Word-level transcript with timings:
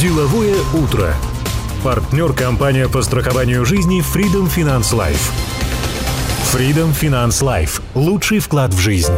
Деловое 0.00 0.56
утро. 0.72 1.14
Партнер 1.84 2.32
компания 2.32 2.88
по 2.88 3.02
страхованию 3.02 3.66
жизни 3.66 4.00
Freedom 4.00 4.48
Finance 4.48 4.94
Life. 4.94 5.30
Freedom 6.54 6.98
Finance 6.98 7.42
Life. 7.42 7.82
Лучший 7.94 8.38
вклад 8.38 8.72
в 8.72 8.78
жизнь. 8.78 9.12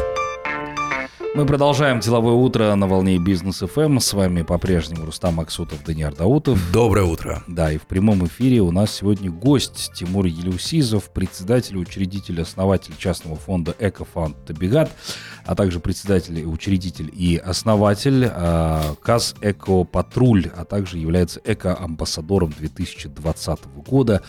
Мы 1.34 1.46
продолжаем 1.46 1.98
деловое 1.98 2.34
утро 2.34 2.74
на 2.74 2.86
волне 2.86 3.16
бизнес 3.16 3.60
ФМ. 3.60 4.00
С 4.00 4.12
вами 4.12 4.42
по-прежнему 4.42 5.06
Рустам 5.06 5.40
Аксутов, 5.40 5.82
Даниил 5.82 6.12
Даутов. 6.12 6.60
Доброе 6.70 7.06
утро. 7.06 7.42
Да, 7.46 7.72
и 7.72 7.78
в 7.78 7.86
прямом 7.86 8.26
эфире 8.26 8.60
у 8.60 8.70
нас 8.70 8.94
сегодня 8.94 9.30
гость 9.30 9.92
Тимур 9.94 10.26
Елеусизов, 10.26 11.08
председатель, 11.08 11.78
учредитель, 11.78 12.42
основатель 12.42 12.94
частного 12.98 13.36
фонда 13.36 13.74
«Экофанд 13.78 14.44
Табигат», 14.44 14.90
а 15.46 15.54
также 15.54 15.80
председатель, 15.80 16.44
учредитель 16.44 17.10
и 17.10 17.38
основатель 17.38 18.30
э, 18.30 18.94
КАЗ 19.02 19.34
«Эко 19.40 19.84
Патруль», 19.84 20.50
а 20.54 20.66
также 20.66 20.98
является 20.98 21.40
эко-амбассадором 21.42 22.52
2020 22.58 23.58
года. 23.86 24.20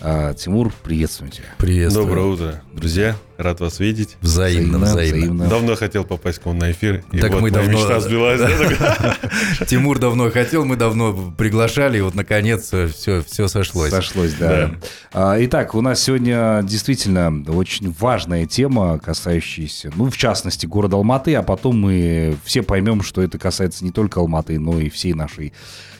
А, 0.00 0.32
Тимур, 0.34 0.72
приветствую 0.84 1.30
тебя. 1.30 1.46
Приветствую. 1.58 2.06
Доброе 2.06 2.26
утро, 2.26 2.62
друзья. 2.72 3.16
Рад 3.36 3.58
вас 3.60 3.80
видеть. 3.80 4.16
Взаимно, 4.20 4.78
взаимно. 4.78 5.18
взаимно. 5.18 5.48
Давно 5.48 5.74
хотел 5.74 6.04
попасть 6.04 6.38
к 6.38 6.46
вам 6.46 6.58
на 6.58 6.70
эфир. 6.70 7.04
И 7.10 7.18
так 7.18 7.32
вот 7.32 7.42
мы 7.42 7.50
давно... 7.50 7.72
мечта 7.72 7.98
сбилась. 8.00 8.40
Тимур 9.68 9.98
давно 9.98 10.30
хотел, 10.30 10.64
мы 10.64 10.76
давно 10.76 11.32
приглашали, 11.36 11.98
и 11.98 12.00
вот 12.00 12.14
наконец 12.14 12.66
все, 12.66 13.22
все 13.22 13.48
сошлось. 13.48 13.90
Сошлось, 13.90 14.34
да. 14.34 14.72
да. 15.12 15.44
Итак, 15.44 15.74
у 15.74 15.80
нас 15.80 16.00
сегодня 16.00 16.60
действительно 16.62 17.44
очень 17.48 17.92
важная 17.98 18.46
тема, 18.46 19.00
касающаяся, 19.00 19.90
ну, 19.96 20.10
в 20.10 20.16
частности, 20.16 20.66
города 20.66 20.96
Алматы, 20.96 21.34
а 21.34 21.42
потом 21.42 21.80
мы 21.80 22.36
все 22.44 22.62
поймем, 22.62 23.02
что 23.02 23.20
это 23.20 23.38
касается 23.38 23.84
не 23.84 23.90
только 23.90 24.20
Алматы, 24.20 24.60
но 24.60 24.78
и 24.78 24.90
всей 24.90 25.14
нашей 25.14 25.52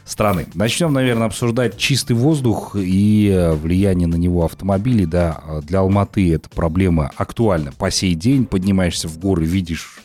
страны. 0.09 0.47
Начнем, 0.55 0.93
наверное, 0.93 1.27
обсуждать 1.27 1.77
чистый 1.77 2.15
воздух 2.15 2.75
и 2.75 3.31
э, 3.33 3.53
влияние 3.53 4.09
на 4.09 4.17
него 4.17 4.45
автомобилей. 4.45 5.07
Да, 5.07 5.43
для 5.63 5.81
Алматы 5.81 6.35
эта 6.35 6.49
проблема 6.49 7.11
актуальна 7.17 7.73
по 7.73 7.91
сей 7.91 8.15
день. 8.15 8.47
Поднимаешься 8.47 9.09
в 9.09 9.19
горы, 9.19 9.45
видишь 9.45 10.01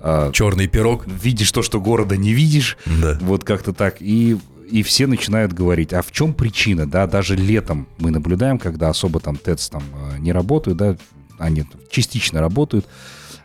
э, 0.00 0.30
черный 0.32 0.68
пирог, 0.68 1.06
видишь 1.06 1.50
то, 1.52 1.62
что 1.62 1.80
города 1.80 2.16
не 2.16 2.32
видишь, 2.32 2.76
да. 2.86 3.18
вот 3.20 3.44
как-то 3.44 3.72
так 3.72 3.96
и 4.00 4.36
и 4.70 4.82
все 4.82 5.06
начинают 5.06 5.52
говорить, 5.52 5.92
а 5.92 6.02
в 6.02 6.10
чем 6.10 6.34
причина, 6.34 6.86
да, 6.86 7.06
даже 7.06 7.36
летом 7.36 7.86
мы 7.98 8.10
наблюдаем, 8.10 8.58
когда 8.58 8.88
особо 8.88 9.20
там 9.20 9.36
ТЭЦ 9.36 9.68
там 9.68 9.84
э, 9.94 10.18
не 10.18 10.32
работают, 10.32 10.76
да, 10.76 10.96
они 11.38 11.64
частично 11.88 12.40
работают, 12.40 12.84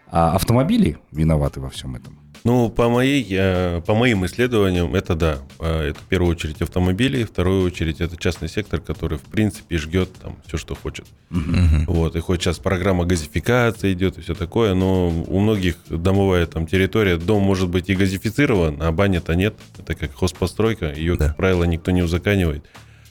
а 0.08 0.34
автомобили 0.34 0.98
виноваты 1.12 1.60
во 1.60 1.70
всем 1.70 1.96
этом. 1.96 2.18
Ну, 2.44 2.70
по, 2.70 2.90
моей, 2.90 3.82
по 3.82 3.94
моим 3.94 4.26
исследованиям, 4.26 4.96
это 4.96 5.16
да. 5.16 5.38
А, 5.60 5.90
это 5.90 6.00
в 6.00 6.04
первую 6.04 6.32
очередь 6.32 6.62
автомобили, 6.62 7.24
в 7.24 7.30
вторую 7.30 7.64
очередь 7.64 8.02
это 8.02 8.18
частный 8.18 8.50
сектор, 8.50 8.80
который, 8.80 9.20
в 9.20 9.24
принципе, 9.24 9.78
жгет 9.78 10.10
там 10.22 10.38
все, 10.48 10.58
что 10.58 10.74
хочет. 10.74 11.06
Uh-huh. 11.30 11.86
Вот, 11.86 12.16
и 12.16 12.20
хоть 12.20 12.42
сейчас 12.42 12.58
программа 12.58 13.06
газификации 13.06 13.94
идет 13.94 14.18
и 14.18 14.22
все 14.22 14.34
такое, 14.34 14.74
но 14.74 15.10
у 15.10 15.40
многих 15.40 15.76
домовая 15.88 16.48
там 16.48 16.66
территория, 16.66 17.18
дом 17.18 17.44
может 17.44 17.70
быть 17.70 17.90
и 17.90 17.96
газифицирован, 17.96 18.82
а 18.82 18.92
баня-то 18.92 19.36
нет. 19.36 19.56
Это 19.78 19.94
как 19.94 20.16
хозпостройка, 20.16 20.94
ее, 20.94 21.18
да. 21.18 21.28
как 21.28 21.38
правило, 21.38 21.64
никто 21.66 21.92
не 21.92 22.02
узаканивает. 22.02 22.66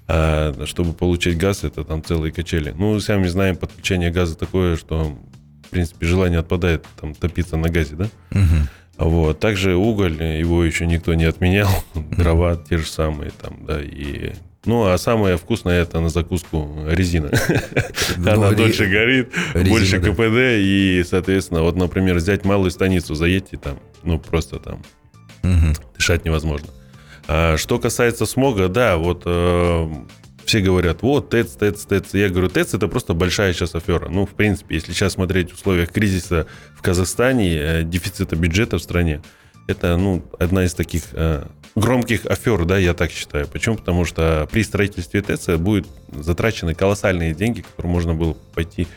А 0.09 0.65
чтобы 0.67 0.93
получить 0.93 1.39
газ, 1.39 1.63
это 1.63 1.85
там 1.85 2.03
целые 2.03 2.33
качели. 2.33 2.75
Ну, 2.77 2.99
сами 2.99 3.29
знаем, 3.29 3.55
подключение 3.55 4.11
газа 4.11 4.37
такое, 4.37 4.77
что, 4.77 5.17
в 5.67 5.71
принципе, 5.71 6.05
желание 6.05 6.41
отпадает 6.41 6.85
там 7.01 7.15
топиться 7.15 7.57
на 7.57 7.69
газе, 7.69 7.95
да? 7.95 8.09
Uh-huh. 8.33 8.67
Вот. 9.01 9.41
Также 9.41 9.75
уголь, 9.75 10.23
его 10.23 10.63
еще 10.63 10.87
никто 10.87 11.15
не 11.15 11.25
отменял. 11.25 11.71
Дрова 11.95 12.57
те 12.57 12.79
же 12.79 12.87
самые 12.87 13.31
там, 13.31 13.65
да, 13.67 13.81
и 13.83 14.33
ну, 14.67 14.87
а 14.87 14.99
самое 14.99 15.39
вкусное 15.39 15.81
это 15.81 16.01
на 16.01 16.11
закуску 16.11 16.71
резина. 16.87 17.31
Ну, 18.19 18.33
Она 18.33 18.51
дольше 18.51 18.87
горит, 18.87 19.33
больше 19.55 20.01
КПД, 20.01 20.59
и, 20.59 21.03
соответственно, 21.09 21.63
вот, 21.63 21.77
например, 21.77 22.17
взять 22.17 22.45
малую 22.45 22.71
станицу, 22.71 23.15
заедьте 23.15 23.57
там, 23.57 23.79
ну, 24.03 24.19
просто 24.19 24.59
там 24.59 24.83
дышать 25.97 26.25
невозможно. 26.27 26.69
А 27.27 27.57
что 27.57 27.79
касается 27.79 28.27
смога, 28.27 28.69
да, 28.69 28.97
вот 28.99 29.23
э, 29.25 29.93
все 30.51 30.61
говорят, 30.61 31.03
вот, 31.03 31.31
ТЭЦ, 31.31 31.53
ТЭЦ, 31.53 31.85
ТЭЦ. 31.85 32.15
Я 32.15 32.29
говорю, 32.29 32.49
ТЭЦ 32.49 32.75
это 32.75 32.89
просто 32.89 33.15
большая 33.15 33.53
сейчас 33.53 33.77
афера. 33.77 34.09
Ну, 34.09 34.27
в 34.27 34.31
принципе, 34.31 34.75
если 34.75 34.93
сейчас 34.93 35.13
смотреть 35.13 35.53
в 35.53 35.55
условиях 35.55 35.93
кризиса 35.93 36.49
в 36.75 36.83
Казахстане, 36.83 37.55
э, 37.55 37.83
дефицита 37.85 38.35
бюджета 38.35 38.79
в 38.79 38.83
стране, 38.83 39.23
это, 39.69 39.97
ну, 39.97 40.25
одна 40.41 40.65
из 40.65 40.75
таких 40.75 41.05
э, 41.13 41.47
громких 41.77 42.27
афер, 42.27 42.65
да, 42.65 42.79
я 42.79 42.95
так 42.95 43.13
считаю. 43.13 43.47
Почему? 43.47 43.77
Потому 43.77 44.05
что 44.05 44.49
при 44.51 44.65
строительстве 44.65 45.23
ТЭЦ 45.23 45.51
будет 45.51 45.87
затрачены 46.13 46.75
колоссальные 46.75 47.33
деньги, 47.33 47.61
которые 47.61 47.93
можно 47.93 48.15
было 48.15 48.33
пойти 48.53 48.89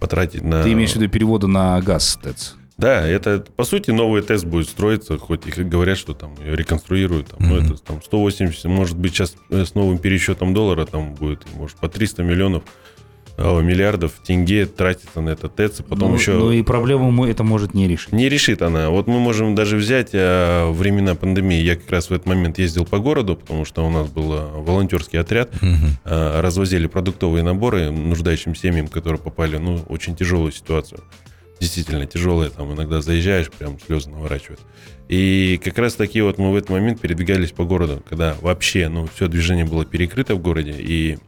потратить 0.00 0.42
на... 0.42 0.62
Ты 0.62 0.72
имеешь 0.72 0.92
в 0.92 0.96
виду 0.96 1.08
переводы 1.08 1.46
на 1.46 1.80
газ 1.80 2.18
ТЭЦ? 2.22 2.54
Да, 2.78 3.06
это, 3.06 3.44
по 3.56 3.64
сути, 3.64 3.90
новый 3.90 4.22
тест 4.22 4.44
будет 4.44 4.68
строиться, 4.68 5.18
хоть 5.18 5.46
и 5.46 5.62
говорят, 5.62 5.98
что 5.98 6.14
там 6.14 6.34
ее 6.40 6.54
реконструируют. 6.54 7.26
Там, 7.26 7.40
mm-hmm. 7.40 7.60
Ну, 7.60 7.74
это 7.74 7.82
там 7.82 8.00
180, 8.00 8.64
может 8.66 8.96
быть, 8.96 9.12
сейчас 9.12 9.34
с 9.50 9.74
новым 9.74 9.98
пересчетом 9.98 10.54
доллара 10.54 10.86
там 10.86 11.14
будет, 11.14 11.42
может, 11.54 11.76
по 11.76 11.88
300 11.88 12.22
миллионов 12.22 12.62
миллиардов 13.38 14.14
тенге 14.24 14.66
тратится 14.66 15.20
на 15.20 15.30
этот 15.30 15.54
ТЭЦ, 15.54 15.82
потом 15.88 16.10
ну, 16.10 16.16
еще... 16.16 16.32
Ну 16.32 16.50
и 16.50 16.62
проблему 16.62 17.24
это 17.24 17.44
может 17.44 17.72
не 17.72 17.86
решить. 17.86 18.12
Не 18.12 18.28
решит 18.28 18.62
она. 18.62 18.90
Вот 18.90 19.06
мы 19.06 19.20
можем 19.20 19.54
даже 19.54 19.76
взять 19.76 20.10
а, 20.12 20.70
времена 20.72 21.14
пандемии. 21.14 21.60
Я 21.60 21.76
как 21.76 21.88
раз 21.90 22.10
в 22.10 22.12
этот 22.12 22.26
момент 22.26 22.58
ездил 22.58 22.84
по 22.84 22.98
городу, 22.98 23.36
потому 23.36 23.64
что 23.64 23.86
у 23.86 23.90
нас 23.90 24.08
был 24.08 24.28
волонтерский 24.60 25.20
отряд. 25.20 25.54
Угу. 25.54 25.86
А, 26.04 26.42
развозили 26.42 26.88
продуктовые 26.88 27.44
наборы 27.44 27.92
нуждающим 27.92 28.56
семьям, 28.56 28.88
которые 28.88 29.20
попали 29.20 29.56
ну, 29.56 29.84
очень 29.88 30.16
тяжелую 30.16 30.50
ситуацию 30.50 31.00
действительно 31.60 32.06
тяжелые, 32.06 32.50
там 32.50 32.72
иногда 32.72 33.00
заезжаешь, 33.00 33.50
прям 33.50 33.78
слезы 33.80 34.10
наворачивают. 34.10 34.60
И 35.08 35.58
как 35.64 35.78
раз 35.78 35.94
таки 35.94 36.20
вот 36.20 36.38
мы 36.38 36.52
в 36.52 36.56
этот 36.56 36.70
момент 36.70 37.00
передвигались 37.00 37.50
по 37.50 37.64
городу, 37.64 38.02
когда 38.08 38.36
вообще, 38.40 38.88
ну, 38.88 39.08
все 39.14 39.28
движение 39.28 39.64
было 39.64 39.84
перекрыто 39.84 40.34
в 40.34 40.40
городе, 40.40 40.74
и 40.78 41.18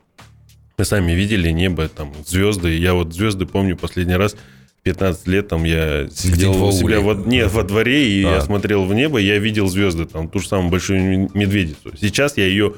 мы 0.77 0.85
сами 0.85 1.13
видели 1.13 1.51
небо, 1.51 1.89
там, 1.89 2.13
звезды. 2.27 2.77
Я 2.77 2.95
вот 2.95 3.15
звезды 3.15 3.47
помню 3.47 3.77
последний 3.77 4.17
раз, 4.17 4.37
15 4.83 5.27
лет 5.29 5.49
там 5.49 5.65
я 5.65 6.09
сидел 6.11 6.63
у 6.63 6.73
себя 6.73 7.01
во, 7.01 7.15
нет, 7.15 7.53
во 7.53 7.63
дворе, 7.63 8.09
и 8.09 8.25
а. 8.25 8.37
я 8.37 8.41
смотрел 8.41 8.85
в 8.85 8.95
небо, 8.95 9.21
и 9.21 9.25
я 9.25 9.39
видел 9.39 9.69
звезды, 9.69 10.07
там, 10.07 10.29
ту 10.29 10.39
же 10.39 10.49
самую 10.49 10.71
большую 10.71 11.31
медведицу. 11.35 11.93
Сейчас 12.01 12.37
я 12.37 12.47
ее 12.47 12.75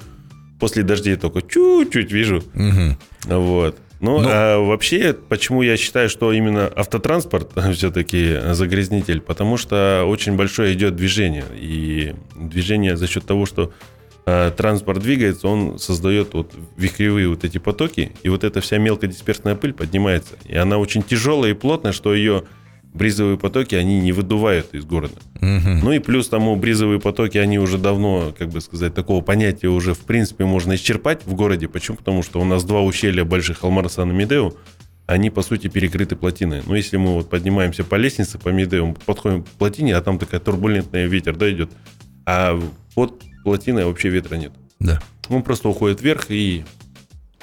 после 0.59 0.85
дождей 0.85 1.17
только 1.17 1.43
чуть-чуть 1.43 2.13
вижу. 2.13 2.45
Угу. 2.55 3.35
Вот. 3.35 3.79
Ну, 4.03 4.21
Но... 4.21 4.29
а 4.29 4.59
вообще, 4.59 5.15
почему 5.15 5.63
я 5.63 5.77
считаю, 5.77 6.09
что 6.09 6.33
именно 6.33 6.67
автотранспорт 6.67 7.53
все-таки 7.73 8.37
загрязнитель? 8.51 9.21
Потому 9.21 9.57
что 9.57 10.05
очень 10.09 10.37
большое 10.37 10.75
идет 10.75 10.97
движение. 10.97 11.45
И 11.55 12.15
движение 12.35 12.97
за 12.97 13.07
счет 13.07 13.25
того, 13.25 13.47
что 13.47 13.73
э, 14.27 14.51
транспорт 14.57 14.99
двигается, 14.99 15.47
он 15.47 15.79
создает 15.79 16.35
вот 16.35 16.53
вихревые 16.77 17.29
вот 17.29 17.45
эти 17.45 17.59
потоки, 17.59 18.11
и 18.25 18.29
вот 18.29 18.43
эта 18.43 18.61
вся 18.61 18.77
мелкодисперсная 18.79 19.55
пыль 19.55 19.73
поднимается. 19.73 20.35
И 20.47 20.57
она 20.57 20.79
очень 20.79 21.05
тяжелая 21.05 21.53
и 21.53 21.55
плотная, 21.55 21.93
что 21.93 22.13
ее 22.13 22.43
бризовые 22.95 23.39
потоки, 23.39 23.75
они 23.75 24.01
не 24.01 24.13
выдувают 24.13 24.75
из 24.75 24.85
города. 24.85 25.15
Угу. 25.37 25.81
Ну 25.83 25.93
и 25.93 25.99
плюс 25.99 26.29
тому 26.29 26.57
бризовые 26.57 27.01
потоки, 27.01 27.39
они 27.39 27.59
уже 27.59 27.79
давно, 27.79 28.35
как 28.39 28.51
бы 28.51 28.61
сказать, 28.61 28.95
такого 28.95 29.23
понятия 29.23 29.69
уже 29.69 29.95
в 29.95 30.01
принципе 30.01 30.45
можно 30.45 30.75
исчерпать 30.75 31.25
в 31.25 31.35
городе. 31.35 31.69
Почему? 31.69 31.97
Потому 31.97 32.23
что 32.23 32.41
у 32.41 32.45
нас 32.45 32.65
два 32.65 32.83
ущелья 32.83 33.25
больших 33.25 33.65
Алмарсан 33.65 34.11
и 34.11 34.15
Медеу, 34.15 34.57
они 35.07 35.31
по 35.31 35.43
сути 35.43 35.69
перекрыты 35.69 36.17
плотиной. 36.17 36.63
Но 36.67 36.77
если 36.77 36.97
мы 36.97 37.15
вот 37.15 37.31
поднимаемся 37.31 37.85
по 37.85 37.97
лестнице 37.97 38.39
по 38.39 38.51
Медеу, 38.51 38.97
подходим 39.07 39.43
к 39.43 39.49
плотине, 39.49 39.97
а 39.97 40.01
там 40.03 40.19
такая 40.19 40.41
турбулентная 40.41 41.07
ветер, 41.07 41.37
да, 41.37 41.51
идет, 41.51 41.71
а 42.25 42.61
под 42.95 43.23
плотиной 43.43 43.85
вообще 43.85 44.11
ветра 44.11 44.37
нет. 44.37 44.53
Да. 44.79 45.01
Он 45.29 45.43
просто 45.43 45.69
уходит 45.69 46.03
вверх 46.03 46.31
и 46.31 46.65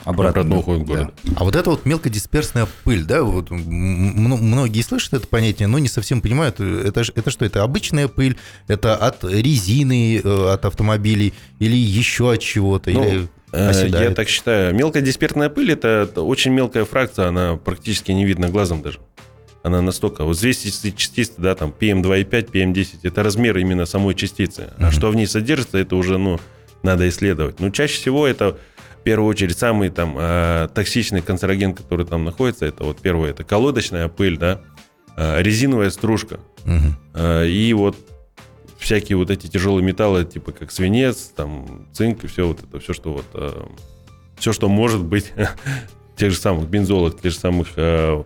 обратно, 0.03 0.41
обратно 0.41 0.57
уходит 0.57 0.83
в 0.83 0.85
город. 0.85 1.13
Да. 1.23 1.33
А 1.35 1.43
вот 1.43 1.55
это 1.55 1.69
вот 1.69 1.85
мелкодисперсная 1.85 2.67
пыль, 2.83 3.03
да, 3.03 3.23
вот 3.23 3.49
многие 3.49 4.81
слышат 4.81 5.13
это 5.13 5.27
понятие, 5.27 5.67
но 5.67 5.79
не 5.79 5.87
совсем 5.87 6.21
понимают, 6.21 6.59
это, 6.59 7.01
это 7.01 7.29
что, 7.29 7.45
это 7.45 7.63
обычная 7.63 8.07
пыль, 8.07 8.37
это 8.67 8.95
от 8.95 9.23
резины, 9.23 10.21
э, 10.23 10.49
от 10.53 10.65
автомобилей 10.65 11.33
или 11.59 11.75
еще 11.75 12.31
от 12.31 12.39
чего-то? 12.39 12.91
Ну, 12.91 13.07
или... 13.07 13.27
Э, 13.51 13.69
оседает. 13.69 14.09
Я 14.09 14.15
так 14.15 14.29
считаю. 14.29 14.75
Мелкодисперсная 14.75 15.49
пыль 15.49 15.71
это 15.71 16.09
очень 16.15 16.51
мелкая 16.51 16.85
фракция, 16.85 17.27
она 17.27 17.55
практически 17.55 18.11
не 18.11 18.25
видна 18.25 18.49
глазом 18.49 18.81
даже. 18.81 18.99
Она 19.61 19.81
настолько... 19.81 20.23
Вот 20.23 20.37
взвесительные 20.37 20.95
частицы, 20.95 21.33
да, 21.37 21.53
там 21.53 21.73
PM2,5, 21.77 22.51
PM10, 22.51 22.87
это 23.03 23.23
размер 23.23 23.57
именно 23.57 23.85
самой 23.85 24.15
частицы. 24.15 24.71
А 24.77 24.89
что 24.91 25.09
в 25.09 25.15
ней 25.15 25.27
содержится, 25.27 25.77
это 25.77 25.95
уже, 25.97 26.17
ну, 26.17 26.39
надо 26.81 27.09
исследовать. 27.09 27.59
Но 27.59 27.69
чаще 27.69 27.95
всего 27.95 28.25
это 28.25 28.57
первую 29.09 29.31
очередь 29.31 29.57
самый 29.57 29.89
там 29.89 30.15
э, 30.19 30.69
токсичный 30.71 31.23
канцероген, 31.23 31.73
который 31.73 32.05
там 32.05 32.25
находится, 32.25 32.67
это 32.67 32.83
вот 32.83 33.01
первое, 33.01 33.31
это 33.31 33.43
колодочная 33.43 34.07
пыль, 34.07 34.37
да, 34.37 34.61
э, 35.17 35.41
резиновая 35.41 35.89
стружка. 35.89 36.39
Угу. 36.63 36.93
Э, 37.15 37.47
и 37.47 37.73
вот 37.73 37.97
всякие 38.77 39.17
вот 39.17 39.31
эти 39.31 39.47
тяжелые 39.47 39.83
металлы, 39.83 40.25
типа 40.25 40.51
как 40.51 40.69
свинец, 40.69 41.31
там, 41.35 41.87
цинк 41.91 42.23
и 42.23 42.27
все 42.27 42.45
вот 42.45 42.59
это, 42.61 42.79
все, 42.79 42.93
что 42.93 43.13
вот, 43.13 43.25
э, 43.33 43.63
все, 44.37 44.53
что 44.53 44.69
может 44.69 45.03
быть 45.03 45.33
тех 46.15 46.29
же 46.29 46.37
самых 46.37 46.69
бензолов, 46.69 47.19
тех 47.19 47.31
же 47.31 47.39
самых 47.39 47.69
э, 47.77 48.23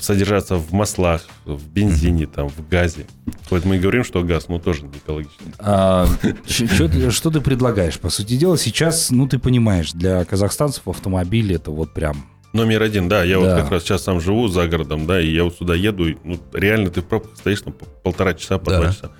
содержаться 0.00 0.56
в 0.56 0.72
маслах, 0.72 1.22
в 1.44 1.68
бензине, 1.68 2.26
там, 2.26 2.48
в 2.48 2.68
газе. 2.68 3.06
Вот 3.50 3.64
мы 3.64 3.76
и 3.76 3.78
говорим, 3.78 4.02
что 4.04 4.22
газ, 4.22 4.48
ну, 4.48 4.58
тоже 4.58 4.82
не 4.82 4.98
экологичный. 4.98 5.52
А, 5.58 6.06
что 6.48 7.30
ты 7.30 7.40
предлагаешь? 7.40 7.98
По 7.98 8.10
сути 8.10 8.36
дела, 8.36 8.58
сейчас, 8.58 9.10
ну, 9.10 9.28
ты 9.28 9.38
понимаешь, 9.38 9.92
для 9.92 10.24
казахстанцев 10.24 10.88
автомобиль 10.88 11.52
это 11.54 11.70
вот 11.70 11.94
прям... 11.94 12.26
Номер 12.52 12.82
один, 12.82 13.08
да, 13.08 13.22
я 13.22 13.38
Да. 13.38 13.40
вот 13.54 13.62
как 13.62 13.70
раз 13.70 13.84
сейчас 13.84 14.02
сам 14.02 14.20
живу 14.20 14.48
за 14.48 14.66
городом, 14.66 15.06
да, 15.06 15.20
и 15.20 15.30
я 15.32 15.44
вот 15.44 15.54
сюда 15.56 15.76
еду, 15.76 16.08
и, 16.08 16.16
ну, 16.24 16.40
реально 16.52 16.90
ты 16.90 17.00
в 17.00 17.04
пробках 17.04 17.36
стоишь 17.36 17.60
там 17.62 17.72
по 17.72 17.84
полтора 17.84 18.34
часа, 18.34 18.58
по 18.58 18.70
Да. 18.72 18.80
два 18.80 18.92
часа. 18.92 19.10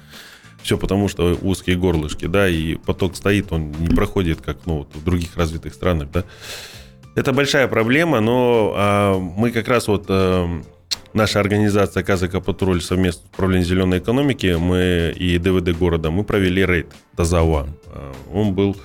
Все 0.64 0.76
потому, 0.76 1.08
что 1.08 1.38
узкие 1.40 1.76
горлышки, 1.76 2.26
да, 2.26 2.48
и 2.48 2.74
поток 2.74 3.14
стоит, 3.16 3.52
он 3.52 3.70
не 3.70 3.88
проходит, 3.88 4.40
как, 4.40 4.58
ну, 4.66 4.78
вот 4.78 4.88
в 4.94 5.04
других 5.04 5.36
развитых 5.36 5.74
странах, 5.74 6.10
да. 6.12 6.24
Это 7.16 7.32
большая 7.32 7.66
проблема, 7.66 8.20
но 8.20 8.72
а, 8.76 9.18
мы 9.18 9.50
как 9.50 9.66
раз 9.66 9.88
вот 9.88 10.06
а, 10.08 10.48
наша 11.12 11.40
организация 11.40 12.04
КЗК 12.04 12.42
Патруль 12.42 12.80
совместно 12.80 13.22
с 13.26 13.34
управлением 13.34 13.66
зеленой 13.66 13.98
экономики, 13.98 14.56
мы 14.58 15.12
и 15.16 15.38
ДВД 15.38 15.76
города, 15.76 16.10
мы 16.10 16.22
провели 16.22 16.64
рейд 16.64 16.86
Тазауа. 17.16 17.66
А, 17.86 18.12
Он 18.32 18.54
был, 18.54 18.76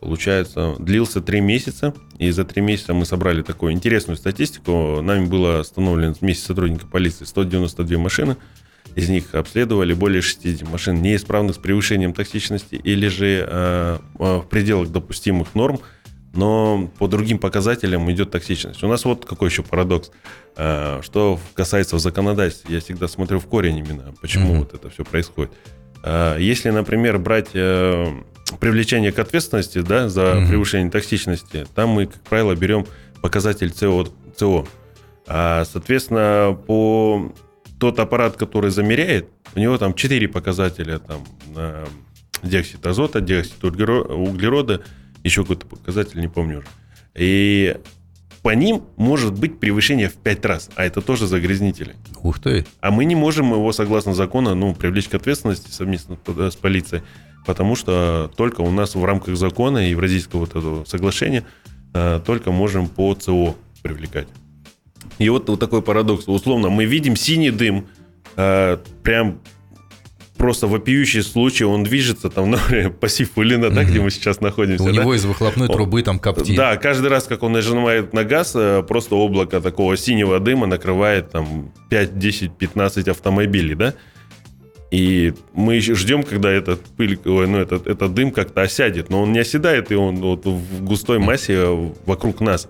получается, 0.00 0.74
длился 0.80 1.20
три 1.20 1.40
месяца, 1.40 1.94
и 2.18 2.32
за 2.32 2.44
три 2.44 2.62
месяца 2.62 2.94
мы 2.94 3.04
собрали 3.04 3.42
такую 3.42 3.72
интересную 3.72 4.16
статистику. 4.16 5.00
Нами 5.00 5.26
было 5.26 5.60
остановлено 5.60 6.14
вместе 6.20 6.42
с 6.42 6.46
сотрудниками 6.46 6.90
полиции 6.90 7.24
192 7.24 7.96
машины, 7.96 8.36
из 8.96 9.08
них 9.08 9.34
обследовали 9.36 9.94
более 9.94 10.20
60 10.20 10.68
машин 10.68 11.00
неисправных 11.00 11.54
с 11.54 11.58
превышением 11.58 12.12
токсичности 12.12 12.74
или 12.74 13.06
же 13.06 13.46
э, 13.48 13.98
в 14.14 14.42
пределах 14.50 14.90
допустимых 14.90 15.54
норм, 15.54 15.80
но 16.34 16.90
по 16.98 17.08
другим 17.08 17.38
показателям 17.38 18.10
идет 18.10 18.30
токсичность. 18.30 18.82
У 18.82 18.88
нас 18.88 19.04
вот 19.04 19.24
какой 19.26 19.48
еще 19.48 19.62
парадокс. 19.62 20.10
Э, 20.56 21.00
что 21.02 21.38
касается 21.54 21.98
законодательства, 21.98 22.70
я 22.72 22.80
всегда 22.80 23.08
смотрю 23.08 23.38
в 23.38 23.46
корень 23.46 23.78
именно, 23.78 24.14
почему 24.20 24.50
Мгм. 24.50 24.58
вот 24.60 24.74
это 24.74 24.88
все 24.90 25.04
происходит. 25.04 25.52
Э, 26.04 26.36
Если, 26.38 26.70
например, 26.70 27.18
брать 27.18 27.50
э, 27.54 28.06
привлечение 28.60 29.12
к 29.12 29.18
ответственности 29.18 29.80
да, 29.82 30.08
за 30.08 30.34
Мгм. 30.34 30.48
превышение 30.48 30.90
токсичности, 30.90 31.66
там 31.74 31.90
мы, 31.90 32.06
как 32.06 32.20
правило, 32.22 32.54
берем 32.54 32.86
показатель 33.22 33.72
СО. 33.72 34.08
СО. 34.36 34.66
А, 35.26 35.64
соответственно, 35.64 36.58
по 36.66 37.32
тот 37.78 37.98
аппарат, 37.98 38.36
который 38.36 38.70
замеряет, 38.70 39.28
у 39.54 39.60
него 39.60 39.76
там 39.78 39.94
4 39.94 40.28
показателя, 40.28 40.98
там, 40.98 41.24
диоксид 42.42 42.84
азота, 42.86 43.20
диоксид 43.20 43.62
углеро- 43.62 44.12
углерода, 44.12 44.82
еще 45.24 45.42
какой-то 45.42 45.66
показатель, 45.66 46.20
не 46.20 46.28
помню 46.28 46.58
уже. 46.58 46.66
И 47.14 47.76
по 48.42 48.54
ним 48.54 48.82
может 48.96 49.38
быть 49.38 49.60
превышение 49.60 50.08
в 50.08 50.14
5 50.14 50.44
раз, 50.44 50.70
а 50.74 50.84
это 50.84 51.00
тоже 51.00 51.26
загрязнители. 51.26 51.94
Ух 52.22 52.40
ты. 52.40 52.66
А 52.80 52.90
мы 52.90 53.04
не 53.04 53.14
можем 53.14 53.52
его, 53.52 53.72
согласно 53.72 54.14
закону, 54.14 54.54
ну, 54.54 54.74
привлечь 54.74 55.08
к 55.08 55.14
ответственности 55.14 55.70
совместно 55.70 56.18
э, 56.26 56.50
с 56.50 56.56
полицией, 56.56 57.02
потому 57.46 57.76
что 57.76 58.30
только 58.36 58.62
у 58.62 58.70
нас 58.70 58.94
в 58.94 59.04
рамках 59.04 59.36
закона 59.36 59.86
и 59.86 59.90
Евразийского 59.90 60.40
вот 60.40 60.50
этого 60.50 60.84
соглашения 60.84 61.44
э, 61.94 62.20
только 62.26 62.50
можем 62.50 62.88
по 62.88 63.14
ЦО 63.14 63.54
привлекать. 63.82 64.28
И 65.18 65.28
вот, 65.28 65.48
вот 65.48 65.60
такой 65.60 65.82
парадокс. 65.82 66.26
Условно, 66.26 66.68
мы 66.68 66.84
видим 66.84 67.14
синий 67.14 67.50
дым, 67.50 67.86
э, 68.36 68.78
прям 69.04 69.40
просто 70.42 70.66
вопиющий 70.66 71.22
случай, 71.22 71.62
он 71.64 71.84
движется 71.84 72.28
там, 72.28 72.50
например, 72.50 72.90
по 72.90 73.08
Сифулина, 73.08 73.70
да, 73.70 73.84
где 73.84 74.00
мы 74.00 74.10
сейчас 74.10 74.40
находимся. 74.40 74.82
У 74.82 74.86
да? 74.86 74.92
него 74.92 75.14
из 75.14 75.24
выхлопной 75.24 75.68
О, 75.68 75.72
трубы 75.72 76.02
там 76.02 76.18
коптит. 76.18 76.56
Да, 76.56 76.76
каждый 76.76 77.10
раз, 77.10 77.24
как 77.24 77.44
он 77.44 77.52
нажимает 77.52 78.12
на 78.12 78.24
газ, 78.24 78.52
э, 78.56 78.82
просто 78.82 79.14
облако 79.14 79.60
такого 79.60 79.96
синего 79.96 80.40
дыма 80.40 80.66
накрывает 80.66 81.30
там 81.30 81.72
5, 81.90 82.18
10, 82.18 82.58
15 82.58 83.06
автомобилей, 83.06 83.76
да? 83.76 83.94
И 84.90 85.32
мы 85.54 85.76
еще 85.76 85.94
ждем, 85.94 86.24
когда 86.24 86.50
этот 86.50 86.80
пыль, 86.96 87.18
ой, 87.24 87.46
ну, 87.46 87.58
этот, 87.58 87.86
этот 87.86 88.12
дым 88.12 88.32
как-то 88.32 88.62
осядет. 88.62 89.10
Но 89.10 89.22
он 89.22 89.32
не 89.32 89.38
оседает, 89.38 89.92
и 89.92 89.94
он 89.94 90.16
вот 90.16 90.44
в 90.44 90.84
густой 90.84 91.20
массе 91.20 91.64
вокруг 92.04 92.40
нас. 92.40 92.68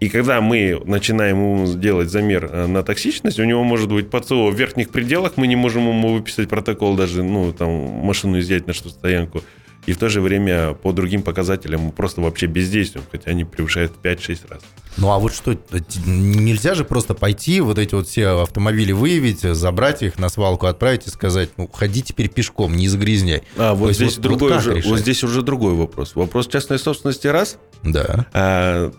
И 0.00 0.08
когда 0.08 0.40
мы 0.40 0.82
начинаем 0.84 1.80
делать 1.80 2.10
замер 2.10 2.50
э, 2.50 2.66
на 2.66 2.82
токсичность, 2.82 3.38
у 3.38 3.44
него 3.44 3.62
может 3.62 3.90
быть 3.90 4.10
ПЦО 4.10 4.50
в 4.50 4.54
верхних 4.54 4.90
пределах, 4.90 5.36
мы 5.36 5.46
не 5.46 5.56
можем 5.56 5.88
ему 5.88 6.14
выписать 6.14 6.48
протокол 6.48 6.96
даже, 6.96 7.22
ну, 7.22 7.52
там, 7.52 7.70
машину 7.70 8.40
изъять 8.40 8.66
на 8.66 8.72
что 8.72 8.88
стоянку. 8.88 9.42
И 9.86 9.92
в 9.92 9.98
то 9.98 10.08
же 10.08 10.20
время 10.22 10.72
по 10.74 10.92
другим 10.92 11.22
показателям 11.22 11.80
мы 11.82 11.92
просто 11.92 12.20
вообще 12.22 12.46
бездействуем, 12.46 13.04
хотя 13.12 13.30
они 13.30 13.44
превышают 13.44 13.92
в 13.92 14.04
5-6 14.04 14.38
раз. 14.48 14.60
Ну 14.96 15.10
а 15.10 15.18
вот 15.18 15.34
что, 15.34 15.54
т- 15.54 15.82
нельзя 16.06 16.74
же 16.74 16.84
просто 16.84 17.14
пойти, 17.14 17.60
вот 17.60 17.78
эти 17.78 17.94
вот 17.94 18.08
все 18.08 18.28
автомобили 18.42 18.92
выявить, 18.92 19.40
забрать 19.40 20.02
их 20.02 20.18
на 20.18 20.28
свалку, 20.28 20.66
отправить 20.66 21.06
и 21.06 21.10
сказать, 21.10 21.50
ну, 21.56 21.68
ходи 21.72 22.02
теперь 22.02 22.28
пешком, 22.30 22.74
не 22.76 22.88
загрязняй. 22.88 23.42
А, 23.56 23.70
То 23.70 23.74
вот 23.74 23.88
есть 23.88 24.00
здесь 24.00 24.14
вот- 24.16 24.22
другой 24.22 24.52
вот 24.52 24.58
уже, 24.60 24.74
решать? 24.74 24.90
вот 24.90 24.98
здесь 25.00 25.22
уже 25.24 25.42
другой 25.42 25.74
вопрос. 25.74 26.14
Вопрос 26.14 26.46
частной 26.46 26.78
собственности 26.78 27.26
раз, 27.26 27.58
Да. 27.82 28.26
а 28.32 28.90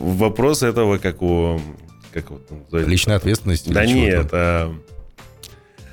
вопрос 0.00 0.62
этого, 0.62 0.98
как 0.98 1.20
у... 1.22 1.60
Как 2.12 2.30
вот 2.30 2.42
ответственность. 3.16 3.66
или 3.66 3.74
Да 3.74 3.84
нет, 3.86 4.30
там? 4.30 4.40
а, 4.40 4.74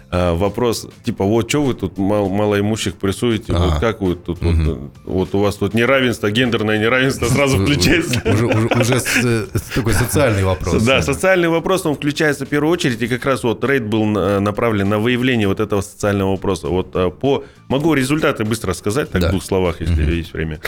а, 0.09 0.33
вопрос, 0.35 0.87
типа, 1.03 1.25
вот 1.25 1.49
что 1.49 1.63
вы 1.63 1.73
тут 1.73 1.97
мал- 1.97 2.29
малоимущих 2.29 2.95
прессуете, 2.95 3.53
Ага. 3.53 3.65
вот 3.65 3.79
как 3.79 4.01
вы 4.01 4.15
тут, 4.15 4.41
Мгм. 4.41 4.65
вот, 4.65 4.79
вот 5.05 5.35
у 5.35 5.39
вас 5.39 5.55
тут 5.55 5.73
неравенство, 5.73 6.31
гендерное 6.31 6.77
неравенство 6.79 7.25
сразу 7.27 7.57
включается. 7.57 8.21
Уже, 8.25 8.45
уже, 8.45 8.67
уже 8.67 8.99
с- 8.99 9.05
с- 9.53 9.61
такой 9.75 9.93
социальный 9.93 10.43
вопрос. 10.43 10.81
Да, 10.83 11.01
социальный 11.01 11.49
вопрос, 11.49 11.85
он 11.85 11.95
включается 11.95 12.45
в 12.45 12.49
первую 12.49 12.71
очередь, 12.71 13.01
и 13.01 13.07
как 13.07 13.25
раз 13.25 13.43
вот 13.43 13.63
рейд 13.63 13.85
был 13.85 14.05
на- 14.05 14.39
направлен 14.39 14.87
на 14.89 14.99
выявление 14.99 15.47
вот 15.47 15.59
этого 15.59 15.81
социального 15.81 16.31
вопроса. 16.31 16.67
Вот 16.69 16.95
а, 16.95 17.09
по... 17.09 17.43
Могу 17.67 17.93
результаты 17.93 18.45
быстро 18.45 18.73
сказать, 18.73 19.11
так 19.11 19.21
Да. 19.21 19.27
в 19.27 19.31
двух 19.31 19.43
словах, 19.43 19.81
если 19.81 20.15
есть 20.15 20.33
время. 20.33 20.59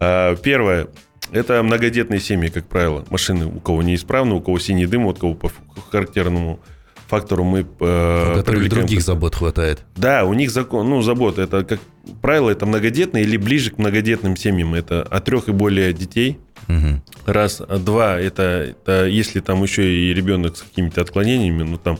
А, 0.00 0.34
Первое. 0.36 0.88
Это 1.30 1.62
многодетные 1.62 2.20
семьи, 2.20 2.48
как 2.48 2.66
правило. 2.66 3.04
Машины 3.10 3.46
у 3.46 3.60
кого 3.60 3.82
неисправны, 3.82 4.34
у 4.34 4.40
кого 4.40 4.58
синий 4.58 4.86
дым, 4.86 5.04
вот 5.04 5.18
кого 5.18 5.34
по 5.34 5.50
характерному 5.92 6.58
фактору 7.08 7.44
мы 7.44 7.60
э, 7.60 8.42
привлекаем 8.44 8.68
других 8.68 9.02
забот 9.02 9.34
хватает. 9.34 9.80
Да, 9.96 10.24
у 10.24 10.34
них 10.34 10.50
закон, 10.50 10.88
ну, 10.88 11.02
забота, 11.02 11.42
это, 11.42 11.64
как 11.64 11.80
правило, 12.20 12.50
это 12.50 12.66
многодетные 12.66 13.24
или 13.24 13.36
ближе 13.36 13.70
к 13.70 13.78
многодетным 13.78 14.36
семьям. 14.36 14.74
Это 14.74 15.02
от 15.02 15.24
трех 15.24 15.48
и 15.48 15.52
более 15.52 15.92
детей, 15.92 16.38
Мгм. 16.66 17.02
Раз, 17.24 17.62
а 17.66 17.78
два, 17.78 18.20
это, 18.20 18.42
это 18.70 19.06
если 19.06 19.40
там 19.40 19.62
еще 19.62 19.90
и 19.90 20.12
ребенок 20.12 20.56
с 20.56 20.62
какими-то 20.62 21.00
отклонениями, 21.00 21.62
ну 21.62 21.78
там 21.78 21.98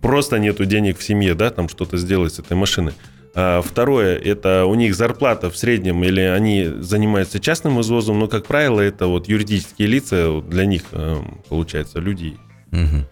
просто 0.00 0.38
нету 0.38 0.64
денег 0.64 0.98
в 0.98 1.02
семье, 1.02 1.34
да, 1.34 1.50
там 1.50 1.68
что-то 1.68 1.98
сделать 1.98 2.32
с 2.32 2.38
этой 2.38 2.56
машиной. 2.56 2.94
А 3.34 3.60
второе, 3.60 4.16
это 4.16 4.64
у 4.64 4.74
них 4.74 4.94
зарплата 4.94 5.50
в 5.50 5.56
среднем, 5.58 6.02
или 6.02 6.22
они 6.22 6.66
занимаются 6.78 7.38
частным 7.38 7.78
извозом, 7.82 8.18
но, 8.18 8.28
как 8.28 8.46
правило, 8.46 8.80
это 8.80 9.06
вот 9.06 9.28
юридические 9.28 9.88
лица, 9.88 10.40
для 10.40 10.64
них, 10.64 10.84
э, 10.92 11.16
получается, 11.50 11.98
люди 11.98 12.38
Мгм. 12.70 13.06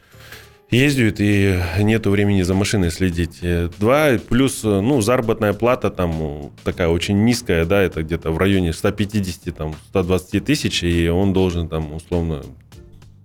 Ездят, 0.71 1.16
и 1.18 1.59
нету 1.78 2.11
времени 2.11 2.42
за 2.42 2.54
машиной 2.54 2.90
следить. 2.90 3.38
Э, 3.42 3.68
Два, 3.78 4.18
плюс, 4.18 4.64
э, 4.64 4.80
ну, 4.80 5.00
заработная 5.00 5.52
плата 5.52 5.90
там 5.90 6.12
э, 6.21 6.50
такая 6.64 6.88
очень 6.88 7.25
низкая, 7.25 7.64
да, 7.64 7.83
это 7.83 8.02
где-то 8.02 8.30
в 8.30 8.38
районе 8.38 8.73
150, 8.73 9.54
там, 9.54 9.75
120 9.88 10.44
тысяч, 10.44 10.83
и 10.83 11.09
он 11.09 11.33
должен 11.33 11.68
там, 11.68 11.94
условно, 11.94 12.42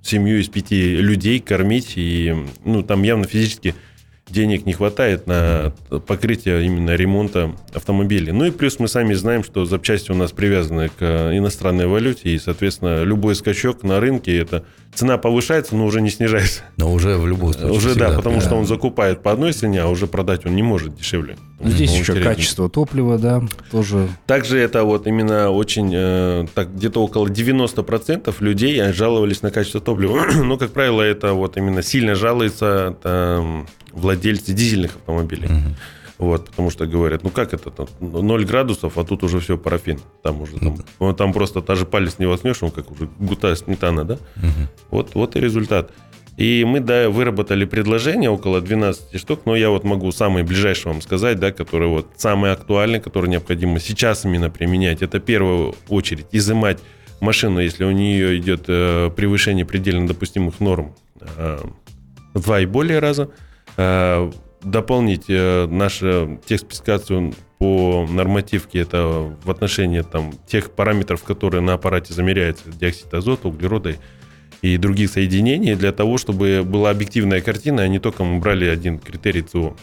семью 0.02 0.40
из 0.40 0.48
пяти 0.48 0.96
людей 0.98 1.40
кормить, 1.40 1.94
и, 1.96 2.36
ну, 2.64 2.84
там 2.84 3.04
явно 3.04 3.26
физически 3.26 3.76
денег 4.30 4.66
не 4.66 4.74
хватает 4.74 5.28
на 5.28 5.74
покрытие 6.08 6.64
именно 6.66 6.96
ремонта 6.96 7.56
автомобилей. 7.74 8.32
Ну 8.32 8.46
и 8.46 8.52
плюс 8.52 8.80
мы 8.80 8.88
сами 8.88 9.14
знаем, 9.14 9.44
что 9.44 9.66
запчасти 9.66 10.12
у 10.12 10.16
нас 10.16 10.32
привязаны 10.32 10.90
к 10.90 11.32
иностранной 11.34 11.88
валюте, 11.88 12.30
и, 12.30 12.38
соответственно, 12.40 13.04
любой 13.04 13.36
скачок 13.36 13.84
на 13.84 14.00
рынке, 14.00 14.38
это 14.38 14.66
цена 14.94 15.18
повышается, 15.18 15.76
но 15.76 15.86
уже 15.86 16.02
не 16.02 16.10
снижается. 16.10 16.62
Но 16.78 16.92
уже 16.92 17.18
в 17.18 17.28
любом 17.28 17.54
случае. 17.54 17.72
Уже 17.72 17.90
да, 17.96 18.06
всегда. 18.08 18.16
потому 18.18 18.42
что 18.42 18.56
он 18.56 18.66
закупает 18.66 19.22
по 19.24 19.32
одной 19.32 19.54
цене, 19.54 19.82
а 19.82 19.88
уже 19.88 20.08
продать 20.08 20.46
он 20.46 20.56
не 20.56 20.64
может 20.64 20.96
дешевле. 20.96 21.38
Ну, 21.60 21.70
Здесь 21.70 21.92
еще 21.92 22.14
теряет. 22.14 22.36
качество 22.38 22.70
топлива, 22.70 23.18
да, 23.18 23.44
тоже. 23.72 24.08
Также 24.26 24.60
это 24.60 24.84
вот 24.84 25.08
именно 25.08 25.50
очень, 25.52 25.92
э, 25.94 26.48
так 26.54 26.74
где-то 26.76 27.04
около 27.04 27.28
90% 27.28 28.34
людей 28.40 28.92
жаловались 28.94 29.42
на 29.42 29.52
качество 29.52 29.82
топлива. 29.82 30.26
Но, 30.44 30.58
как 30.58 30.72
правило, 30.72 31.02
это 31.02 31.34
вот 31.34 31.58
именно 31.58 31.82
сильно 31.82 32.16
жалуются 32.16 32.96
там, 33.04 33.68
владельцы 33.92 34.54
дизельных 34.54 34.96
автомобилей. 34.96 35.48
Мгм. 35.50 35.76
Вот, 36.20 36.50
потому 36.50 36.70
что 36.70 36.86
говорят, 36.86 37.24
ну 37.24 37.30
как 37.30 37.54
это, 37.54 37.72
там, 37.72 37.88
0 38.02 38.46
градусов, 38.46 38.98
а 38.98 39.06
тут 39.06 39.24
уже 39.24 39.40
все 39.40 39.58
парафин. 39.58 40.00
Там 40.22 40.42
уже, 40.42 40.60
там, 40.60 40.78
ну, 41.00 41.14
там 41.14 41.32
просто 41.32 41.62
даже 41.62 41.86
палец 41.86 42.20
не 42.20 42.26
воткнешь, 42.26 42.62
он 42.62 42.72
как 42.72 42.92
уже 42.92 43.08
гута 43.20 43.56
сметана, 43.56 44.04
да? 44.04 44.18
Мгм. 44.36 44.68
Вот, 44.92 45.16
вот 45.16 45.38
и 45.38 45.40
результат. 45.40 45.92
И 46.36 46.66
мы 46.66 46.82
да, 46.82 47.10
выработали 47.10 47.64
предложение 47.64 48.30
около 48.30 48.60
12 48.60 49.18
штук, 49.18 49.42
но 49.46 49.56
я 49.56 49.70
вот 49.70 49.86
могу 49.86 50.12
самые 50.12 50.44
ближайшие 50.44 50.92
вам 50.92 51.02
сказать, 51.02 51.40
да, 51.40 51.54
которые 51.54 51.90
вот 51.90 52.08
самые 52.18 52.52
актуальные, 52.52 53.00
которые 53.00 53.32
необходимо 53.32 53.80
сейчас 53.80 54.26
именно 54.26 54.50
применять. 54.50 55.02
Это 55.02 55.20
в 55.20 55.24
первую 55.24 55.76
очередь 55.88 56.28
изымать 56.34 56.80
машину, 57.22 57.60
если 57.60 57.86
у 57.86 57.92
нее 57.92 58.38
идет 58.38 58.66
э, 58.68 59.10
превышение 59.16 59.66
предельно 59.66 60.08
допустимых 60.08 60.60
норм 60.60 60.96
э, 61.22 61.60
два 62.34 62.60
и 62.60 62.66
более 62.66 63.00
раза. 63.00 63.30
Э, 63.78 64.32
дополнить 64.62 65.26
э, 65.28 65.68
нашу 65.68 66.40
техспецификацию 66.46 67.34
по 67.58 68.08
нормативке, 68.10 68.80
это 68.80 69.36
в 69.44 69.52
отношении 69.52 70.02
там, 70.02 70.34
тех 70.48 70.72
параметров, 70.72 71.24
которые 71.24 71.62
на 71.62 71.74
аппарате 71.74 72.14
замеряются, 72.14 72.70
диоксид 72.72 73.14
азота, 73.14 73.48
углерода 73.48 73.96
и 74.62 74.78
других 74.78 75.10
соединений, 75.10 75.76
для 75.76 75.92
того, 75.92 76.18
чтобы 76.18 76.64
была 76.66 76.90
объективная 76.90 77.42
картина, 77.42 77.84
а 77.84 77.88
не 77.88 78.00
только 78.00 78.24
мы 78.24 78.40
брали 78.40 78.66
один 78.66 79.00
критерий 79.00 79.42
ЦО. 79.42 79.76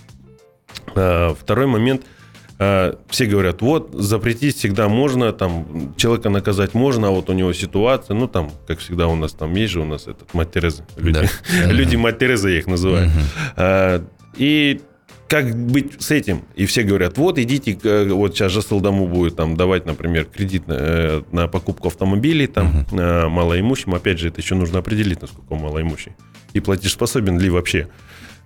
А, 0.94 1.34
второй 1.34 1.66
момент– 1.66 2.02
а, 2.58 2.98
все 3.10 3.26
говорят, 3.26 3.60
вот, 3.60 3.90
запретить 3.92 4.56
всегда 4.56 4.88
можно, 4.88 5.32
там, 5.32 5.94
человека 5.96 6.30
наказать 6.30 6.72
можно, 6.72 7.08
а 7.08 7.10
вот 7.10 7.28
у 7.28 7.34
него 7.34 7.52
ситуация, 7.52 8.14
ну, 8.14 8.28
там, 8.28 8.50
как 8.66 8.78
всегда 8.78 9.08
у 9.08 9.14
нас 9.14 9.32
там 9.32 9.54
есть 9.54 9.74
же 9.74 9.80
у 9.80 9.84
нас 9.84 10.06
этот 10.06 10.32
мать 10.32 10.52
Тереза, 10.52 10.86
люди, 10.96 11.20
да. 11.20 11.70
люди 11.70 11.96
мать 11.96 12.18
Тереза 12.18 12.48
я 12.48 12.58
их 12.58 12.66
называю. 12.66 13.08
Угу. 13.08 14.06
И 14.36 14.80
как 15.28 15.54
быть 15.56 16.00
с 16.00 16.10
этим? 16.10 16.44
И 16.54 16.66
все 16.66 16.82
говорят, 16.82 17.18
вот 17.18 17.38
идите, 17.38 17.76
вот 18.12 18.34
сейчас 18.34 18.52
Жасылдаму 18.52 19.06
будет 19.08 19.36
там 19.36 19.56
давать, 19.56 19.86
например, 19.86 20.26
кредит 20.26 20.68
на, 20.68 20.74
э, 20.78 21.22
на 21.32 21.48
покупку 21.48 21.88
автомобилей, 21.88 22.46
там, 22.46 22.86
uh-huh. 22.90 23.28
малоимущим. 23.28 23.94
Опять 23.94 24.18
же, 24.18 24.28
это 24.28 24.40
еще 24.40 24.54
нужно 24.54 24.78
определить, 24.78 25.20
насколько 25.20 25.52
он 25.52 25.60
малоимущий. 25.60 26.12
И 26.52 26.60
платежеспособен 26.60 27.38
ли 27.38 27.50
вообще. 27.50 27.88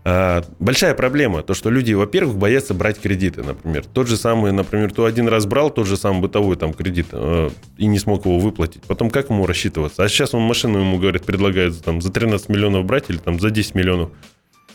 А, 0.02 0.42
большая 0.58 0.94
проблема, 0.94 1.42
то, 1.42 1.52
что 1.52 1.68
люди, 1.68 1.92
во-первых, 1.92 2.36
боятся 2.36 2.72
брать 2.72 2.98
кредиты, 2.98 3.42
например. 3.42 3.84
Тот 3.84 4.08
же 4.08 4.16
самый, 4.16 4.50
например, 4.50 4.90
кто 4.90 5.04
один 5.04 5.28
раз 5.28 5.44
брал 5.44 5.70
тот 5.70 5.86
же 5.86 5.98
самый 5.98 6.22
бытовой 6.22 6.56
там 6.56 6.72
кредит 6.72 7.08
э, 7.12 7.50
и 7.76 7.86
не 7.86 7.98
смог 7.98 8.24
его 8.24 8.38
выплатить. 8.38 8.82
Потом 8.84 9.10
как 9.10 9.28
ему 9.28 9.46
рассчитываться? 9.46 10.02
А 10.02 10.08
сейчас 10.08 10.32
он 10.32 10.42
машину 10.42 10.78
ему, 10.78 10.98
говорит, 10.98 11.24
предлагают 11.24 11.82
там, 11.84 12.00
за 12.00 12.10
13 12.10 12.48
миллионов 12.48 12.86
брать 12.86 13.10
или 13.10 13.18
там 13.18 13.38
за 13.38 13.50
10 13.50 13.74
миллионов. 13.74 14.10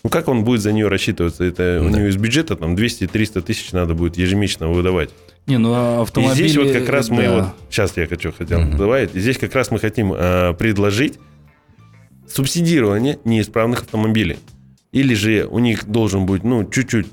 Ну, 0.05 0.11
как 0.11 0.27
он 0.27 0.43
будет 0.43 0.61
за 0.61 0.71
нее 0.71 0.87
рассчитываться? 0.87 1.43
Это 1.43 1.79
да. 1.79 1.85
у 1.87 1.89
него 1.89 2.07
из 2.07 2.15
бюджета 2.15 2.55
там 2.55 2.75
200-300 2.75 3.41
тысяч 3.41 3.71
надо 3.71 3.95
будет 3.95 4.17
ежемесячно 4.17 4.67
выдавать. 4.67 5.09
Не, 5.47 5.57
ну 5.57 5.71
а 5.73 6.03
автомобили... 6.03 6.45
И 6.45 6.47
здесь 6.47 6.57
вот 6.57 6.71
как 6.71 6.87
раз 6.89 7.07
да. 7.07 7.15
мы 7.15 7.29
вот... 7.29 7.45
Сейчас 7.71 7.97
я 7.97 8.05
хочу, 8.05 8.31
хотел 8.31 8.59
угу. 8.59 8.77
добавить. 8.77 9.15
Здесь 9.15 9.39
как 9.39 9.55
раз 9.55 9.71
мы 9.71 9.79
хотим 9.79 10.13
э, 10.13 10.53
предложить 10.53 11.17
субсидирование 12.31 13.17
неисправных 13.25 13.79
автомобилей. 13.81 14.37
Или 14.91 15.15
же 15.15 15.47
у 15.49 15.57
них 15.57 15.87
должен 15.87 16.27
быть, 16.27 16.43
ну, 16.43 16.69
чуть-чуть 16.69 17.07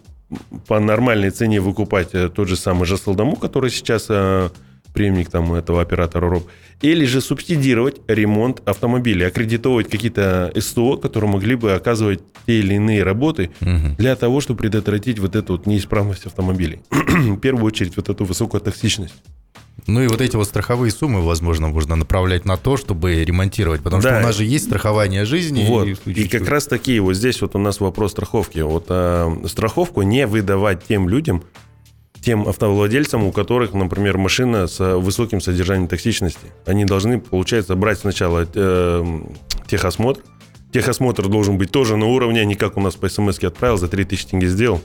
по 0.67 0.79
нормальной 0.79 1.31
цене 1.31 1.63
выкупать 1.63 2.11
э, 2.13 2.29
тот 2.29 2.47
же 2.47 2.57
самый 2.57 2.85
Жасылдаму, 2.85 3.37
который 3.37 3.71
сейчас 3.71 4.05
э, 4.11 4.51
преемник 4.93 5.31
там 5.31 5.55
этого 5.55 5.81
оператора 5.81 6.29
РОБ, 6.29 6.49
или 6.83 7.05
же 7.05 7.21
субсидировать 7.21 8.01
ремонт 8.09 8.61
автомобилей, 8.67 9.27
аккредитовать 9.27 9.89
какие-то 9.89 10.53
СТО, 10.59 10.97
которые 10.97 11.31
могли 11.31 11.55
бы 11.55 11.73
оказывать 11.73 12.21
те 12.47 12.59
или 12.59 12.75
иные 12.75 13.03
работы 13.03 13.51
угу. 13.61 13.97
для 13.99 14.17
того, 14.17 14.41
чтобы 14.41 14.61
предотвратить 14.61 15.19
вот 15.19 15.37
эту 15.37 15.55
вот 15.55 15.67
неисправность 15.67 16.27
автомобилей. 16.27 16.81
В 16.91 17.39
первую 17.39 17.67
очередь 17.67 17.97
вот 17.97 18.09
эту 18.09 18.25
высокую 18.25 18.61
токсичность. 18.61 19.15
Ну 19.87 20.03
и 20.03 20.07
вот 20.07 20.21
эти 20.21 20.37
вот 20.37 20.47
страховые 20.47 20.93
суммы, 20.93 21.23
возможно, 21.23 21.69
можно 21.69 21.97
направлять 21.97 22.45
на 22.45 22.57
то, 22.57 22.77
чтобы 22.77 23.25
ремонтировать, 23.25 23.83
потому 23.83 24.03
да. 24.03 24.11
что 24.11 24.19
у 24.19 24.23
нас 24.23 24.37
же 24.37 24.45
есть 24.45 24.67
страхование 24.67 25.25
жизни. 25.25 25.65
Вот. 25.67 25.89
И, 25.89 26.13
и 26.13 26.29
как 26.29 26.49
раз 26.49 26.67
такие 26.67 27.01
вот 27.01 27.15
здесь 27.15 27.41
вот 27.41 27.57
у 27.57 27.59
нас 27.59 27.81
вопрос 27.81 28.13
страховки. 28.13 28.61
Вот 28.61 28.87
а, 28.89 29.33
страховку 29.47 30.03
не 30.03 30.27
выдавать 30.27 30.87
тем 30.87 31.09
людям, 31.09 31.43
тем 32.23 32.49
автовладельцам, 32.49 33.25
у 33.25 33.33
которых, 33.33 33.75
например, 33.75 34.17
машина 34.17 34.67
с 34.69 34.79
высоким 34.97 35.41
содержанием 35.41 35.89
токсичности. 35.89 36.53
Они 36.67 36.85
должны, 36.85 37.21
получается, 37.21 37.75
брать 37.75 37.99
сначала 37.99 38.47
э, 38.55 39.21
техосмотр. 39.67 40.23
Техосмотр 40.73 41.29
должен 41.29 41.59
быть 41.59 41.71
тоже 41.71 41.97
на 41.97 42.07
уровне, 42.07 42.41
а 42.41 42.45
не 42.45 42.55
как 42.55 42.77
у 42.77 42.81
нас 42.81 42.95
по 42.95 43.09
смс 43.09 43.43
отправил, 43.43 43.77
за 43.77 43.89
3000 43.89 44.27
тенге 44.27 44.47
сделал. 44.47 44.81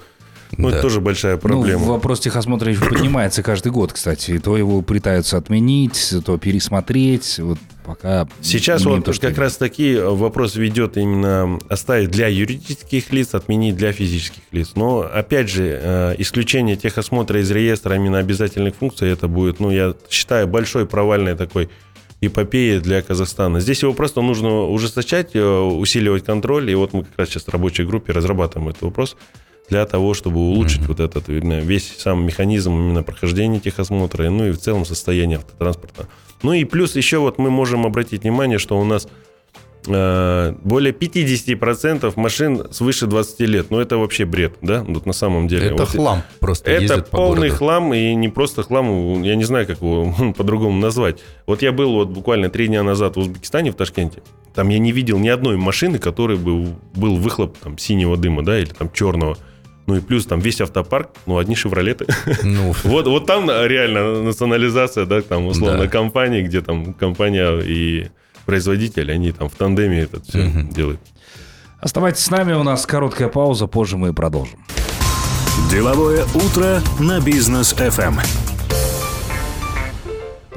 Ну, 0.56 0.70
да. 0.70 0.76
это 0.76 0.82
тоже 0.84 1.02
большая 1.02 1.36
ну, 1.36 1.42
проблема. 1.42 1.86
Ну, 1.86 1.92
вопрос 1.94 2.20
техосмотра 2.20 2.74
поднимается 2.74 3.44
каждый 3.44 3.72
год, 3.72 3.94
кстати. 3.94 4.40
То 4.40 4.58
его 4.58 4.82
пытаются 4.82 5.38
отменить, 5.38 6.14
то 6.26 6.38
пересмотреть. 6.38 7.40
Вот 7.40 7.58
пока... 7.86 8.28
Сейчас 8.42 8.86
вот 8.86 9.06
то, 9.06 9.14
как 9.14 9.38
раз 9.38 9.58
таки 9.58 9.98
вопрос 9.98 10.56
ведет 10.56 10.98
именно 10.98 11.60
оставить 11.70 12.12
для 12.12 12.28
юридических 12.28 13.12
лиц, 13.12 13.34
отменить 13.34 13.76
для 13.76 13.92
физических 13.92 14.44
лиц. 14.52 14.72
Но, 14.76 15.02
опять 15.02 15.50
же, 15.50 15.80
э, 15.82 16.16
исключение 16.18 16.76
техосмотра 16.76 17.42
из 17.42 17.52
реестра 17.52 17.96
именно 17.96 18.20
обязательных 18.20 18.76
функций, 18.76 19.10
это 19.10 19.28
будет, 19.28 19.60
ну, 19.60 19.72
я 19.72 19.96
считаю, 20.10 20.48
большой 20.48 20.86
провальной 20.86 21.36
такой 21.36 21.70
эпопеи 22.22 22.80
для 22.80 23.02
Казахстана. 23.02 23.60
Здесь 23.60 23.84
его 23.84 23.94
просто 23.94 24.22
нужно 24.22 24.64
ужесточать, 24.64 25.32
э, 25.36 25.42
усиливать 25.42 26.26
контроль. 26.26 26.70
И 26.72 26.76
вот 26.76 26.94
мы 26.94 27.04
как 27.04 27.18
раз 27.18 27.30
сейчас 27.30 27.44
в 27.44 27.50
рабочей 27.50 27.84
группе 27.84 28.14
разрабатываем 28.14 28.70
этот 28.70 28.82
вопрос 28.82 29.18
для 29.70 29.86
того, 29.86 30.14
чтобы 30.14 30.40
улучшить 30.40 30.82
mm-hmm. 30.82 30.88
вот 30.88 31.00
этот 31.00 31.28
весь 31.28 31.96
сам 31.98 32.26
механизм 32.26 32.74
именно 32.74 33.04
прохождения 33.04 33.60
техосмотра, 33.60 34.30
ну 34.30 34.48
и 34.48 34.52
в 34.52 34.58
целом 34.58 34.86
состояние 34.86 35.38
автотранспорта. 35.38 36.08
Ну 36.44 36.54
и 36.54 36.64
плюс 36.64 36.96
еще 36.96 37.18
вот 37.18 37.38
мы 37.38 37.50
можем 37.50 37.86
обратить 37.86 38.24
внимание, 38.24 38.60
что 38.60 38.80
у 38.80 38.84
нас 38.84 39.08
э, 39.88 40.56
более 40.64 40.94
50% 40.94 42.14
машин 42.16 42.72
свыше 42.72 43.08
20 43.08 43.40
лет. 43.42 43.72
Ну, 43.72 43.80
это 43.80 43.98
вообще 43.98 44.26
бред, 44.26 44.56
да? 44.62 44.84
Вот 44.88 45.06
на 45.06 45.14
самом 45.14 45.48
деле. 45.48 45.68
Это 45.68 45.84
вот, 45.84 45.90
хлам 45.90 46.24
просто 46.40 46.72
Это 46.72 47.02
полный 47.02 47.50
по 47.50 47.56
хлам, 47.56 47.94
и 47.94 48.14
не 48.16 48.30
просто 48.30 48.64
хлам, 48.64 49.24
я 49.24 49.36
не 49.36 49.44
знаю, 49.44 49.66
как 49.66 49.82
его 49.82 50.14
по-другому 50.38 50.80
назвать. 50.80 51.20
Вот 51.46 51.62
я 51.62 51.72
был 51.72 51.94
вот 51.94 52.10
буквально 52.10 52.50
три 52.50 52.68
дня 52.68 52.84
назад 52.84 53.16
в 53.16 53.20
Узбекистане, 53.20 53.72
в 53.72 53.76
Ташкенте. 53.76 54.22
Там 54.54 54.70
я 54.70 54.80
не 54.80 54.92
видел 54.92 55.20
ни 55.20 55.30
одной 55.30 55.58
машины, 55.58 56.00
которой 56.00 56.38
бы 56.38 56.76
был 56.96 57.18
выхлоп 57.18 57.58
там, 57.58 57.78
синего 57.78 58.18
дыма, 58.18 58.44
да, 58.44 58.60
или 58.60 58.70
там 58.70 58.92
черного. 58.92 59.38
Ну 59.88 59.96
и 59.96 60.02
плюс 60.02 60.26
там 60.26 60.40
весь 60.40 60.60
автопарк, 60.62 61.10
ну, 61.26 61.38
одни 61.38 61.56
шевролеты. 61.56 62.06
Ну. 62.44 62.74
вот, 62.84 63.08
вот 63.08 63.26
там 63.26 63.50
реально 63.50 64.22
национализация, 64.22 65.06
да, 65.06 65.22
там, 65.22 65.48
условно, 65.48 65.84
да. 65.84 65.88
компании, 65.88 66.42
где 66.42 66.62
там 66.62 66.94
компания 66.94 67.60
и 67.60 68.10
производитель, 68.46 69.12
они 69.12 69.32
там 69.32 69.50
в 69.50 69.56
тандеме 69.56 70.02
это 70.02 70.22
все 70.22 70.46
угу. 70.46 70.74
делают. 70.74 71.00
Оставайтесь 71.80 72.24
с 72.24 72.30
нами, 72.30 72.54
у 72.54 72.64
нас 72.64 72.86
короткая 72.86 73.30
пауза, 73.30 73.68
позже 73.68 73.98
мы 73.98 74.14
продолжим. 74.14 74.60
Деловое 75.70 76.26
утро 76.36 76.82
на 77.00 77.20
бизнес 77.20 77.74
FM. 77.74 78.20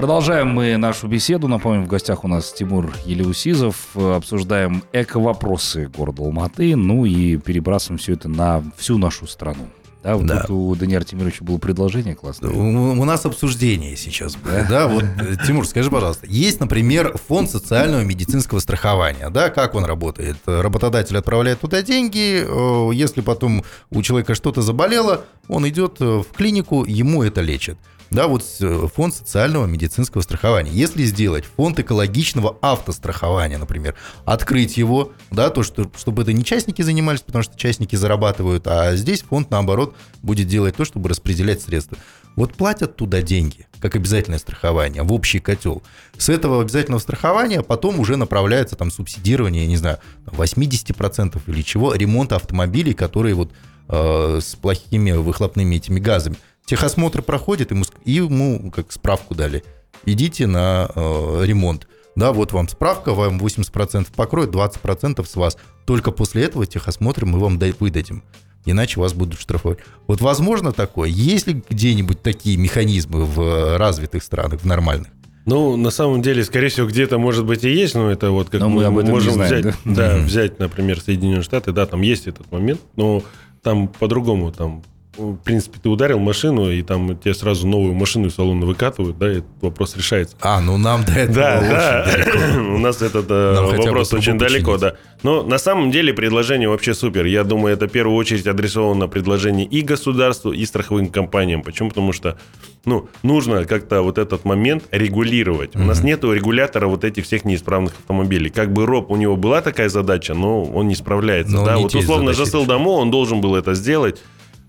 Продолжаем 0.01 0.49
мы 0.49 0.79
нашу 0.79 1.09
беседу. 1.09 1.47
Напомню, 1.47 1.83
в 1.83 1.87
гостях 1.87 2.25
у 2.25 2.29
нас 2.29 2.55
Тимур 2.55 2.91
Елеусизов. 3.05 3.95
Обсуждаем 3.95 4.83
эко-вопросы 4.95 5.91
города 5.95 6.23
Алматы. 6.23 6.75
Ну 6.75 7.05
и 7.05 7.37
перебрасываем 7.37 7.99
все 7.99 8.15
это 8.15 8.27
на 8.27 8.65
всю 8.79 8.97
нашу 8.97 9.27
страну. 9.27 9.69
Да, 10.03 10.17
вот 10.17 10.27
да. 10.27 10.47
у 10.49 10.75
Даниила 10.75 11.05
Тимировича 11.05 11.45
было 11.45 11.59
предложение 11.59 12.15
классное. 12.15 12.49
У, 12.49 12.99
у 12.99 13.05
нас 13.05 13.27
обсуждение 13.27 13.95
сейчас 13.95 14.37
было. 14.37 14.65
Да? 14.67 14.89
вот, 14.89 15.05
Тимур, 15.47 15.67
скажи, 15.67 15.91
пожалуйста, 15.91 16.27
есть, 16.27 16.61
например, 16.61 17.19
фонд 17.29 17.51
социального 17.51 18.01
медицинского 18.01 18.61
страхования, 18.61 19.29
да, 19.29 19.51
как 19.51 19.75
он 19.75 19.85
работает? 19.85 20.39
Работодатель 20.47 21.19
отправляет 21.19 21.61
туда 21.61 21.83
деньги, 21.83 22.43
э, 22.43 22.95
если 22.95 23.21
потом 23.21 23.65
у 23.91 24.01
человека 24.01 24.35
что-то 24.35 24.63
заболело, 24.63 25.27
он 25.47 25.69
идет 25.69 26.01
в 26.01 26.25
клинику, 26.35 26.87
ему 26.87 27.23
это 27.23 27.43
лечат 27.43 27.77
да, 28.11 28.27
вот 28.27 28.45
э, 28.61 28.89
фонд 28.93 29.15
социального 29.15 29.67
медицинского 29.67 30.23
страхования. 30.23 30.73
Если 30.73 31.05
сделать 31.05 31.45
фонд 31.45 31.79
экологичного 31.79 32.59
автострахования, 32.61 33.57
например, 33.57 33.95
открыть 34.25 34.77
его, 34.77 35.13
да, 35.31 35.51
то, 35.51 35.63
что, 35.63 35.91
чтобы 35.97 36.23
это 36.23 36.33
не 36.33 36.45
частники 36.45 36.83
занимались, 36.83 37.21
потому 37.21 37.45
что 37.45 37.57
частники 37.57 37.95
зарабатывают, 37.95 38.67
а 38.67 38.97
здесь 38.97 39.23
фонд, 39.23 39.51
наоборот, 39.51 39.95
будет 40.23 40.49
делать 40.49 40.75
то, 40.75 40.85
чтобы 40.85 41.09
распределять 41.09 41.63
средства. 41.63 41.99
Вот 42.35 42.55
платят 42.55 42.97
туда 42.97 43.23
деньги, 43.23 43.67
как 43.81 43.95
обязательное 43.95 44.39
страхование, 44.39 45.03
в 45.03 45.13
общий 45.13 45.39
котел. 45.39 45.83
С 46.17 46.29
этого 46.29 46.63
обязательного 46.63 47.01
страхования 47.01 47.63
потом 47.63 48.01
уже 48.01 48.17
направляется 48.17 48.77
там 48.77 48.91
субсидирование, 48.91 49.63
я 49.63 49.69
не 49.69 49.77
знаю, 49.77 49.99
80% 50.27 51.41
или 51.47 51.63
чего, 51.63 51.95
ремонта 51.95 52.37
автомобилей, 52.37 52.95
которые 52.95 53.35
вот 53.35 53.53
э, 53.89 54.41
с 54.43 54.57
плохими 54.57 55.13
выхлопными 55.13 55.77
этими 55.77 56.01
газами. 56.01 56.37
Техосмотр 56.71 57.21
проходит, 57.21 57.73
ему, 57.73 57.83
ему 58.05 58.71
как 58.71 58.93
справку 58.93 59.35
дали. 59.35 59.65
Идите 60.07 60.47
на 60.47 60.89
э, 60.95 61.43
ремонт. 61.45 61.89
Да, 62.15 62.33
вот 62.33 62.53
вам 62.53 62.69
справка, 62.69 63.13
вам 63.13 63.39
80% 63.39 64.07
покроет, 64.15 64.51
20% 64.51 65.27
с 65.27 65.35
вас. 65.35 65.59
Только 65.85 66.13
после 66.13 66.45
этого 66.45 66.67
техосмотр 66.67 67.27
мы 67.27 67.41
вам 67.41 67.59
выдадим. 67.81 68.23
Иначе 68.67 69.01
вас 69.01 69.15
будут 69.15 69.41
штрафовать. 69.41 69.81
Вот 70.07 70.21
возможно 70.21 70.71
такое? 70.71 71.09
Есть 71.09 71.49
ли 71.49 71.61
где-нибудь 71.69 72.23
такие 72.23 72.57
механизмы 72.57 73.25
в 73.25 73.77
развитых 73.77 74.23
странах, 74.23 74.61
в 74.61 74.65
нормальных? 74.65 75.09
Ну, 75.47 75.77
на 75.77 75.91
самом 75.91 76.23
деле, 76.23 76.45
скорее 76.45 76.69
всего, 76.69 76.87
где-то, 76.87 77.19
может 77.19 77.47
быть, 77.47 77.65
и 77.65 77.69
есть, 77.69 77.97
но 77.97 78.13
это 78.13 78.31
вот 78.31 78.49
как 78.49 78.61
Но 78.61 78.69
мы 78.69 78.85
об 78.85 78.97
этом 78.97 79.11
можем 79.11 79.33
знаем, 79.33 79.51
взять, 79.51 79.75
да? 79.85 79.95
да, 79.95 80.17
взять, 80.19 80.61
например, 80.61 81.01
Соединенные 81.01 81.43
Штаты, 81.43 81.73
да, 81.73 81.87
там 81.87 82.03
есть 82.03 82.29
этот 82.29 82.53
момент, 82.53 82.81
но 82.95 83.25
там 83.61 83.89
по-другому, 83.89 84.53
там, 84.53 84.85
в 85.17 85.37
принципе, 85.37 85.79
ты 85.83 85.89
ударил 85.89 86.19
машину, 86.19 86.71
и 86.71 86.83
там 86.83 87.19
тебе 87.19 87.35
сразу 87.35 87.67
новую 87.67 87.95
машину 87.95 88.29
из 88.29 88.35
салона 88.35 88.65
выкатывают, 88.65 89.19
да, 89.19 89.31
и 89.31 89.39
этот 89.39 89.51
вопрос 89.61 89.97
решается. 89.97 90.37
А, 90.41 90.61
ну 90.61 90.79
нам 90.79 91.05
до 91.05 91.13
этого 91.13 91.35
Да, 91.35 91.59
очень 91.59 91.69
да. 91.69 92.05
далеко. 92.05 92.61
У 92.75 92.79
нас 92.79 93.03
этот 93.03 93.27
э, 93.29 93.53
Нам 93.55 93.77
вопрос 93.77 94.13
очень 94.13 94.39
далеко, 94.39 94.77
да. 94.79 94.95
Но 95.23 95.43
на 95.43 95.59
самом 95.59 95.91
деле 95.91 96.15
предложение 96.15 96.69
вообще 96.69 96.95
супер. 96.95 97.27
Я 97.27 97.45
думаю, 97.45 97.75
это 97.75 97.89
в 97.89 97.91
первую 97.93 98.17
очередь 98.17 98.47
адресовано 98.47 99.09
предложение 99.09 99.67
и 99.67 99.83
государству, 99.83 100.53
и 100.53 100.65
страховым 100.65 101.09
компаниям. 101.09 101.63
Почему? 101.63 101.91
Потому 101.91 102.13
что 102.13 102.39
ну, 102.85 103.09
нужно 103.23 103.65
как-то 103.65 104.03
вот 104.03 104.17
этот 104.17 104.45
момент 104.45 104.85
регулировать. 104.91 105.77
У 105.77 105.81
нас 105.81 106.03
нету 106.03 106.33
регулятора 106.33 106.87
вот 106.87 107.05
этих 107.05 107.25
всех 107.25 107.45
неисправных 107.45 107.95
автомобилей. 107.95 108.49
Как 108.49 108.73
бы 108.73 108.87
РОП, 108.87 109.11
у 109.11 109.17
него 109.17 109.37
была 109.37 109.61
такая 109.61 109.89
задача, 109.89 110.35
но 110.35 110.63
он 110.63 110.89
не 110.89 110.95
справляется. 110.95 111.53
Но 111.53 111.67
да? 111.67 111.77
Вот 111.77 111.95
условно 111.95 112.33
Жасыл. 112.33 112.65
Дамо, 112.65 112.91
он 112.91 113.11
должен 113.11 113.41
был 113.41 113.57
это 113.57 113.75
сделать, 113.75 114.23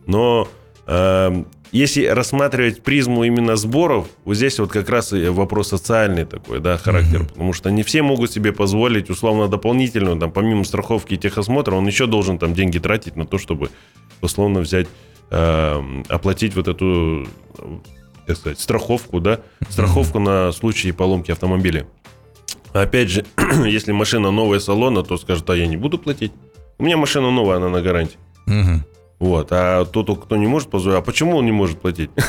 но 0.05 0.47
эм, 0.87 1.47
если 1.71 2.05
рассматривать 2.05 2.83
призму 2.83 3.23
именно 3.23 3.55
сборов, 3.55 4.07
вот 4.25 4.35
здесь 4.35 4.59
вот 4.59 4.71
как 4.71 4.89
раз 4.89 5.13
и 5.13 5.27
вопрос 5.27 5.69
социальный 5.69 6.25
такой, 6.25 6.59
да, 6.59 6.77
характер, 6.77 7.25
потому 7.25 7.53
что 7.53 7.71
не 7.71 7.83
все 7.83 8.01
могут 8.01 8.31
себе 8.31 8.51
позволить 8.51 9.09
условно 9.09 9.47
дополнительную, 9.47 10.19
там, 10.19 10.31
помимо 10.31 10.65
страховки 10.65 11.13
и 11.13 11.17
техосмотра, 11.17 11.75
он 11.75 11.87
еще 11.87 12.07
должен 12.07 12.37
там 12.37 12.53
деньги 12.53 12.77
тратить 12.77 13.15
на 13.15 13.25
то, 13.25 13.37
чтобы 13.37 13.69
условно 14.21 14.59
взять, 14.59 14.87
эм, 15.29 16.03
оплатить 16.09 16.55
вот 16.55 16.67
эту, 16.67 17.27
э, 17.57 17.77
как 18.27 18.37
сказать, 18.37 18.59
страховку, 18.59 19.21
да, 19.21 19.39
страховку 19.69 20.19
на 20.19 20.51
случай 20.51 20.91
поломки 20.91 21.31
автомобиля. 21.31 21.87
Опять 22.73 23.09
же, 23.09 23.25
если 23.65 23.93
машина 23.93 24.31
новая 24.31 24.59
салона, 24.59 25.03
то 25.03 25.17
скажет, 25.17 25.49
а 25.49 25.55
я 25.55 25.67
не 25.67 25.77
буду 25.77 25.97
платить. 25.97 26.33
У 26.77 26.83
меня 26.83 26.97
машина 26.97 27.31
новая, 27.31 27.57
она 27.57 27.69
на 27.69 27.81
гарантии. 27.81 28.17
Мгм. 28.45 28.83
Вот. 29.21 29.49
А 29.51 29.85
тот, 29.85 30.23
кто 30.23 30.35
не 30.35 30.47
может 30.47 30.71
позволить, 30.71 30.97
а 30.97 31.01
почему 31.03 31.37
он 31.37 31.45
не 31.45 31.51
может 31.51 31.79
платить? 31.79 32.09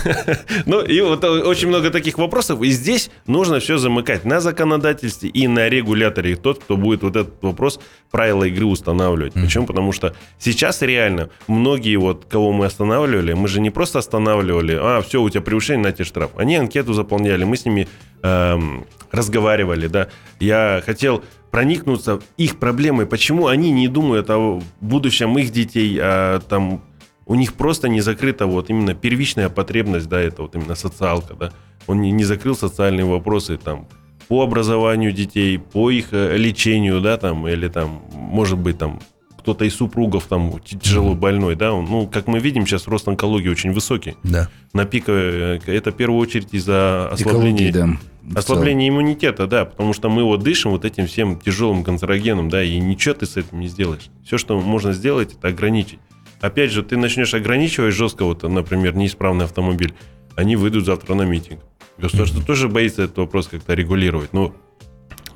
Ну, 0.67 0.83
и 0.83 1.01
вот 1.01 1.25
очень 1.25 1.69
много 1.69 1.91
таких 1.91 2.19
вопросов. 2.19 2.63
И 2.63 2.71
здесь 2.71 3.11
нужно 3.27 3.61
все 3.61 3.79
замыкать 3.79 4.27
на 4.27 4.41
законодательстве 4.41 5.31
и 5.31 5.49
на 5.49 5.71
регуляторе. 5.71 6.37
Тот, 6.37 6.63
кто 6.63 6.77
будет 6.77 7.03
вот 7.03 7.17
этот 7.17 7.43
вопрос, 7.43 7.81
правила 8.11 8.45
игры 8.45 8.67
устанавливать. 8.67 9.33
Почему? 9.33 9.67
Потому 9.67 9.93
что 9.93 10.15
сейчас 10.39 10.83
реально 10.83 11.31
многие, 11.49 11.97
вот, 11.97 12.27
кого 12.29 12.53
мы 12.53 12.67
останавливали, 12.67 13.33
мы 13.33 13.49
же 13.49 13.63
не 13.63 13.71
просто 13.71 13.99
останавливали, 13.99 14.79
а, 14.79 15.01
все, 15.01 15.23
у 15.23 15.31
тебя 15.31 15.41
превышение, 15.41 15.85
на 15.85 15.93
тебе 15.93 16.05
штраф. 16.05 16.33
Они 16.37 16.57
анкету 16.57 16.93
заполняли, 16.93 17.45
мы 17.45 17.57
с 17.57 17.65
ними 17.65 17.89
эм, 18.23 18.85
разговаривали, 19.11 19.87
да. 19.87 20.09
Я 20.41 20.83
хотел 20.85 21.25
проникнуться 21.53 22.21
их 22.39 22.59
проблемой, 22.59 23.07
почему 23.07 23.47
они 23.47 23.71
не 23.71 23.87
думают 23.87 24.31
о 24.31 24.61
будущем 24.81 25.39
их 25.39 25.53
детей, 25.53 25.99
а 26.01 26.41
там 26.41 26.83
у 27.27 27.35
них 27.35 27.53
просто 27.53 27.89
не 27.89 28.01
закрыта 28.01 28.47
вот 28.47 28.71
именно 28.71 28.95
первичная 28.95 29.51
потребность, 29.51 30.09
да, 30.09 30.19
это 30.19 30.43
вот 30.43 30.57
именно 30.57 30.75
социалка, 30.75 31.35
да. 31.35 31.53
Он 31.87 32.01
не, 32.01 32.11
не 32.11 32.25
закрыл 32.25 32.57
социальные 32.57 33.05
вопросы 33.05 33.59
там 33.59 33.87
по 34.29 34.43
образованию 34.43 35.13
детей, 35.13 35.59
по 35.59 35.91
их 35.91 36.09
э, 36.13 36.39
лечению, 36.39 37.03
да, 37.03 37.19
там, 37.19 37.47
или 37.47 37.69
там, 37.69 38.03
может 38.15 38.59
быть, 38.59 38.79
там, 38.79 39.01
кто-то 39.43 39.65
из 39.65 39.75
супругов 39.75 40.27
там 40.29 40.61
тяжело 40.61 41.15
больной, 41.15 41.57
да, 41.57 41.73
он, 41.73 41.87
ну, 41.87 42.07
как 42.07 42.29
мы 42.29 42.39
видим, 42.39 42.65
сейчас 42.65 42.87
рост 42.87 43.09
онкологии 43.09 43.49
очень 43.49 43.73
высокий. 43.73 44.17
Да. 44.23 44.49
На 44.73 44.85
пике, 44.85 45.13
э, 45.13 45.59
это 45.67 45.91
в 45.91 45.97
первую 45.97 46.21
очередь 46.21 46.49
из-за 46.53 47.09
ослабления 47.11 47.71
Экологии, 47.71 47.99
да. 48.23 48.35
в 48.35 48.39
Ослабление 48.39 48.89
иммунитета, 48.89 49.49
да, 49.49 49.65
потому 49.65 49.93
что 49.93 50.09
мы 50.09 50.23
вот 50.23 50.43
дышим 50.45 50.71
вот 50.71 50.85
этим 50.85 51.07
всем 51.09 51.41
тяжелым 51.41 51.83
канцерогеном, 51.83 52.49
да, 52.49 52.63
и 52.63 52.79
ничего 52.79 53.15
ты 53.15 53.27
с 53.27 53.37
этим 53.37 53.59
не 53.59 53.67
сделаешь. 53.67 54.11
Все, 54.25 54.39
что 54.39 54.59
можно 54.61 54.93
сделать, 54.93 55.35
это 55.35 55.49
ограничить. 55.49 55.99
Опять 56.41 56.71
же, 56.71 56.85
ты 56.85 56.97
начнешь 56.97 57.35
ограничивать 57.35 57.95
жестко, 57.95 58.25
вот, 58.25 58.45
например, 58.45 58.95
неисправный 58.95 59.45
автомобиль, 59.45 59.93
они 60.37 60.55
выйдут 60.55 60.87
завтра 60.87 61.15
на 61.15 61.23
митинг. 61.23 61.61
Государство 61.99 62.43
тоже 62.43 62.69
боится 62.69 63.03
этот 63.03 63.19
вопрос 63.19 63.49
как-то 63.49 63.75
регулировать, 63.75 64.33
но 64.33 64.55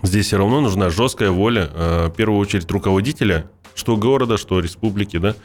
здесь 0.02 0.26
все 0.26 0.38
равно 0.38 0.60
нужна 0.60 0.90
жесткая 0.90 1.32
воля, 1.32 1.68
э, 1.72 2.06
в 2.06 2.14
первую 2.14 2.38
очередь, 2.38 2.70
руководителя, 2.70 3.50
что 3.76 3.96
города, 3.96 4.36
что 4.36 4.58
республики, 4.58 5.18
да, 5.18 5.36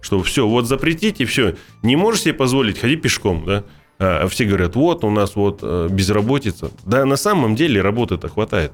что 0.00 0.22
все, 0.22 0.48
вот 0.48 0.66
запретите, 0.66 1.26
все, 1.26 1.56
не 1.82 1.96
можешь 1.96 2.22
себе 2.22 2.32
позволить, 2.32 2.78
ходи 2.78 2.96
пешком, 2.96 3.44
да, 3.44 3.64
а 3.98 4.26
все 4.28 4.46
говорят, 4.46 4.76
вот 4.76 5.04
у 5.04 5.10
нас 5.10 5.36
вот 5.36 5.58
э, 5.60 5.88
безработица. 5.90 6.70
Да, 6.86 7.04
на 7.04 7.16
самом 7.16 7.54
деле 7.54 7.82
работы-то 7.82 8.30
хватает. 8.30 8.72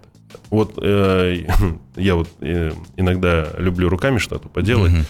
Вот 0.50 0.74
э, 0.80 1.44
я 1.96 2.14
вот 2.14 2.28
э, 2.40 2.70
иногда 2.96 3.48
люблю 3.58 3.88
руками 3.88 4.18
что-то 4.18 4.48
поделать. 4.48 4.92
Мгм. 4.92 5.04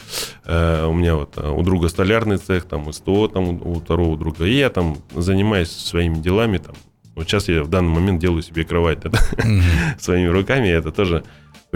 Э, 0.47 0.87
у 0.87 0.95
меня 0.95 1.17
вот 1.17 1.35
э, 1.37 1.47
у 1.47 1.63
друга 1.63 1.89
столярный 1.89 2.39
цех, 2.39 2.65
там 2.65 2.91
СТО, 2.95 3.29
там 3.29 3.45
у, 3.45 3.73
у 3.73 3.81
второго 3.81 4.17
друга. 4.17 4.47
И 4.47 4.55
я 4.55 4.71
там 4.71 4.97
занимаюсь 5.15 5.71
своими 5.71 6.15
делами. 6.15 6.59
Там. 6.59 6.75
Вот 7.15 7.27
сейчас 7.27 7.49
я 7.49 7.63
в 7.63 7.69
данный 7.69 7.93
момент 7.93 8.19
делаю 8.19 8.43
себе 8.43 8.65
кровать 8.65 9.01
да, 9.01 9.11
Мгм. 9.45 9.63
своими 9.99 10.29
руками. 10.29 10.69
Это 10.69 10.93
тоже 10.93 11.25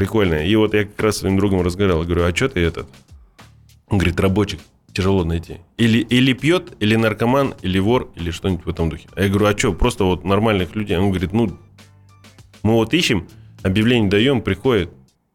прикольно. 0.00 0.46
И 0.46 0.56
вот 0.56 0.72
я 0.72 0.84
как 0.84 0.98
раз 1.02 1.16
с 1.16 1.18
своим 1.18 1.36
другом 1.36 1.60
разговаривал. 1.60 2.04
Говорю, 2.04 2.24
а 2.24 2.34
что 2.34 2.48
ты 2.48 2.60
этот? 2.60 2.88
Он 3.88 3.98
говорит, 3.98 4.18
рабочих 4.18 4.60
тяжело 4.94 5.24
найти. 5.24 5.58
Или, 5.76 5.98
или 5.98 6.32
пьет, 6.32 6.72
или 6.80 6.96
наркоман, 6.96 7.54
или 7.60 7.78
вор, 7.78 8.08
или 8.14 8.30
что-нибудь 8.30 8.64
в 8.64 8.68
этом 8.70 8.88
духе. 8.88 9.08
А 9.14 9.22
я 9.22 9.28
говорю, 9.28 9.46
а 9.46 9.58
что, 9.58 9.74
просто 9.74 10.04
вот 10.04 10.24
нормальных 10.24 10.74
людей? 10.74 10.96
Он 10.96 11.10
говорит, 11.10 11.34
ну, 11.34 11.58
мы 12.62 12.72
вот 12.72 12.94
ищем, 12.94 13.28
объявление 13.62 14.08
даем, 14.08 14.40
приходит, 14.40 14.90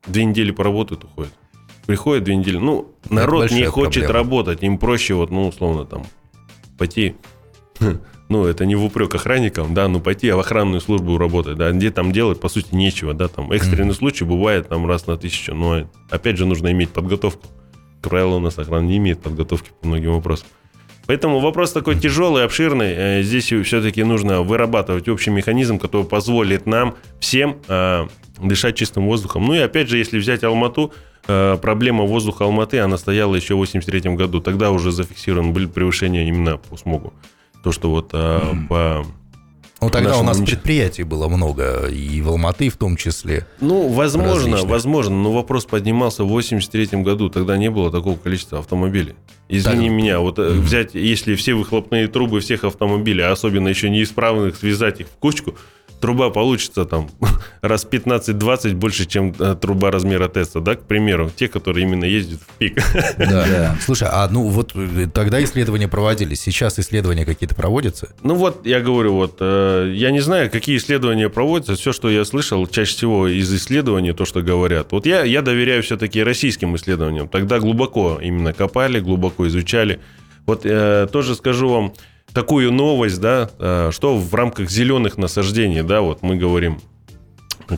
две 0.08 0.26
недели 0.26 0.50
поработают, 0.50 1.04
уходит. 1.04 1.34
Приходит 1.86 2.24
две 2.24 2.36
недели. 2.36 2.58
Ну, 2.58 2.92
народ 3.08 3.52
не 3.52 3.66
хочет 3.66 4.06
проблема. 4.06 4.14
работать, 4.14 4.64
им 4.64 4.80
проще 4.80 5.14
вот, 5.14 5.30
ну, 5.30 5.48
условно, 5.48 5.86
там, 5.86 6.08
пойти, 6.80 7.16
ну, 8.30 8.46
это 8.46 8.66
не 8.66 8.76
в 8.76 8.84
упрек 8.84 9.14
охранникам, 9.16 9.74
да, 9.74 9.88
ну, 9.88 10.00
пойти 10.00 10.32
в 10.32 10.40
охранную 10.40 10.82
службу 10.82 11.18
работать, 11.18 11.58
да, 11.58 11.72
где 11.72 11.92
там 11.92 12.12
делать, 12.12 12.40
по 12.40 12.50
сути, 12.50 12.74
нечего, 12.74 13.14
да, 13.14 13.28
там, 13.28 13.52
экстренный 13.52 13.94
случай 13.94 14.26
бывает 14.26 14.70
там 14.70 14.88
раз 14.88 15.08
на 15.08 15.18
тысячу, 15.18 15.54
но, 15.54 15.90
опять 16.10 16.38
же, 16.38 16.46
нужно 16.46 16.72
иметь 16.72 16.90
подготовку. 16.90 17.48
Как 18.02 18.12
правило, 18.12 18.36
у 18.36 18.40
нас 18.40 18.58
охрана 18.60 18.86
не 18.86 18.98
имеет 18.98 19.22
подготовки 19.22 19.72
по 19.82 19.88
многим 19.88 20.14
вопросам. 20.14 20.48
Поэтому 21.08 21.40
вопрос 21.40 21.72
такой 21.72 22.00
тяжелый, 22.00 22.44
обширный. 22.44 22.94
Э, 22.96 23.22
Здесь 23.24 23.46
все-таки 23.46 24.04
нужно 24.04 24.42
вырабатывать 24.42 25.08
общий 25.08 25.30
механизм, 25.30 25.78
который 25.78 26.06
позволит 26.06 26.66
нам 26.66 26.96
всем 27.20 27.58
э, 27.68 28.08
дышать 28.42 28.76
чистым 28.76 29.06
воздухом. 29.06 29.46
Ну 29.46 29.54
и 29.54 29.60
опять 29.60 29.88
же, 29.88 29.98
если 29.98 30.18
взять 30.18 30.44
Алмату, 30.44 30.94
э, 31.28 31.58
проблема 31.62 32.06
воздуха 32.06 32.46
Алматы, 32.46 32.80
она 32.80 32.98
стояла 32.98 33.36
еще 33.36 33.54
в 33.54 33.58
83 33.58 34.16
году. 34.16 34.42
Тогда 34.42 34.72
уже 34.72 34.92
зафиксированы 34.92 35.52
были 35.52 35.68
превышения 35.68 36.28
именно 36.28 36.58
по 36.58 36.76
смогу. 36.76 37.14
То, 37.66 37.72
что 37.72 37.90
вот 37.90 38.12
э, 38.14 38.42
по... 38.70 39.04
Ну, 39.82 39.90
тогда 39.90 40.20
у 40.20 40.24
нас 40.24 40.40
предприятий 40.40 41.02
было 41.02 41.28
много, 41.28 41.88
и 41.88 42.22
в 42.22 42.30
Алматы 42.30 42.70
в 42.70 42.78
том 42.78 42.96
числе. 42.96 43.48
Ну, 43.60 43.88
возможно, 43.88 44.36
Различных. 44.36 44.70
возможно, 44.70 45.16
но 45.16 45.32
вопрос 45.34 45.66
поднимался 45.66 46.24
в 46.24 46.28
83 46.28 47.02
году. 47.02 47.32
Тогда 47.32 47.58
не 47.58 47.72
было 47.72 47.90
такого 47.92 48.18
количества 48.18 48.60
автомобилей. 48.60 49.16
Извини 49.50 49.88
Так. 49.88 49.98
меня, 49.98 50.20
вот 50.20 50.38
э, 50.38 50.48
взять, 50.52 50.94
если 50.94 51.34
все 51.34 51.56
выхлопные 51.56 52.08
трубы 52.08 52.40
всех 52.40 52.66
автомобилей, 52.66 53.24
а 53.24 53.32
особенно 53.32 53.68
еще 53.68 53.90
неисправных, 53.90 54.58
связать 54.58 55.00
их 55.00 55.08
в 55.08 55.16
кучку, 55.18 55.56
труба 56.06 56.30
получится 56.30 56.86
там 56.86 57.10
раз 57.62 57.88
15-20 57.90 58.76
больше, 58.76 59.08
чем 59.08 59.34
э, 59.40 59.56
труба 59.60 59.90
размера 59.90 60.28
Теста, 60.28 60.60
да, 60.60 60.76
к 60.76 60.84
примеру, 60.84 61.32
те, 61.36 61.48
которые 61.48 61.82
именно 61.82 62.06
ездят 62.06 62.42
в 62.42 62.58
пик. 62.60 62.80
Да. 63.18 63.46
Да. 63.56 63.76
Слушай, 63.82 64.08
а 64.12 64.28
ну 64.30 64.48
вот 64.48 64.74
э, 64.76 65.08
тогда 65.12 65.44
исследования 65.44 65.88
проводились, 65.88 66.42
сейчас 66.42 66.78
исследования 66.78 67.26
какие-то 67.26 67.56
проводятся? 67.56 68.14
Ну 68.22 68.36
вот, 68.36 68.66
я 68.66 68.82
говорю, 68.82 69.14
вот, 69.14 69.38
э, 69.40 69.92
я 69.96 70.12
не 70.12 70.20
знаю, 70.20 70.52
какие 70.52 70.78
исследования 70.78 71.30
проводятся, 71.30 71.76
все, 71.76 71.92
что 71.92 72.10
я 72.10 72.24
слышал, 72.24 72.68
чаще 72.68 72.96
всего 72.96 73.28
из 73.28 73.54
исследований, 73.54 74.14
то, 74.14 74.26
что 74.26 74.42
говорят. 74.42 74.92
Вот 74.92 75.06
я, 75.06 75.24
я 75.24 75.42
доверяю 75.42 75.82
все-таки 75.82 76.22
российским 76.24 76.76
исследованиям. 76.76 77.28
Тогда 77.28 77.60
глубоко 77.60 78.20
именно 78.22 78.54
копали, 78.54 79.00
глубоко 79.00 79.48
изучали. 79.48 80.00
Вот 80.46 80.66
э, 80.66 81.08
тоже 81.12 81.36
скажу 81.36 81.68
вам 81.70 81.94
такую 82.36 82.72
новость, 82.72 83.20
да, 83.20 83.50
э, 83.58 83.90
что 83.92 84.18
в 84.18 84.36
рамках 84.36 84.70
зеленых 84.70 85.18
насаждений, 85.18 85.82
да, 85.82 86.02
вот 86.02 86.22
мы 86.22 86.36
говорим, 86.36 86.80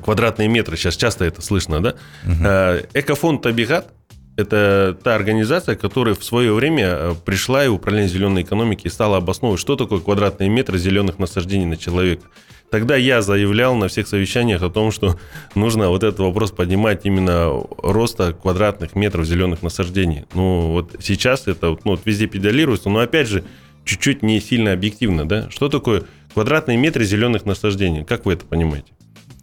квадратные 0.04 0.50
метры, 0.50 0.76
сейчас 0.76 0.98
часто 0.98 1.24
это 1.24 1.42
слышно, 1.42 1.82
да, 1.82 1.94
Э, 2.26 2.84
Экофонд 2.94 3.44
Табигат 3.44 3.94
это 4.38 4.96
та 5.04 5.16
организация, 5.16 5.76
которая 5.76 6.14
в 6.14 6.24
свое 6.24 6.54
время 6.54 6.86
э, 6.90 7.16
пришла 7.26 7.66
и 7.66 7.68
управление 7.68 8.10
зеленой 8.10 8.44
экономики 8.44 8.86
и 8.86 8.90
стала 8.90 9.18
обосновывать, 9.18 9.60
что 9.60 9.76
такое 9.76 10.00
квадратные 10.00 10.48
метры 10.48 10.78
зеленых 10.78 11.18
насаждений 11.18 11.66
на 11.66 11.76
человека. 11.76 12.24
Тогда 12.70 12.96
я 12.96 13.22
заявлял 13.22 13.76
на 13.76 13.88
всех 13.88 14.08
совещаниях 14.08 14.62
о 14.62 14.70
том, 14.70 14.92
что 14.92 15.18
нужно 15.56 15.90
вот 15.90 16.04
этот 16.04 16.20
вопрос 16.20 16.52
поднимать 16.52 17.06
именно 17.06 17.50
роста 17.82 18.34
квадратных 18.34 18.94
метров 18.94 19.26
зеленых 19.26 19.64
насаждений. 19.64 20.26
Ну, 20.36 20.72
вот 20.72 20.96
сейчас 21.02 21.48
это 21.48 21.70
ну, 21.70 21.92
вот 21.92 22.02
везде 22.06 22.28
педалируется, 22.28 22.90
но 22.90 23.00
опять 23.00 23.28
же, 23.28 23.44
чуть-чуть 23.88 24.22
не 24.22 24.40
сильно 24.40 24.74
объективно, 24.74 25.28
да? 25.28 25.50
Что 25.50 25.70
такое 25.70 26.04
Квадратные 26.38 26.78
метры 26.78 27.04
зеленых 27.04 27.46
насаждений. 27.46 28.06
Как 28.06 28.28
вы 28.28 28.34
это 28.34 28.46
понимаете? 28.46 28.92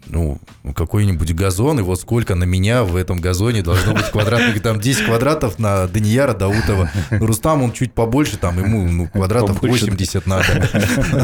Ну, 0.07 0.39
какой-нибудь 0.77 1.35
газон, 1.35 1.81
и 1.81 1.83
вот 1.83 1.99
сколько 1.99 2.37
на 2.37 2.45
меня 2.45 2.85
в 2.85 2.95
этом 2.95 3.21
газоне 3.21 3.63
должно 3.63 3.95
быть 3.95 4.05
квадратных, 4.13 4.63
там 4.63 4.79
10 4.79 5.07
квадратов 5.07 5.59
на 5.59 5.89
Данияра 5.89 6.35
Даутова. 6.35 6.89
Рустам, 7.11 7.65
он 7.65 7.73
чуть 7.73 7.95
побольше, 7.95 8.37
там 8.37 8.61
ему 8.61 8.87
ну, 8.89 9.09
квадратов 9.09 9.61
побольше. 9.61 9.87
80 9.87 10.25
надо. 10.29 10.71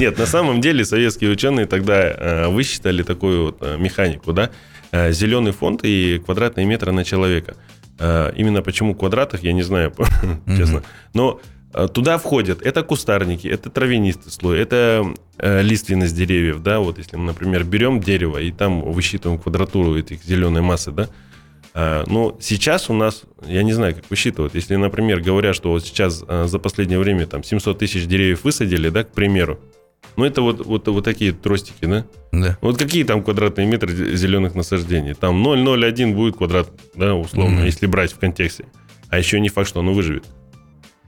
Нет, 0.00 0.18
на 0.18 0.26
самом 0.26 0.60
деле 0.60 0.84
советские 0.84 1.30
ученые 1.30 1.66
тогда 1.66 2.00
э, 2.02 2.48
высчитали 2.48 3.04
такую 3.04 3.44
вот 3.44 3.58
э, 3.60 3.76
механику, 3.78 4.32
да, 4.32 4.50
э, 4.90 5.12
зеленый 5.12 5.52
фонд 5.52 5.82
и 5.84 6.20
квадратные 6.24 6.66
метры 6.66 6.90
на 6.90 7.04
человека. 7.04 7.54
Именно 8.00 8.62
почему 8.62 8.96
квадратах, 8.96 9.44
я 9.44 9.52
не 9.52 9.62
знаю, 9.62 9.92
честно. 10.46 10.82
Но 11.14 11.40
туда 11.72 12.18
входят 12.18 12.62
это 12.62 12.82
кустарники, 12.82 13.46
это 13.46 13.70
травянистый 13.70 14.32
слой, 14.32 14.58
это 14.58 15.14
э, 15.38 15.62
лиственность 15.62 16.16
деревьев, 16.16 16.62
да, 16.62 16.80
вот 16.80 16.98
если 16.98 17.16
мы, 17.16 17.26
например, 17.26 17.64
берем 17.64 18.00
дерево 18.00 18.38
и 18.38 18.50
там 18.50 18.82
высчитываем 18.82 19.38
квадратуру 19.38 19.96
этих 19.96 20.24
зеленой 20.24 20.62
массы, 20.62 20.90
да, 20.90 21.08
э, 21.74 22.04
но 22.06 22.36
сейчас 22.40 22.90
у 22.90 22.92
нас, 22.92 23.22
я 23.46 23.62
не 23.62 23.72
знаю, 23.72 23.94
как 23.94 24.04
высчитывают, 24.10 24.54
если, 24.54 24.74
например, 24.76 25.20
говорят, 25.20 25.54
что 25.54 25.70
вот 25.70 25.84
сейчас 25.84 26.24
э, 26.26 26.46
за 26.48 26.58
последнее 26.58 26.98
время 26.98 27.26
там 27.26 27.44
700 27.44 27.78
тысяч 27.78 28.06
деревьев 28.06 28.42
высадили, 28.42 28.88
да, 28.88 29.04
к 29.04 29.12
примеру, 29.12 29.60
ну 30.16 30.24
это 30.24 30.42
вот, 30.42 30.66
вот, 30.66 30.88
вот 30.88 31.04
такие 31.04 31.32
тростики, 31.32 31.84
да? 31.84 32.04
Да. 32.32 32.58
Вот 32.60 32.78
какие 32.78 33.04
там 33.04 33.22
квадратные 33.22 33.66
метры 33.66 34.16
зеленых 34.16 34.56
насаждений? 34.56 35.14
Там 35.14 35.46
0,01 35.46 36.14
будет 36.14 36.36
квадрат, 36.36 36.68
да, 36.94 37.14
условно, 37.14 37.60
mm-hmm. 37.60 37.66
если 37.66 37.86
брать 37.86 38.12
в 38.12 38.18
контексте. 38.18 38.64
А 39.08 39.18
еще 39.18 39.38
не 39.40 39.48
факт, 39.48 39.68
что 39.68 39.80
оно 39.80 39.92
выживет. 39.92 40.24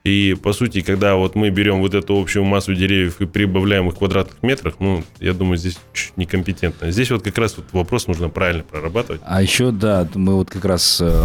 И, 0.04 0.36
по 0.42 0.52
сути, 0.52 0.80
когда 0.80 1.14
вот 1.14 1.36
мы 1.36 1.50
берем 1.50 1.80
вот 1.80 1.94
эту 1.94 2.20
общую 2.20 2.44
массу 2.44 2.74
деревьев 2.74 3.20
и 3.20 3.26
прибавляем 3.26 3.88
их 3.88 3.94
в 3.94 3.98
квадратных 3.98 4.42
метрах, 4.42 4.74
ну, 4.80 5.04
я 5.20 5.32
думаю, 5.32 5.56
здесь 5.58 5.78
чуть 5.92 6.16
некомпетентно. 6.16 6.90
Здесь 6.90 7.10
вот 7.10 7.22
как 7.22 7.38
раз 7.38 7.56
вот 7.56 7.66
вопрос 7.72 8.08
нужно 8.08 8.28
правильно 8.28 8.64
прорабатывать. 8.64 9.20
А 9.24 9.40
еще, 9.40 9.70
да, 9.70 10.08
мы 10.14 10.34
вот 10.34 10.50
как 10.50 10.64
раз 10.64 10.98
э, 11.00 11.24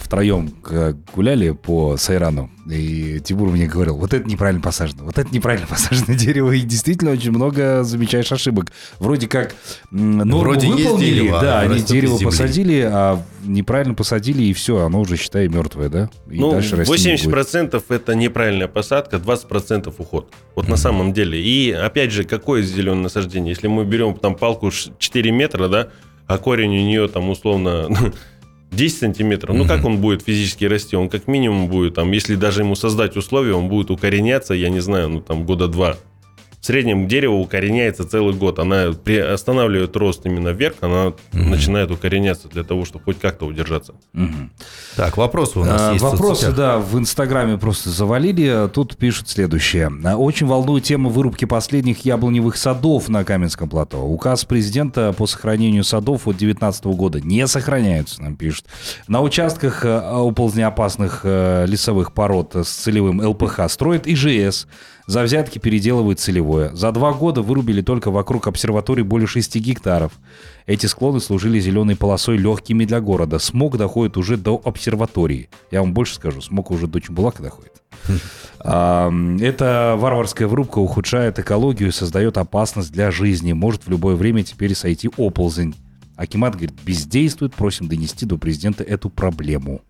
втроем 0.00 0.54
гуляли 1.12 1.50
по 1.50 1.96
Сайрану, 1.96 2.50
и 2.70 3.20
Тимур 3.24 3.50
мне 3.50 3.66
говорил, 3.66 3.96
вот 3.96 4.14
это 4.14 4.28
неправильно 4.28 4.62
посажено, 4.62 5.04
вот 5.04 5.18
это 5.18 5.34
неправильно 5.34 5.66
посажено 5.70 6.16
дерево, 6.16 6.52
и 6.52 6.60
действительно 6.60 7.10
очень 7.10 7.32
много 7.32 7.82
замечаешь 7.82 8.30
ошибок. 8.30 8.70
Вроде 9.00 9.26
как 9.26 9.56
норму 9.90 10.38
Вроде 10.38 10.68
выполнили, 10.68 11.14
дерево, 11.14 11.40
да, 11.40 11.60
они 11.60 11.80
дерево 11.80 12.18
посадили, 12.18 12.88
а 12.90 13.20
неправильно 13.44 13.94
посадили, 13.94 14.44
и 14.44 14.52
все, 14.52 14.78
оно 14.78 15.00
уже, 15.00 15.16
считай, 15.16 15.48
мертвое, 15.48 15.88
да? 15.88 16.10
И 16.30 16.38
ну, 16.38 16.56
80% 16.58 17.82
это 17.88 18.03
неправильная 18.12 18.68
посадка, 18.68 19.16
20% 19.16 19.94
уход. 19.96 20.30
Вот 20.54 20.66
mm-hmm. 20.66 20.70
на 20.70 20.76
самом 20.76 21.12
деле. 21.12 21.40
И, 21.40 21.70
опять 21.72 22.12
же, 22.12 22.24
какое 22.24 22.62
зеленое 22.62 23.04
насаждение? 23.04 23.50
Если 23.50 23.68
мы 23.68 23.84
берем 23.84 24.14
там 24.14 24.34
палку 24.34 24.70
4 24.70 25.30
метра, 25.30 25.68
да, 25.68 25.88
а 26.26 26.38
корень 26.38 26.70
у 26.70 26.82
нее 26.82 27.08
там 27.08 27.30
условно 27.30 27.88
10 28.70 28.98
сантиметров, 28.98 29.56
ну 29.56 29.66
как 29.66 29.84
он 29.84 29.98
будет 29.98 30.22
физически 30.22 30.64
расти? 30.64 30.96
Он 30.96 31.08
как 31.08 31.26
минимум 31.28 31.68
будет, 31.68 31.94
там, 31.94 32.12
если 32.12 32.34
даже 32.34 32.62
ему 32.62 32.74
создать 32.74 33.16
условия, 33.16 33.54
он 33.54 33.68
будет 33.68 33.90
укореняться, 33.90 34.54
я 34.54 34.68
не 34.68 34.80
знаю, 34.80 35.08
ну 35.08 35.20
там 35.20 35.44
года 35.44 35.68
два. 35.68 35.96
В 36.64 36.66
среднем 36.66 37.08
дерево 37.08 37.34
укореняется 37.34 38.08
целый 38.08 38.32
год. 38.32 38.58
Она 38.58 38.94
останавливает 39.34 39.94
рост 39.96 40.24
именно 40.24 40.48
вверх, 40.48 40.76
она 40.80 41.08
угу. 41.08 41.16
начинает 41.32 41.90
укореняться 41.90 42.48
для 42.48 42.64
того, 42.64 42.86
чтобы 42.86 43.04
хоть 43.04 43.20
как-то 43.20 43.44
удержаться. 43.44 43.92
Угу. 44.14 44.48
Так, 44.96 45.18
вопросы 45.18 45.58
у 45.58 45.64
нас 45.64 45.78
а, 45.78 45.92
есть. 45.92 46.02
Вопросы, 46.02 46.52
да, 46.52 46.78
в 46.78 46.98
Инстаграме 46.98 47.58
просто 47.58 47.90
завалили. 47.90 48.70
Тут 48.72 48.96
пишут 48.96 49.28
следующее. 49.28 49.90
Очень 50.16 50.46
волнует 50.46 50.84
тема 50.84 51.10
вырубки 51.10 51.44
последних 51.44 52.06
яблоневых 52.06 52.56
садов 52.56 53.10
на 53.10 53.24
Каменском 53.24 53.68
плато. 53.68 54.02
Указ 54.02 54.46
президента 54.46 55.12
по 55.12 55.26
сохранению 55.26 55.84
садов 55.84 56.26
от 56.26 56.38
2019 56.38 56.84
года 56.86 57.20
не 57.20 57.46
сохраняются, 57.46 58.22
нам 58.22 58.36
пишут. 58.36 58.64
На 59.06 59.20
участках 59.20 59.84
э, 59.84 59.98
оползнеопасных 59.98 61.20
э, 61.24 61.66
лесовых 61.68 62.14
пород 62.14 62.56
с 62.56 62.68
целевым 62.68 63.20
ЛПХ 63.20 63.68
строит 63.68 64.06
ИЖС. 64.06 64.66
За 65.06 65.22
взятки 65.22 65.58
переделывают 65.58 66.18
целевое. 66.18 66.74
За 66.74 66.90
два 66.90 67.12
года 67.12 67.42
вырубили 67.42 67.82
только 67.82 68.10
вокруг 68.10 68.46
обсерватории 68.46 69.02
более 69.02 69.26
6 69.26 69.56
гектаров. 69.56 70.12
Эти 70.66 70.86
склоны 70.86 71.20
служили 71.20 71.60
зеленой 71.60 71.94
полосой 71.94 72.38
легкими 72.38 72.86
для 72.86 73.00
города. 73.00 73.38
Смог 73.38 73.76
доходит 73.76 74.16
уже 74.16 74.38
до 74.38 74.60
обсерватории. 74.64 75.50
Я 75.70 75.80
вам 75.80 75.92
больше 75.92 76.14
скажу, 76.14 76.40
смог 76.40 76.70
уже 76.70 76.86
до 76.86 77.00
Чембулака 77.00 77.42
доходит. 77.42 77.82
Эта 78.60 79.94
варварская 79.98 80.48
вырубка 80.48 80.78
ухудшает 80.78 81.38
экологию 81.38 81.90
и 81.90 81.92
создает 81.92 82.38
опасность 82.38 82.90
для 82.90 83.10
жизни. 83.10 83.52
Может 83.52 83.86
в 83.86 83.90
любое 83.90 84.16
время 84.16 84.42
теперь 84.42 84.74
сойти 84.74 85.10
оползень. 85.18 85.74
Акимат 86.16 86.54
говорит, 86.54 86.72
бездействует, 86.82 87.54
просим 87.54 87.88
донести 87.88 88.24
до 88.24 88.38
президента 88.38 88.82
эту 88.84 89.10
проблему. 89.10 89.82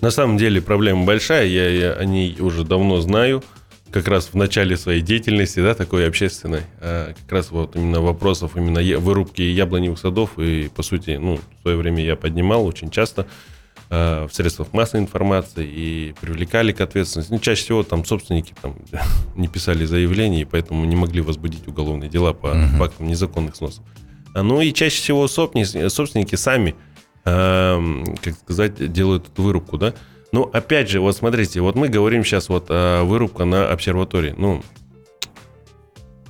На 0.00 0.10
самом 0.10 0.38
деле 0.38 0.62
проблема 0.62 1.04
большая, 1.04 1.46
я, 1.46 1.68
я 1.68 1.92
о 1.92 2.04
ней 2.04 2.36
уже 2.40 2.64
давно 2.64 3.00
знаю 3.00 3.42
как 3.90 4.08
раз 4.08 4.28
в 4.32 4.34
начале 4.34 4.76
своей 4.76 5.00
деятельности, 5.00 5.60
да, 5.60 5.74
такой 5.74 6.06
общественной, 6.06 6.62
а 6.80 7.14
как 7.14 7.32
раз 7.32 7.50
вот 7.50 7.76
именно 7.76 8.00
вопросов 8.00 8.56
именно 8.56 8.80
вырубки 8.98 9.42
яблоневых 9.42 9.98
садов, 9.98 10.38
и, 10.38 10.70
по 10.74 10.82
сути, 10.82 11.12
ну, 11.20 11.36
в 11.36 11.62
свое 11.62 11.76
время 11.76 12.04
я 12.04 12.16
поднимал 12.16 12.66
очень 12.66 12.90
часто 12.90 13.26
э, 13.90 14.26
в 14.30 14.34
средствах 14.34 14.72
массовой 14.72 15.02
информации 15.02 15.66
и 15.66 16.14
привлекали 16.20 16.72
к 16.72 16.80
ответственности. 16.80 17.32
Ну, 17.32 17.38
чаще 17.38 17.62
всего 17.62 17.82
там 17.82 18.04
собственники 18.04 18.54
там 18.60 18.76
не 19.36 19.48
писали 19.48 19.84
заявления, 19.84 20.42
и 20.42 20.44
поэтому 20.44 20.84
не 20.84 20.96
могли 20.96 21.20
возбудить 21.20 21.66
уголовные 21.66 22.10
дела 22.10 22.32
по 22.32 22.48
uh-huh. 22.48 22.78
фактам 22.78 23.06
незаконных 23.06 23.56
сносов. 23.56 23.84
А, 24.34 24.42
ну 24.42 24.60
и 24.60 24.72
чаще 24.72 24.96
всего 24.96 25.26
собственники, 25.28 25.88
собственники 25.88 26.34
сами, 26.34 26.74
э, 27.24 28.04
как 28.22 28.34
сказать, 28.34 28.92
делают 28.92 29.28
эту 29.28 29.42
вырубку, 29.42 29.78
да, 29.78 29.94
ну, 30.30 30.42
опять 30.52 30.90
же, 30.90 31.00
вот 31.00 31.16
смотрите, 31.16 31.60
вот 31.60 31.74
мы 31.74 31.88
говорим 31.88 32.24
сейчас 32.24 32.48
вот 32.48 32.66
о 32.68 33.04
вырубка 33.04 33.44
на 33.44 33.70
обсерватории. 33.70 34.34
Ну, 34.36 34.62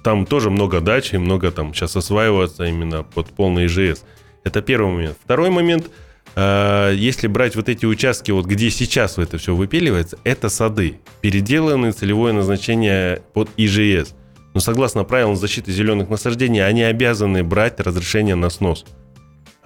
там 0.04 0.24
тоже 0.24 0.50
много 0.50 0.80
дач 0.80 1.12
и 1.12 1.18
много 1.18 1.50
там 1.50 1.74
сейчас 1.74 1.96
осваивается 1.96 2.64
именно 2.64 3.02
под 3.02 3.26
полный 3.28 3.66
ИЖС. 3.66 4.04
Это 4.44 4.62
первый 4.62 4.92
момент. 4.92 5.18
Второй 5.22 5.50
момент, 5.50 5.90
э, 6.36 6.94
если 6.96 7.26
брать 7.26 7.56
вот 7.56 7.68
эти 7.68 7.84
участки, 7.86 8.30
вот 8.30 8.46
где 8.46 8.70
сейчас 8.70 9.18
это 9.18 9.36
все 9.36 9.54
выпиливается, 9.54 10.16
это 10.22 10.48
сады, 10.48 11.00
переделанные 11.20 11.92
целевое 11.92 12.32
назначение 12.32 13.22
под 13.34 13.50
ИЖС. 13.56 14.14
Но 14.54 14.60
согласно 14.60 15.04
правилам 15.04 15.36
защиты 15.36 15.72
зеленых 15.72 16.08
насаждений, 16.08 16.64
они 16.64 16.82
обязаны 16.82 17.42
брать 17.42 17.80
разрешение 17.80 18.36
на 18.36 18.48
снос. 18.48 18.84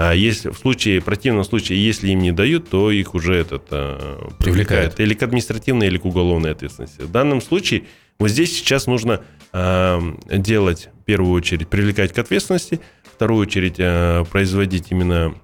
А 0.05 0.15
если 0.15 0.51
в 0.51 0.59
случае, 0.59 1.01
в 1.01 1.05
противном 1.05 1.45
случае, 1.45 1.85
если 1.85 2.11
им 2.11 2.19
не 2.19 2.33
дают, 2.33 2.69
то 2.69 2.91
их 2.91 3.15
уже 3.15 3.37
этот 3.37 3.63
а, 3.71 4.31
привлекают 4.39 4.99
или 4.99 5.15
к 5.15 5.23
административной, 5.23 5.87
или 5.87 5.97
к 5.97 6.05
уголовной 6.05 6.51
ответственности. 6.51 7.03
В 7.03 7.13
данном 7.13 7.41
случае 7.41 7.85
вот 8.19 8.29
здесь 8.29 8.53
сейчас 8.57 8.89
нужно 8.89 9.23
э, 9.53 10.01
делать, 10.29 10.89
в 11.03 11.05
первую 11.05 11.33
очередь, 11.33 11.69
привлекать 11.69 12.13
к 12.13 12.19
ответственности, 12.19 12.81
в 13.05 13.15
вторую 13.15 13.43
очередь, 13.43 13.77
э, 13.79 14.25
производить 14.29 14.87
именно 14.91 15.35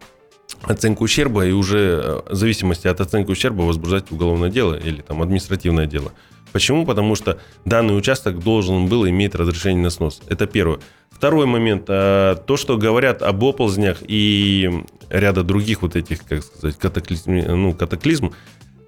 оценку 0.63 1.05
ущерба 1.05 1.47
и 1.47 1.53
уже 1.53 2.23
в 2.29 2.35
зависимости 2.35 2.89
от 2.89 3.01
оценки 3.01 3.31
ущерба 3.31 3.63
возбуждать 3.63 4.11
уголовное 4.11 4.51
дело 4.51 4.75
или 4.75 5.03
там 5.03 5.23
административное 5.23 5.87
дело. 5.87 6.13
Почему? 6.53 6.87
Потому 6.87 7.15
что 7.15 7.39
данный 7.65 7.97
участок 7.97 8.39
должен 8.39 8.87
был 8.87 9.07
иметь 9.09 9.35
разрешение 9.35 9.83
на 9.83 9.91
снос. 9.91 10.21
Это 10.29 10.47
первое. 10.47 10.81
Второй 11.11 11.47
момент. 11.47 11.85
А, 11.89 12.37
то, 12.37 12.57
что 12.57 12.77
говорят 12.77 13.23
об 13.23 13.45
оползнях 13.45 13.99
и 14.07 14.71
ряда 15.11 15.43
других 15.43 15.83
вот 15.83 15.97
этих, 15.97 16.25
как 16.25 16.43
сказать, 16.43 16.79
катаклизм, 16.79 17.33
ну, 17.33 17.75
катаклизм, 17.75 18.33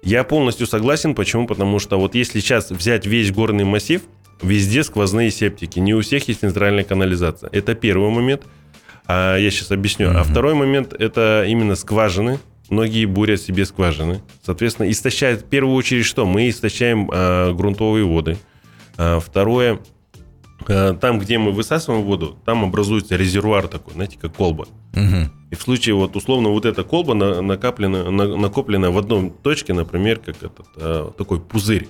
я 0.03 0.23
полностью 0.23 0.67
согласен. 0.67 1.13
Почему? 1.13 1.47
Потому 1.47 1.79
что 1.79 1.99
вот 1.99 2.15
если 2.15 2.39
сейчас 2.39 2.71
взять 2.71 3.05
весь 3.05 3.31
горный 3.31 3.65
массив, 3.65 4.01
везде 4.41 4.83
сквозные 4.83 5.31
септики. 5.31 5.79
Не 5.79 5.93
у 5.93 6.01
всех 6.01 6.27
есть 6.27 6.41
центральная 6.41 6.83
канализация. 6.83 7.49
Это 7.51 7.75
первый 7.75 8.09
момент. 8.09 8.43
А 9.07 9.37
я 9.37 9.51
сейчас 9.51 9.71
объясню. 9.71 10.07
Mm-hmm. 10.07 10.17
А 10.17 10.23
второй 10.23 10.53
момент 10.53 10.93
это 10.93 11.45
именно 11.47 11.75
скважины. 11.75 12.39
Многие 12.71 13.03
бурят 13.03 13.41
себе 13.41 13.65
скважины. 13.65 14.21
Соответственно, 14.41 14.89
истощают 14.89 15.41
в 15.41 15.43
первую 15.43 15.75
очередь 15.75 16.05
что? 16.05 16.25
Мы 16.25 16.47
истощаем 16.47 17.09
а, 17.13 17.53
грунтовые 17.53 18.05
воды. 18.05 18.37
А, 18.97 19.19
второе, 19.19 19.81
а, 20.69 20.93
там, 20.93 21.19
где 21.19 21.37
мы 21.37 21.51
высасываем 21.51 22.03
воду, 22.03 22.37
там 22.45 22.63
образуется 22.63 23.17
резервуар 23.17 23.67
такой, 23.67 23.93
знаете, 23.93 24.17
как 24.17 24.33
колба. 24.33 24.67
Угу. 24.93 25.31
И 25.51 25.55
в 25.55 25.61
случае, 25.61 25.95
вот 25.95 26.15
условно, 26.15 26.47
вот 26.47 26.65
эта 26.65 26.85
колба 26.85 27.13
на, 27.13 27.41
накоплена, 27.41 28.09
на, 28.09 28.37
накоплена 28.37 28.89
в 28.89 28.97
одной 28.97 29.33
точке, 29.43 29.73
например, 29.73 30.19
как 30.19 30.37
этот, 30.37 30.65
а, 30.77 31.11
такой 31.17 31.41
пузырь, 31.41 31.89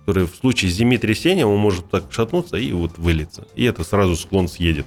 который 0.00 0.26
в 0.26 0.34
случае 0.34 0.70
землетрясения 0.70 1.44
он 1.44 1.58
может 1.58 1.90
так 1.90 2.04
шатнуться 2.10 2.56
и 2.56 2.72
вот 2.72 2.96
вылиться. 2.96 3.46
И 3.54 3.64
это 3.64 3.84
сразу 3.84 4.16
склон 4.16 4.48
съедет. 4.48 4.86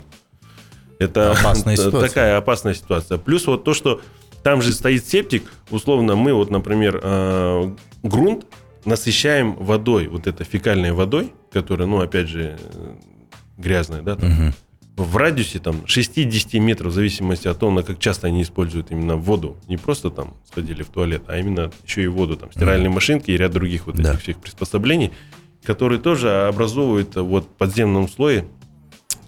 Это 0.97 1.33
опасная 1.33 1.77
такая 1.91 2.35
опасная 2.35 2.73
ситуация. 2.73 3.19
Плюс 3.19 3.45
вот 3.45 3.63
то, 3.63 3.75
что 3.75 4.01
там 4.43 4.61
же 4.61 4.71
стоит 4.73 5.05
септик, 5.05 5.43
условно, 5.69 6.15
мы 6.15 6.33
вот, 6.33 6.49
например, 6.49 6.99
э, 7.01 7.75
грунт 8.03 8.45
насыщаем 8.85 9.53
водой, 9.55 10.07
вот 10.07 10.27
это 10.27 10.43
фекальной 10.43 10.91
водой, 10.91 11.33
которая, 11.51 11.87
ну, 11.87 11.99
опять 11.99 12.27
же, 12.29 12.57
грязное, 13.57 14.01
да, 14.01 14.15
там, 14.15 14.29
Мгм. 14.29 14.53
в 14.95 15.17
радиусе 15.17 15.59
там 15.59 15.81
6-10 15.85 16.59
метров, 16.59 16.91
в 16.91 16.95
зависимости 16.95 17.47
от 17.47 17.59
того, 17.59 17.71
на 17.71 17.83
как 17.83 17.99
часто 17.99 18.27
они 18.27 18.41
используют 18.41 18.91
именно 18.91 19.15
воду. 19.17 19.57
Не 19.67 19.77
просто 19.77 20.09
там 20.09 20.33
сходили 20.49 20.83
в 20.83 20.87
туалет, 20.87 21.23
а 21.27 21.37
именно 21.37 21.71
еще 21.85 22.03
и 22.03 22.07
воду, 22.07 22.35
там 22.37 22.51
стиральные 22.51 22.89
машинки 22.89 23.31
и 23.31 23.37
ряд 23.37 23.51
других 23.51 23.85
вот 23.87 23.95
Да. 23.95 24.11
этих 24.11 24.21
всех 24.23 24.37
приспособлений, 24.39 25.11
которые 25.63 25.99
тоже 25.99 26.47
образовывают 26.47 27.15
э, 27.17 27.21
вот 27.21 27.45
в 27.45 27.47
подземном 27.49 28.07
слое 28.07 28.45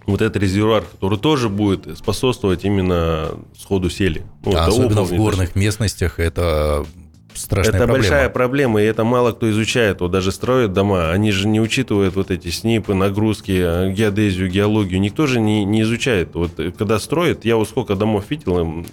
вот 0.06 0.22
этот 0.22 0.42
резервуар, 0.42 0.84
который 0.84 1.18
тоже 1.18 1.50
будет 1.50 1.98
способствовать 1.98 2.66
именно 2.66 3.30
сходу 3.58 3.90
сели. 3.90 4.24
Ну, 4.44 4.56
А 4.56 4.66
особенно 4.66 5.04
в 5.04 5.14
горных 5.14 5.56
местностях 5.56 6.20
это 6.20 6.86
страшная 7.34 7.70
это 7.76 7.78
проблема. 7.86 8.00
большая 8.00 8.30
проблема, 8.30 8.82
и 8.82 8.86
это 8.86 9.04
мало 9.04 9.32
кто 9.32 9.50
изучает. 9.50 10.02
Вот 10.02 10.12
даже 10.12 10.32
строят 10.32 10.74
дома, 10.74 11.12
они 11.12 11.32
же 11.32 11.48
не 11.48 11.62
учитывают 11.62 12.16
вот 12.16 12.32
эти 12.32 12.50
снипы, 12.50 12.94
нагрузки, 12.94 13.54
э, 13.58 13.92
геодезию, 13.92 14.50
геологию. 14.50 15.00
Никто 15.00 15.28
же 15.28 15.40
не, 15.40 15.64
не 15.64 15.84
изучает. 15.84 16.34
Вот 16.34 16.60
э, 16.60 16.72
когда 16.72 17.00
строят, 17.00 17.46
я 17.46 17.56
вот 17.56 17.70
сколько 17.70 17.96
домов 17.96 18.26
видел, 18.30 18.84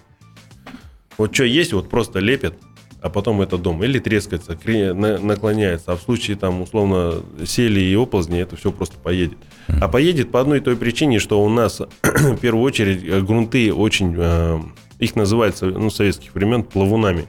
вот 1.17 1.35
что 1.35 1.45
есть, 1.45 1.73
вот 1.73 1.89
просто 1.89 2.21
лепят, 2.21 2.55
а 3.01 3.11
потом 3.11 3.41
это 3.41 3.59
дом. 3.59 3.83
Или 3.85 3.99
трескается, 3.99 4.59
наклоняется. 4.95 5.93
А 5.93 5.97
в 5.97 6.03
случае 6.03 6.37
там 6.37 6.63
условно 6.63 7.23
сели 7.45 7.81
и 7.81 7.95
оползни, 7.95 8.41
это 8.41 8.57
все 8.57 8.73
просто 8.73 8.97
поедет. 8.99 9.39
А 9.81 9.89
поедет 9.89 10.31
по 10.31 10.41
одной 10.41 10.59
и 10.59 10.61
той 10.61 10.77
причине, 10.77 11.19
что 11.19 11.43
у 11.43 11.49
нас 11.49 11.81
в 12.03 12.37
первую 12.37 12.65
очередь 12.65 13.05
э, 13.05 13.21
грунты 13.21 13.73
очень, 13.73 14.15
э, 14.17 14.61
их 14.99 15.15
называют 15.15 15.61
ну, 15.61 15.91
с 15.91 15.97
советских 15.97 16.35
времен 16.35 16.65
плавунами. 16.65 17.27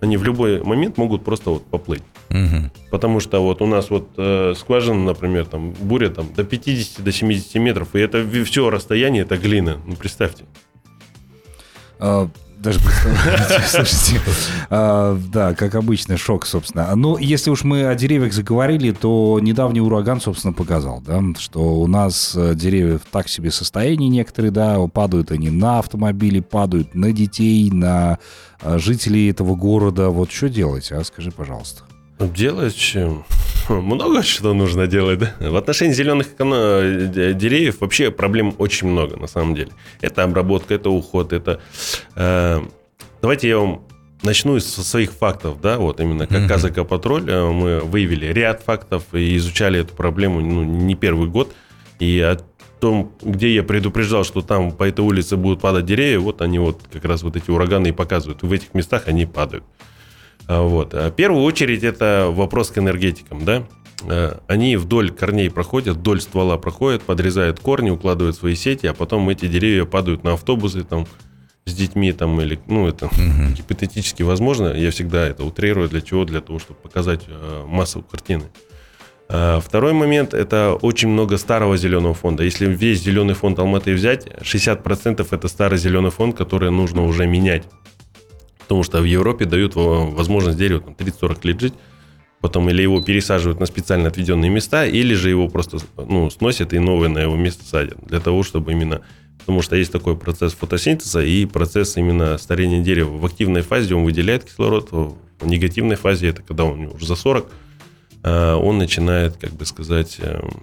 Они 0.00 0.16
в 0.16 0.24
любой 0.24 0.62
момент 0.64 0.96
могут 0.96 1.24
просто 1.24 1.50
вот 1.50 1.64
поплыть. 1.66 2.02
Мгм. 2.30 2.72
Потому 2.90 3.20
что 3.20 3.40
вот 3.40 3.62
у 3.62 3.66
нас 3.66 3.90
вот 3.90 4.08
э, 4.16 4.54
скважина, 4.56 5.04
например, 5.04 5.46
там 5.46 5.72
буря 5.72 6.08
там 6.08 6.32
до 6.34 6.42
50 6.42 7.04
до 7.04 7.12
70 7.12 7.54
метров, 7.56 7.94
и 7.94 8.00
это 8.00 8.26
все 8.44 8.70
расстояние, 8.70 9.22
это 9.22 9.36
глина. 9.36 9.78
Ну, 9.86 9.94
представьте. 9.94 10.44
Даже 12.62 12.78
представляете, 12.78 13.64
слушайте. 13.68 14.20
А, 14.70 15.18
Да, 15.32 15.54
как 15.54 15.74
обычно, 15.74 16.16
шок, 16.16 16.46
собственно. 16.46 16.94
Ну, 16.94 17.18
если 17.18 17.50
уж 17.50 17.64
мы 17.64 17.86
о 17.86 17.94
деревьях 17.96 18.32
заговорили, 18.32 18.92
то 18.92 19.40
недавний 19.42 19.80
ураган, 19.80 20.20
собственно, 20.20 20.52
показал, 20.52 21.00
да, 21.00 21.20
что 21.38 21.60
у 21.80 21.86
нас 21.88 22.34
э, 22.36 22.54
деревья 22.54 22.98
в 22.98 23.10
так 23.10 23.28
себе 23.28 23.50
состоянии 23.50 24.08
некоторые, 24.08 24.52
да, 24.52 24.78
падают 24.86 25.32
они 25.32 25.50
на 25.50 25.80
автомобили, 25.80 26.38
падают 26.38 26.94
на 26.94 27.12
детей, 27.12 27.68
на 27.72 28.18
э, 28.60 28.78
жителей 28.78 29.28
этого 29.28 29.56
города. 29.56 30.10
Вот 30.10 30.30
что 30.30 30.48
делать, 30.48 30.92
а? 30.92 31.02
Скажи, 31.02 31.32
пожалуйста. 31.32 31.82
Делать 32.20 32.76
чем? 32.76 33.24
Много 33.68 34.22
что 34.22 34.54
нужно 34.54 34.86
делать, 34.86 35.18
да? 35.18 35.34
В 35.40 35.56
отношении 35.56 35.92
зеленых 35.92 36.36
д- 36.36 37.34
деревьев 37.34 37.80
вообще 37.80 38.10
проблем 38.10 38.54
очень 38.58 38.88
много, 38.88 39.16
на 39.16 39.26
самом 39.26 39.54
деле. 39.54 39.70
Это 40.00 40.24
обработка, 40.24 40.74
это 40.74 40.90
уход, 40.90 41.32
это... 41.32 41.60
э, 42.16 42.60
давайте 43.20 43.48
я 43.48 43.58
вам 43.58 43.82
начну 44.22 44.58
со 44.60 44.82
своих 44.82 45.12
фактов, 45.12 45.60
да, 45.60 45.78
вот 45.78 46.00
именно 46.00 46.26
как 46.26 46.40
Мгм. 46.40 46.48
Казакопатруль 46.48 47.28
э, 47.28 47.50
мы 47.50 47.80
выявили 47.80 48.26
ряд 48.26 48.62
фактов 48.62 49.04
и 49.12 49.36
изучали 49.36 49.80
эту 49.80 49.94
проблему 49.94 50.40
ну, 50.40 50.62
не 50.64 50.94
первый 50.94 51.28
год. 51.28 51.52
И 51.98 52.20
о 52.20 52.38
том, 52.80 53.12
где 53.22 53.54
я 53.54 53.62
предупреждал, 53.62 54.24
что 54.24 54.42
там 54.42 54.72
по 54.72 54.84
этой 54.84 55.04
улице 55.04 55.36
будут 55.36 55.60
падать 55.60 55.86
деревья, 55.86 56.18
вот 56.18 56.42
они 56.42 56.58
вот 56.58 56.80
как 56.92 57.04
раз 57.04 57.22
вот 57.22 57.36
эти 57.36 57.50
ураганы 57.50 57.88
и 57.88 57.92
показывают. 57.92 58.42
В 58.42 58.52
этих 58.52 58.74
местах 58.74 59.04
они 59.06 59.24
падают. 59.26 59.64
Вот. 60.60 60.94
А 60.94 61.08
В 61.10 61.14
первую 61.14 61.42
очередь 61.44 61.82
это 61.82 62.28
вопрос 62.30 62.70
к 62.70 62.78
энергетикам, 62.78 63.44
да. 63.44 63.64
Э, 64.08 64.36
Они 64.48 64.76
вдоль 64.76 65.10
корней 65.10 65.50
проходят, 65.50 65.96
вдоль 65.96 66.20
ствола 66.20 66.58
проходят, 66.58 67.02
подрезают 67.02 67.60
корни, 67.60 67.90
укладывают 67.90 68.36
свои 68.36 68.54
сети, 68.54 68.86
а 68.86 68.94
потом 68.94 69.28
эти 69.28 69.46
деревья 69.46 69.84
падают 69.84 70.24
на 70.24 70.32
автобусы 70.34 70.82
там 70.84 71.06
с 71.64 71.74
детьми 71.74 72.12
там 72.12 72.40
или, 72.40 72.58
ну, 72.66 72.88
это 72.88 73.06
Мгм. 73.16 73.54
гипотетически 73.54 74.22
возможно. 74.24 74.68
Я 74.74 74.90
всегда 74.90 75.26
это 75.28 75.44
утрирую. 75.44 75.88
Для 75.88 76.00
чего? 76.00 76.24
Для 76.24 76.40
того, 76.40 76.58
чтобы 76.58 76.80
показать 76.80 77.20
массу 77.66 78.02
картины. 78.02 78.44
А, 79.28 79.60
Второй 79.60 79.92
момент– 79.92 80.34
это 80.34 80.76
очень 80.82 81.08
много 81.08 81.38
старого 81.38 81.76
зеленого 81.76 82.14
фонда. 82.14 82.42
Если 82.42 82.66
весь 82.66 83.00
зеленый 83.02 83.34
фонд 83.34 83.58
Алматы 83.60 83.94
взять, 83.94 84.26
60% 84.42 85.28
это 85.30 85.48
старый 85.48 85.78
зеленый 85.78 86.10
фонд, 86.10 86.36
который 86.36 86.70
нужно 86.72 87.04
уже 87.06 87.26
менять. 87.26 87.62
Потому 88.62 88.82
что 88.82 89.00
в 89.00 89.04
Европе 89.04 89.44
дают 89.44 89.74
во- 89.74 90.06
возможность 90.10 90.58
дереву 90.58 90.80
там, 90.80 90.94
30-40 90.94 91.38
лет 91.44 91.60
жить, 91.60 91.74
потом 92.40 92.68
или 92.70 92.82
его 92.82 93.00
пересаживают 93.02 93.60
на 93.60 93.66
специально 93.66 94.08
отведенные 94.08 94.50
места, 94.50 94.84
или 94.86 95.14
же 95.14 95.30
его 95.30 95.48
просто 95.48 95.78
ну, 95.96 96.30
сносят 96.30 96.72
и 96.72 96.78
новое 96.78 97.08
на 97.08 97.18
его 97.20 97.36
место 97.36 97.64
садят. 97.64 97.98
Для 98.06 98.20
того, 98.20 98.42
чтобы 98.42 98.72
именно... 98.72 99.02
Потому 99.38 99.62
что 99.62 99.74
есть 99.74 99.90
такой 99.90 100.16
процесс 100.16 100.52
фотосинтеза 100.52 101.22
и 101.24 101.46
процесс 101.46 101.96
именно 101.96 102.38
старения 102.38 102.80
дерева. 102.82 103.16
В 103.18 103.26
активной 103.26 103.62
фазе 103.62 103.94
он 103.94 104.04
выделяет 104.04 104.44
кислород, 104.44 104.90
в 104.92 105.16
негативной 105.44 105.96
фазе, 105.96 106.28
это 106.28 106.42
когда 106.42 106.62
он 106.64 106.86
уже 106.86 107.06
за 107.06 107.16
40, 107.16 107.50
а, 108.22 108.56
он 108.56 108.78
начинает, 108.78 109.36
как 109.36 109.52
бы 109.52 109.66
сказать, 109.66 110.18
эм, 110.20 110.62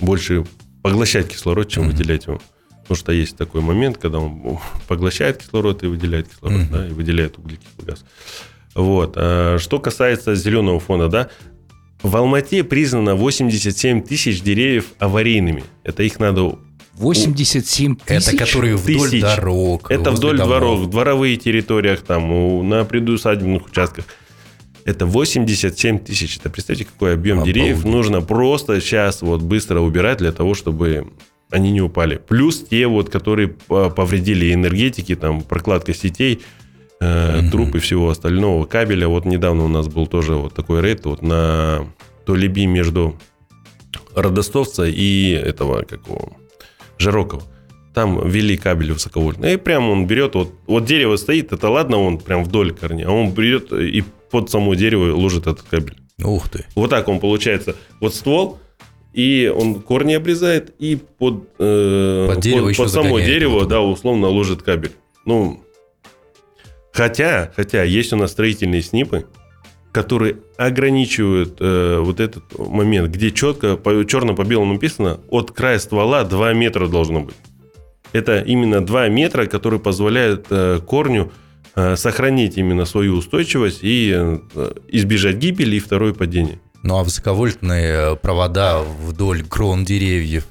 больше 0.00 0.44
поглощать 0.82 1.28
кислород, 1.28 1.68
чем 1.68 1.84
Мгм. 1.84 1.92
выделять 1.92 2.26
его. 2.26 2.40
Потому 2.82 2.96
что 2.96 3.12
есть 3.12 3.36
такой 3.36 3.60
момент, 3.60 3.98
когда 3.98 4.18
он 4.18 4.58
поглощает 4.88 5.38
кислород 5.38 5.82
и 5.82 5.86
выделяет 5.86 6.28
кислород, 6.28 6.58
Мгм. 6.60 6.72
да, 6.72 6.86
и 6.88 6.90
выделяет 6.90 7.38
углекислый 7.38 7.86
газ. 7.86 8.04
Вот. 8.74 9.14
А 9.16 9.58
Что 9.58 9.78
касается 9.78 10.34
зеленого 10.34 10.80
фона, 10.80 11.08
да, 11.08 11.28
в 12.02 12.16
Алмате 12.16 12.64
признано 12.64 13.14
87 13.14 14.02
тысяч 14.02 14.42
деревьев 14.42 14.86
аварийными. 14.98 15.62
Это 15.84 16.02
их 16.02 16.18
надо... 16.18 16.58
87 16.94 17.96
тысяч? 17.96 18.28
Это 18.28 18.36
которые 18.36 18.76
вдоль 18.76 19.08
Тысяч. 19.10 19.22
дорог. 19.22 19.90
Это 19.90 20.10
вдоль 20.10 20.36
домов. 20.36 20.48
дворов, 20.48 20.80
в 20.80 20.90
дворовые 20.90 21.36
территориях, 21.36 22.00
там, 22.02 22.68
на 22.68 22.84
предусадебных 22.84 23.66
участках. 23.66 24.04
Это 24.84 25.06
87 25.06 26.00
тысяч. 26.00 26.36
Это 26.38 26.50
представьте, 26.50 26.84
какой 26.84 27.14
объем 27.14 27.38
Обалдеть. 27.38 27.54
деревьев 27.54 27.84
нужно 27.84 28.20
просто 28.20 28.80
сейчас 28.80 29.22
вот 29.22 29.40
быстро 29.40 29.80
убирать 29.80 30.18
для 30.18 30.32
того, 30.32 30.54
чтобы 30.54 31.06
они 31.52 31.70
не 31.70 31.80
упали. 31.80 32.16
Плюс 32.16 32.64
те 32.64 32.86
вот, 32.86 33.08
которые 33.10 33.48
по- 33.48 33.90
повредили 33.90 34.52
энергетики, 34.52 35.14
там, 35.14 35.42
прокладка 35.42 35.94
сетей, 35.94 36.40
э, 37.00 37.40
Мгм. 37.40 37.50
труб 37.50 37.74
и 37.74 37.78
всего 37.78 38.08
остального, 38.08 38.64
кабеля. 38.64 39.06
Вот 39.08 39.24
недавно 39.26 39.64
у 39.64 39.68
нас 39.68 39.86
был 39.88 40.06
тоже 40.06 40.34
вот 40.34 40.54
такой 40.54 40.80
рейд 40.80 41.04
вот 41.04 41.22
на 41.22 41.86
Толеби 42.26 42.66
между 42.66 43.16
Родостовца 44.14 44.84
и 44.86 45.30
этого, 45.30 45.82
какого, 45.82 46.32
Жирокова. 46.98 47.42
Там 47.94 48.26
ввели 48.28 48.56
кабель 48.56 48.92
высоковольтный. 48.92 49.54
И 49.54 49.56
прямо 49.56 49.90
он 49.90 50.06
берет, 50.06 50.34
вот, 50.34 50.52
вот 50.66 50.84
дерево 50.86 51.16
стоит, 51.16 51.52
это 51.52 51.68
ладно, 51.68 51.98
он 51.98 52.18
прям 52.18 52.44
вдоль 52.44 52.72
корня, 52.72 53.06
а 53.08 53.10
он 53.10 53.32
берет 53.32 53.72
и 53.72 54.02
под 54.30 54.50
само 54.50 54.74
дерево 54.74 55.14
ложит 55.14 55.46
этот 55.46 55.62
кабель. 55.62 55.96
Ух 56.22 56.48
ты. 56.48 56.64
Вот 56.74 56.90
так 56.90 57.08
он 57.08 57.20
получается. 57.20 57.74
Вот 58.00 58.14
ствол, 58.14 58.58
и 59.12 59.52
он 59.54 59.82
корни 59.82 60.14
обрезает, 60.14 60.74
и 60.78 60.96
под, 60.96 61.48
э, 61.58 62.26
Под 62.28 62.40
дерево 62.40 62.68
еще 62.68 62.82
под 62.82 62.92
само 62.92 63.20
дерево, 63.20 63.66
да, 63.66 63.80
условно 63.80 64.28
ложит 64.28 64.62
кабель. 64.62 64.92
Ну, 65.24 65.62
хотя, 66.92 67.52
хотя 67.54 67.82
есть 67.82 68.12
у 68.12 68.16
нас 68.16 68.32
строительные 68.32 68.82
снипы, 68.82 69.26
которые 69.92 70.38
ограничивают 70.56 71.56
э, 71.60 71.98
вот 72.00 72.20
этот 72.20 72.44
момент, 72.58 73.10
где 73.10 73.30
четко, 73.30 73.76
по, 73.76 74.04
черно 74.04 74.34
по 74.34 74.44
белому 74.44 74.72
написано, 74.74 75.20
от 75.28 75.50
края 75.50 75.78
ствола 75.78 76.24
2 76.24 76.54
метра 76.54 76.88
должно 76.88 77.20
быть. 77.20 77.36
Это 78.12 78.40
именно 78.40 78.84
2 78.84 79.08
метра, 79.08 79.44
которые 79.44 79.80
позволяют 79.80 80.46
э, 80.48 80.80
корню 80.86 81.30
э, 81.74 81.96
сохранить 81.96 82.56
именно 82.56 82.86
свою 82.86 83.16
устойчивость 83.16 83.80
и 83.82 84.12
э, 84.14 84.38
избежать 84.88 85.36
гибели 85.36 85.76
и 85.76 85.80
второе 85.80 86.14
падение. 86.14 86.58
Ну 86.82 86.98
а 86.98 87.04
высоковольтные 87.04 88.16
провода 88.16 88.82
вдоль 88.82 89.42
крон 89.44 89.84
деревьев, 89.84 90.46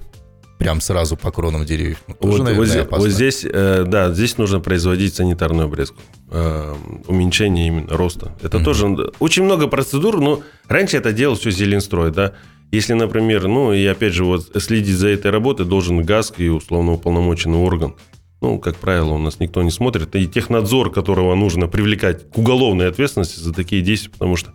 прям 0.57 0.79
сразу 0.79 1.17
по 1.17 1.31
кронам 1.31 1.65
деревьев, 1.65 1.97
ну, 2.07 2.13
тоже, 2.13 2.37
Вот, 2.37 2.43
наверное, 2.43 2.83
вот 2.89 2.99
вот 2.99 3.09
здесь, 3.09 3.43
э, 3.43 3.83
да, 3.87 4.13
здесь 4.13 4.37
нужно 4.37 4.59
производить 4.59 5.15
санитарную 5.15 5.65
обрезку. 5.65 5.97
э, 6.33 6.75
уменьшение 7.07 7.67
именно 7.67 7.97
роста. 7.97 8.33
Это 8.41 8.55
Мгм. 8.57 8.63
тоже 8.65 9.11
очень 9.19 9.43
много 9.43 9.67
процедур, 9.67 10.21
но 10.21 10.41
раньше 10.69 10.95
это 10.95 11.11
делал 11.11 11.35
все 11.35 11.51
Зеленстрой, 11.51 12.09
да. 12.11 12.31
Если, 12.71 12.93
например, 12.93 13.49
ну 13.49 13.73
и 13.73 13.85
опять 13.85 14.13
же 14.13 14.23
вот 14.23 14.49
следить 14.63 14.95
за 14.95 15.09
этой 15.09 15.29
работой 15.29 15.65
должен 15.65 16.01
ГАСК 16.03 16.39
и 16.39 16.47
условно 16.47 16.93
уполномоченный 16.93 17.57
орган. 17.57 17.95
Ну, 18.39 18.59
как 18.59 18.77
правило, 18.77 19.11
у 19.11 19.17
нас 19.17 19.39
никто 19.41 19.61
не 19.61 19.71
смотрит. 19.71 20.15
И 20.15 20.25
технадзор, 20.25 20.89
которого 20.93 21.35
нужно 21.35 21.67
привлекать 21.67 22.31
к 22.31 22.37
уголовной 22.37 22.87
ответственности 22.87 23.39
за 23.41 23.53
такие 23.53 23.81
действия, 23.81 24.09
потому 24.11 24.37
что 24.37 24.53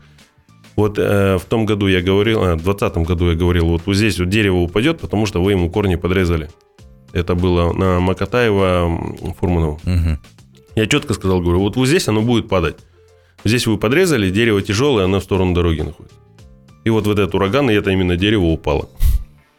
вот 0.76 0.98
э, 0.98 1.38
в 1.38 1.44
том 1.46 1.64
году 1.64 1.86
я 1.86 2.02
говорил, 2.02 2.44
а, 2.44 2.54
в 2.54 2.62
2020 2.62 2.98
году 2.98 3.30
я 3.30 3.34
говорил, 3.34 3.66
вот, 3.66 3.82
вот 3.86 3.96
здесь 3.96 4.18
вот 4.18 4.28
дерево 4.28 4.58
упадет, 4.58 5.00
потому 5.00 5.24
что 5.24 5.42
вы 5.42 5.52
ему 5.52 5.70
корни 5.70 5.96
подрезали. 5.96 6.50
Это 7.12 7.34
было 7.34 7.72
на 7.72 7.98
Макатаева, 7.98 9.16
Фурманова. 9.40 9.80
Мгм. 9.84 10.20
Я 10.74 10.86
четко 10.86 11.14
сказал, 11.14 11.40
говорю, 11.40 11.60
вот, 11.60 11.76
вот 11.76 11.88
здесь 11.88 12.06
оно 12.08 12.20
будет 12.20 12.48
падать. 12.48 12.76
Здесь 13.44 13.66
вы 13.66 13.78
подрезали, 13.78 14.28
дерево 14.28 14.60
тяжелое, 14.60 15.04
оно 15.04 15.20
в 15.20 15.24
сторону 15.24 15.54
дороги 15.54 15.80
находится. 15.80 16.18
И 16.84 16.90
вот 16.90 17.06
в 17.06 17.10
этот 17.10 17.34
ураган, 17.34 17.70
и 17.70 17.74
это 17.74 17.90
именно 17.90 18.16
дерево 18.16 18.44
упало. 18.44 18.88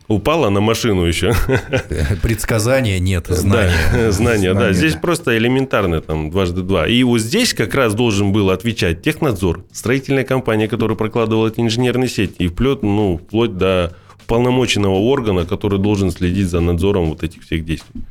Упала 0.07 0.49
на 0.49 0.61
машину 0.61 1.05
еще. 1.05 1.33
Предсказания 2.21 2.99
нет, 2.99 3.27
знания. 3.29 3.73
Да, 3.93 4.11
знания, 4.11 4.53
да. 4.53 4.73
Здесь 4.73 4.95
просто 4.95 5.37
элементарно, 5.37 6.01
там, 6.01 6.29
дважды 6.31 6.61
два. 6.61 6.87
И 6.87 7.03
вот 7.03 7.19
здесь 7.19 7.53
как 7.53 7.73
раз 7.75 7.93
должен 7.93 8.31
был 8.31 8.49
отвечать 8.49 9.01
технадзор, 9.01 9.65
строительная 9.71 10.23
компания, 10.23 10.67
которая 10.67 10.97
прокладывала 10.97 11.47
эти 11.47 11.59
инженерные 11.59 12.09
сети, 12.09 12.35
и 12.39 12.47
вплоть, 12.47 12.83
ну, 12.83 13.17
вплоть 13.17 13.57
до 13.57 13.95
полномоченного 14.27 14.95
органа, 14.95 15.45
который 15.45 15.79
должен 15.79 16.11
следить 16.11 16.49
за 16.49 16.59
надзором 16.59 17.09
вот 17.09 17.23
этих 17.23 17.43
всех 17.43 17.65
действий. 17.65 18.01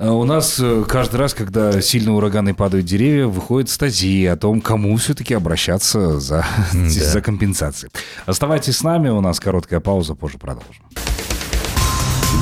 А 0.00 0.12
У 0.12 0.24
нас 0.24 0.60
э, 0.60 0.84
каждый 0.86 1.16
раз, 1.16 1.34
когда 1.34 1.80
сильные 1.80 2.12
ураганы 2.12 2.54
падают 2.54 2.86
деревья, 2.86 3.26
выходит 3.26 3.68
статьи 3.68 4.24
о 4.26 4.36
том, 4.36 4.60
кому 4.60 4.96
все-таки 4.96 5.34
обращаться 5.34 6.20
за, 6.20 6.46
за 6.72 7.20
компенсацией. 7.20 7.90
Оставайтесь 8.24 8.76
с 8.76 8.84
нами, 8.84 9.08
у 9.08 9.20
нас 9.20 9.40
короткая 9.40 9.80
пауза, 9.80 10.14
позже 10.14 10.38
продолжим. 10.38 10.84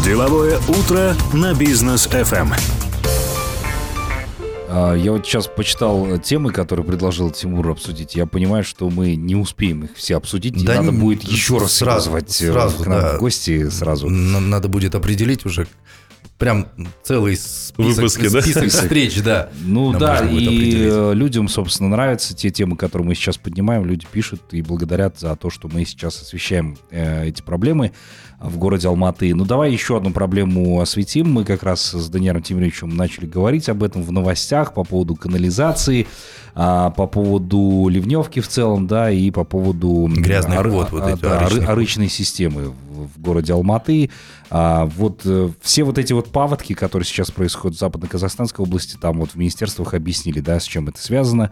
Деловое 0.04 0.58
утро 0.68 1.14
на 1.32 1.54
бизнес 1.54 2.06
FM. 2.08 2.52
А, 4.68 4.92
Я 4.92 5.12
вот 5.12 5.24
сейчас 5.24 5.46
почитал 5.46 6.18
темы, 6.18 6.52
которые 6.52 6.84
предложил 6.84 7.30
Тимур 7.30 7.70
обсудить. 7.70 8.14
Я 8.14 8.26
понимаю, 8.26 8.64
что 8.64 8.90
мы 8.90 9.16
не 9.16 9.34
успеем 9.34 9.84
их 9.84 9.96
все 9.96 10.16
обсудить. 10.16 10.60
и 10.60 10.66
Да 10.66 10.74
надо 10.74 10.92
не- 10.92 10.98
будет 10.98 11.22
еще 11.22 11.56
раз 11.56 11.72
сразу, 11.72 12.14
э, 12.14 12.20
сразу, 12.26 12.84
к 12.84 12.86
нам 12.86 13.00
да. 13.00 13.16
в 13.16 13.20
гости 13.20 13.70
сразу. 13.70 14.10
Надо 14.10 14.68
будет 14.68 14.94
определить 14.94 15.46
уже 15.46 15.66
прям 16.38 16.68
целый 17.02 17.36
список, 17.36 17.96
Выпуски, 17.96 18.28
да? 18.28 18.42
список 18.42 18.68
встреч, 18.68 19.22
да. 19.22 19.48
Ну 19.64 19.92
Нам 19.92 20.00
да, 20.00 20.18
и 20.28 20.86
э, 20.88 21.12
людям, 21.14 21.48
собственно, 21.48 21.88
нравятся 21.88 22.34
те 22.34 22.50
темы, 22.50 22.76
которые 22.76 23.06
мы 23.06 23.14
сейчас 23.14 23.38
поднимаем. 23.38 23.84
Люди 23.84 24.06
пишут 24.10 24.42
и 24.52 24.62
благодарят 24.62 25.18
за 25.18 25.34
то, 25.36 25.50
что 25.50 25.68
мы 25.68 25.84
сейчас 25.84 26.20
освещаем 26.20 26.76
э, 26.90 27.26
эти 27.26 27.42
проблемы 27.42 27.92
в 28.38 28.58
городе 28.58 28.88
Алматы. 28.88 29.34
Ну 29.34 29.44
давай 29.44 29.72
еще 29.72 29.96
одну 29.96 30.10
проблему 30.10 30.80
осветим. 30.80 31.32
Мы 31.32 31.44
как 31.44 31.62
раз 31.62 31.92
с 31.92 32.08
Даниэлем 32.08 32.42
Тимировичем 32.42 32.94
начали 32.94 33.26
говорить 33.26 33.68
об 33.68 33.82
этом 33.82 34.02
в 34.02 34.12
новостях 34.12 34.74
по 34.74 34.84
поводу 34.84 35.14
канализации, 35.14 36.06
а, 36.54 36.90
по 36.90 37.06
поводу 37.06 37.88
ливневки 37.88 38.40
в 38.40 38.48
целом, 38.48 38.86
да, 38.86 39.10
и 39.10 39.30
по 39.30 39.44
поводу... 39.44 40.08
Грязных 40.14 40.64
вод, 40.66 40.90
вот 40.90 41.02
а, 41.02 41.12
эти, 41.12 41.20
да, 41.20 41.48
вод. 41.50 41.68
арычной 41.68 42.08
системы 42.08 42.74
в, 43.06 43.20
городе 43.20 43.52
Алматы. 43.52 44.10
А, 44.50 44.86
вот 44.86 45.22
э, 45.24 45.50
все 45.60 45.84
вот 45.84 45.98
эти 45.98 46.12
вот 46.12 46.30
паводки, 46.30 46.72
которые 46.72 47.06
сейчас 47.06 47.30
происходят 47.30 47.76
в 47.76 47.80
Западно-Казахстанской 47.80 48.64
области, 48.64 48.96
там 48.96 49.18
вот 49.18 49.30
в 49.30 49.34
министерствах 49.36 49.94
объяснили, 49.94 50.40
да, 50.40 50.60
с 50.60 50.64
чем 50.64 50.88
это 50.88 51.00
связано. 51.00 51.50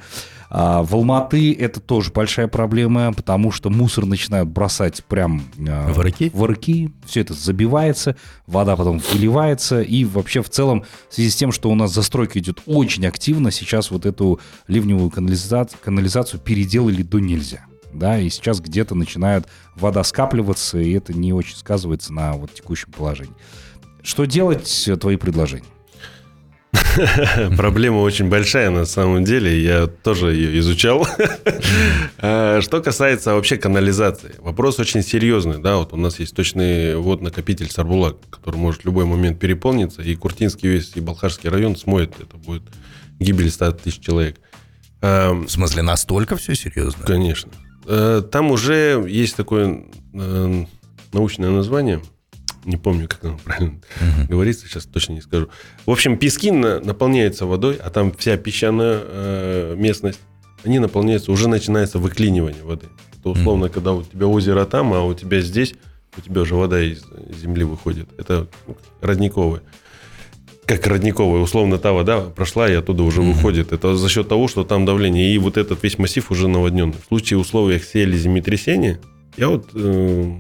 А, 0.51 0.83
в 0.83 0.95
Алматы 0.95 1.53
это 1.53 1.81
тоже 1.81 2.13
большая 2.13 2.47
проблема, 2.47 3.13
потому 3.13 3.51
что 3.51 3.71
мусор 3.71 4.07
начинают 4.07 4.49
бросать 4.49 5.05
прям 5.05 5.43
а, 5.69 5.93
В 5.93 6.01
арыки? 6.01 6.31
в 6.33 6.45
арыки. 6.45 6.93
Все 7.07 7.23
это 7.23 7.35
забивается, 7.35 8.17
вода 8.47 8.77
потом 8.77 9.01
выливается. 9.13 9.83
И 9.83 10.05
вообще 10.05 10.43
в 10.43 10.49
целом 10.49 10.85
в 11.11 11.15
связи 11.15 11.31
с 11.31 11.37
тем, 11.37 11.51
что 11.51 11.71
у 11.71 11.75
нас 11.75 11.93
застройка 11.93 12.39
идет 12.39 12.63
очень 12.67 13.07
активно, 13.07 13.51
сейчас 13.51 13.91
вот 13.91 14.07
эту 14.07 14.41
ливневую 14.69 15.11
канализацию, 15.11 15.79
канализацию 15.83 16.41
переделали 16.41 17.03
до 17.03 17.19
нельзя. 17.19 17.67
Да, 17.95 18.19
и 18.19 18.29
сейчас 18.29 18.61
где-то 18.61 18.95
начинает 18.95 19.47
вода 19.77 20.03
скапливаться, 20.05 20.79
и 20.79 20.93
это 20.93 21.13
не 21.13 21.33
очень 21.33 21.57
сказывается 21.57 22.13
на 22.13 22.33
вот 22.35 22.53
текущем 22.55 22.91
положении. 22.93 23.35
Что 24.03 24.25
делать? 24.25 24.85
э, 24.87 24.97
Твои 24.97 25.17
предложения. 25.17 25.65
Проблема 27.57 27.99
очень 27.99 28.29
большая 28.29 28.71
на 28.71 28.85
самом 28.85 29.25
деле, 29.25 29.63
я 29.63 29.87
тоже 29.87 30.35
ее 30.35 30.59
изучал. 30.61 31.07
А, 32.19 32.61
Что 32.63 32.81
касается 32.81 33.35
вообще 33.35 33.57
канализации, 33.57 34.35
вопрос 34.39 34.79
очень 34.79 35.03
серьезный. 35.03 35.59
Да, 35.59 35.77
вот 35.77 35.93
у 35.93 35.97
нас 35.97 36.19
есть 36.19 36.35
точный 36.35 36.97
водонакопитель 36.97 37.71
Сарбулак, 37.71 38.17
который 38.31 38.57
может 38.57 38.83
в 38.83 38.87
любой 38.87 39.05
момент 39.05 39.39
переполниться, 39.39 40.01
и 40.03 40.15
Куртинский 40.15 40.71
весь, 40.71 40.93
и 40.95 41.01
Балхашский 41.01 41.51
район 41.51 41.77
смоет. 41.77 42.15
Это 42.21 42.37
будет 42.39 42.63
гибель 43.19 43.51
100 43.51 43.73
тысяч 43.73 44.01
человек. 44.01 44.37
В 45.03 45.47
смысле, 45.49 45.83
настолько 45.83 46.37
все 46.37 46.55
серьезно? 46.55 47.05
Конечно. 47.05 47.53
Э, 47.87 48.23
Там 48.31 48.51
уже 48.51 49.05
есть 49.09 49.37
такое 49.37 49.85
э, 50.13 50.65
научное 51.13 51.51
название. 51.51 52.01
Не 52.65 52.79
помню, 52.79 53.09
как 53.09 53.23
оно 53.25 53.39
правильно 53.45 53.81
говорится, 54.29 54.67
сейчас 54.67 54.87
точно 54.87 55.13
не 55.13 55.21
скажу. 55.21 55.49
В 55.85 55.91
общем, 55.91 56.17
пески 56.17 56.51
на- 56.51 56.81
наполняются 56.81 57.45
водой, 57.45 57.77
а 57.77 57.91
там 57.91 58.11
вся 58.13 58.37
песчаная 58.39 59.01
э, 59.03 59.75
местность, 59.77 60.21
они 60.65 60.79
наполняются, 60.79 61.31
уже 61.31 61.47
начинается 61.49 61.99
выклинивание 61.99 62.63
воды. 62.65 62.87
Это 63.21 63.29
условно, 63.29 63.69
когда 63.69 63.93
у 63.93 64.03
тебя 64.03 64.27
озеро 64.27 64.65
там, 64.65 64.95
а 64.95 65.03
у 65.05 65.13
тебя 65.13 65.43
здесь, 65.43 65.75
у 66.17 66.21
тебя 66.23 66.41
уже 66.41 66.55
вода 66.55 66.81
из 66.81 67.05
земли 67.39 67.65
выходит. 67.65 68.09
Это 68.19 68.49
ну. 68.67 68.77
Как 70.67 70.87
родниковая, 70.87 71.43
условно, 71.43 71.79
та 71.79 71.93
вода 71.93 72.21
прошла 72.21 72.71
и 72.71 72.75
оттуда 72.75 73.03
уже 73.03 73.21
выходит. 73.21 73.73
Это 73.73 73.97
за 73.97 74.09
счет 74.09 74.29
того, 74.29 74.49
что 74.49 74.65
там 74.65 74.87
давление. 74.87 75.35
И 75.35 75.39
вот 75.39 75.59
этот 75.59 75.83
весь 75.83 75.99
массив 75.99 76.31
уже 76.31 76.49
наводненный. 76.49 76.95
В 77.03 77.09
случае 77.09 77.39
условиях 77.39 77.85
сели 77.85 78.17
землетрясения, 78.17 78.99
я 79.37 79.49
вот 79.49 79.69
э, 79.75 80.33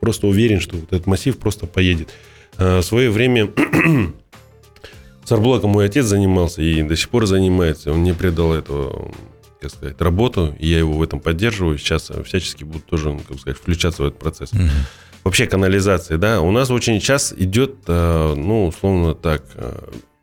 просто 0.00 0.26
уверен, 0.26 0.60
что 0.60 0.76
вот 0.76 0.92
этот 0.92 1.06
массив 1.06 1.36
просто 1.38 1.66
поедет. 1.66 2.10
Э, 2.58 2.78
в 2.78 2.82
свое 2.82 3.10
время 3.10 3.50
с 5.24 5.32
Арблоком 5.32 5.70
мой 5.70 5.86
отец 5.86 6.04
занимался 6.06 6.60
и 6.62 6.82
до 6.82 6.96
сих 6.96 7.08
пор 7.08 7.26
занимается. 7.26 7.92
Он 7.92 8.02
не 8.02 8.12
предал 8.12 8.52
эту, 8.52 9.12
как 9.60 9.70
сказать, 9.70 10.00
работу, 10.00 10.54
и 10.58 10.68
я 10.68 10.78
его 10.78 10.92
в 10.92 11.02
этом 11.02 11.20
поддерживаю. 11.20 11.78
Сейчас 11.78 12.10
всячески 12.26 12.64
буду 12.64 12.80
тоже, 12.80 13.18
как 13.26 13.38
сказать, 13.38 13.58
включаться 13.58 14.02
в 14.02 14.06
этот 14.06 14.18
процесс. 14.18 14.50
Вообще 15.24 15.46
канализация, 15.46 16.18
да, 16.18 16.40
у 16.42 16.50
нас 16.50 16.70
очень 16.70 17.00
часто 17.00 17.34
идет, 17.42 17.76
э, 17.86 18.34
ну, 18.36 18.66
условно 18.66 19.14
так, 19.14 19.42
э, 19.54 19.72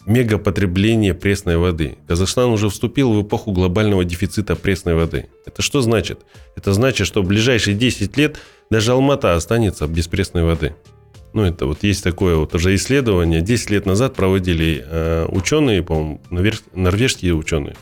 мегапотребление 0.05 1.13
пресной 1.13 1.57
воды. 1.57 1.97
Казахстан 2.07 2.49
уже 2.51 2.69
вступил 2.69 3.11
в 3.13 3.23
эпоху 3.23 3.51
глобального 3.51 4.05
дефицита 4.05 4.55
пресной 4.55 4.93
воды. 4.95 5.27
Это 5.45 5.61
что 5.61 5.81
значит? 5.81 6.19
Это 6.55 6.73
значит, 6.73 7.07
что 7.07 7.21
в 7.23 7.25
ближайшие 7.27 7.75
10 7.75 8.15
лет 8.17 8.37
даже 8.69 8.91
Алмата 8.91 9.35
останется 9.35 9.87
без 9.87 10.07
пресной 10.07 10.43
воды. 10.43 10.75
Ну, 11.33 11.43
это 11.43 11.65
вот 11.65 11.83
есть 11.83 12.03
такое 12.03 12.35
вот 12.35 12.53
уже 12.55 12.75
исследование. 12.75 13.41
10 13.41 13.69
лет 13.69 13.85
назад 13.85 14.13
проводили 14.15 14.83
э, 14.85 15.25
ученые, 15.29 15.81
по-моему, 15.81 16.21
норвеж- 16.29 16.61
норвежские 16.73 17.33
ученые. 17.35 17.75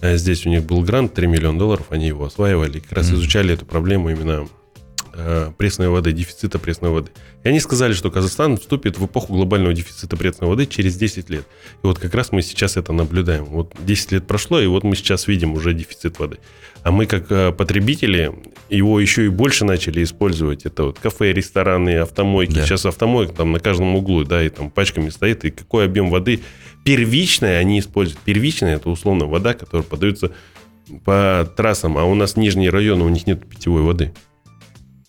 Э, 0.00 0.16
Здесь 0.16 0.46
у 0.46 0.48
них 0.50 0.64
был 0.64 0.82
грант 0.82 1.14
3 1.14 1.26
миллиона 1.26 1.58
долларов, 1.58 1.86
они 1.90 2.06
его 2.08 2.26
осваивали, 2.26 2.80
как 2.80 2.92
раз 2.92 3.10
изучали 3.10 3.54
эту 3.54 3.64
проблему 3.66 4.10
именно 4.10 4.46
пресной 5.58 5.88
воды, 5.88 6.12
дефицита 6.12 6.58
пресной 6.58 6.90
воды. 6.90 7.10
И 7.44 7.48
они 7.48 7.60
сказали, 7.60 7.92
что 7.92 8.10
Казахстан 8.10 8.56
вступит 8.56 8.98
в 8.98 9.06
эпоху 9.06 9.34
глобального 9.34 9.74
дефицита 9.74 10.16
пресной 10.16 10.48
воды 10.48 10.66
через 10.66 10.96
10 10.96 11.28
лет. 11.30 11.44
И 11.82 11.86
вот 11.86 11.98
как 11.98 12.14
раз 12.14 12.32
мы 12.32 12.42
сейчас 12.42 12.76
это 12.76 12.92
наблюдаем. 12.92 13.44
Вот 13.44 13.74
10 13.78 14.12
лет 14.12 14.26
прошло, 14.26 14.60
и 14.60 14.66
вот 14.66 14.84
мы 14.84 14.96
сейчас 14.96 15.26
видим 15.26 15.52
уже 15.52 15.74
дефицит 15.74 16.18
воды. 16.18 16.38
А 16.82 16.90
мы 16.90 17.06
как 17.06 17.30
э, 17.30 17.52
потребители 17.52 18.32
его 18.68 18.98
еще 18.98 19.26
и 19.26 19.28
больше 19.28 19.64
начали 19.64 20.02
использовать. 20.02 20.66
Это 20.66 20.84
вот 20.84 20.98
кафе, 20.98 21.32
рестораны, 21.32 21.98
автомойки. 21.98 22.54
Да. 22.54 22.66
Сейчас 22.66 22.86
автомойка 22.86 23.34
там 23.34 23.52
на 23.52 23.60
каждом 23.60 23.94
углу, 23.94 24.24
да, 24.24 24.42
и 24.42 24.48
там 24.48 24.70
пачками 24.70 25.10
стоит. 25.10 25.44
И 25.44 25.50
какой 25.50 25.84
объем 25.84 26.10
воды 26.10 26.40
первичная 26.84 27.58
они 27.58 27.78
используют. 27.78 28.20
Первичная– 28.20 28.76
это 28.76 28.90
условно 28.90 29.26
вода, 29.26 29.54
которая 29.54 29.84
подается 29.84 30.32
по 31.04 31.48
трассам, 31.56 31.96
а 31.96 32.04
у 32.04 32.14
нас 32.14 32.36
нижние 32.36 32.70
районы, 32.70 33.04
у 33.04 33.08
них 33.08 33.26
нет 33.26 33.48
питьевой 33.48 33.82
воды. 33.82 34.12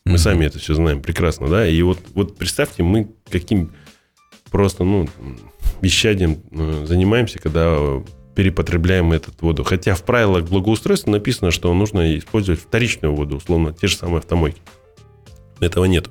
Мы 0.06 0.18
сами 0.18 0.46
это 0.46 0.60
все 0.60 0.74
знаем 0.74 1.02
прекрасно, 1.02 1.48
да. 1.48 1.68
И 1.68 1.82
вот, 1.82 2.00
вот 2.14 2.38
представьте, 2.38 2.84
мы 2.84 3.10
каким 3.30 3.72
просто, 4.52 4.84
ну, 4.84 5.08
бесщадием 5.82 6.44
э, 6.52 6.86
занимаемся, 6.86 7.40
когда 7.40 8.04
перепотребляем 8.36 9.14
эту 9.14 9.32
воду. 9.40 9.64
Хотя 9.64 9.96
в 9.96 10.04
правилах 10.04 10.46
благоустройства 10.46 11.12
написано, 11.12 11.52
что 11.52 11.74
нужно 11.74 12.18
использовать 12.18 12.60
вторичную 12.60 13.16
воду, 13.16 13.38
условно, 13.38 13.74
те 13.74 13.88
же 13.88 13.96
самые 13.96 14.20
автомойки. 14.20 14.62
Этого 15.60 15.86
нет. 15.86 16.10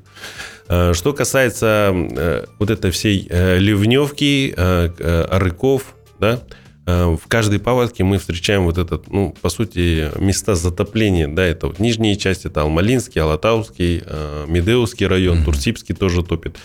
Что 0.67 1.13
касается 1.13 1.91
э, 1.93 2.47
вот 2.59 2.71
этой 2.71 2.91
всей 2.93 3.27
э, 3.29 3.59
ливневки, 3.59 4.55
арыков, 4.57 5.95
да, 6.19 6.41
в 6.85 7.21
каждой 7.29 7.61
паводке 7.61 8.03
мы 8.03 8.19
встречаем 8.19 8.65
вот 8.65 8.77
этот, 8.77 9.09
ну, 9.09 9.35
по 9.41 9.51
сути, 9.51 10.11
места 10.19 10.55
затопления, 10.57 11.29
да, 11.29 11.45
это 11.45 11.69
вот 11.69 11.79
нижние 11.79 12.17
части, 12.17 12.49
это 12.49 12.63
Алмалинский, 12.63 13.21
Алатауский, 13.21 14.03
э, 14.05 14.45
Медеевский 14.49 15.07
район, 15.07 15.45
Турципский 15.45 15.95
тоже 15.95 16.25
топит. 16.25 16.57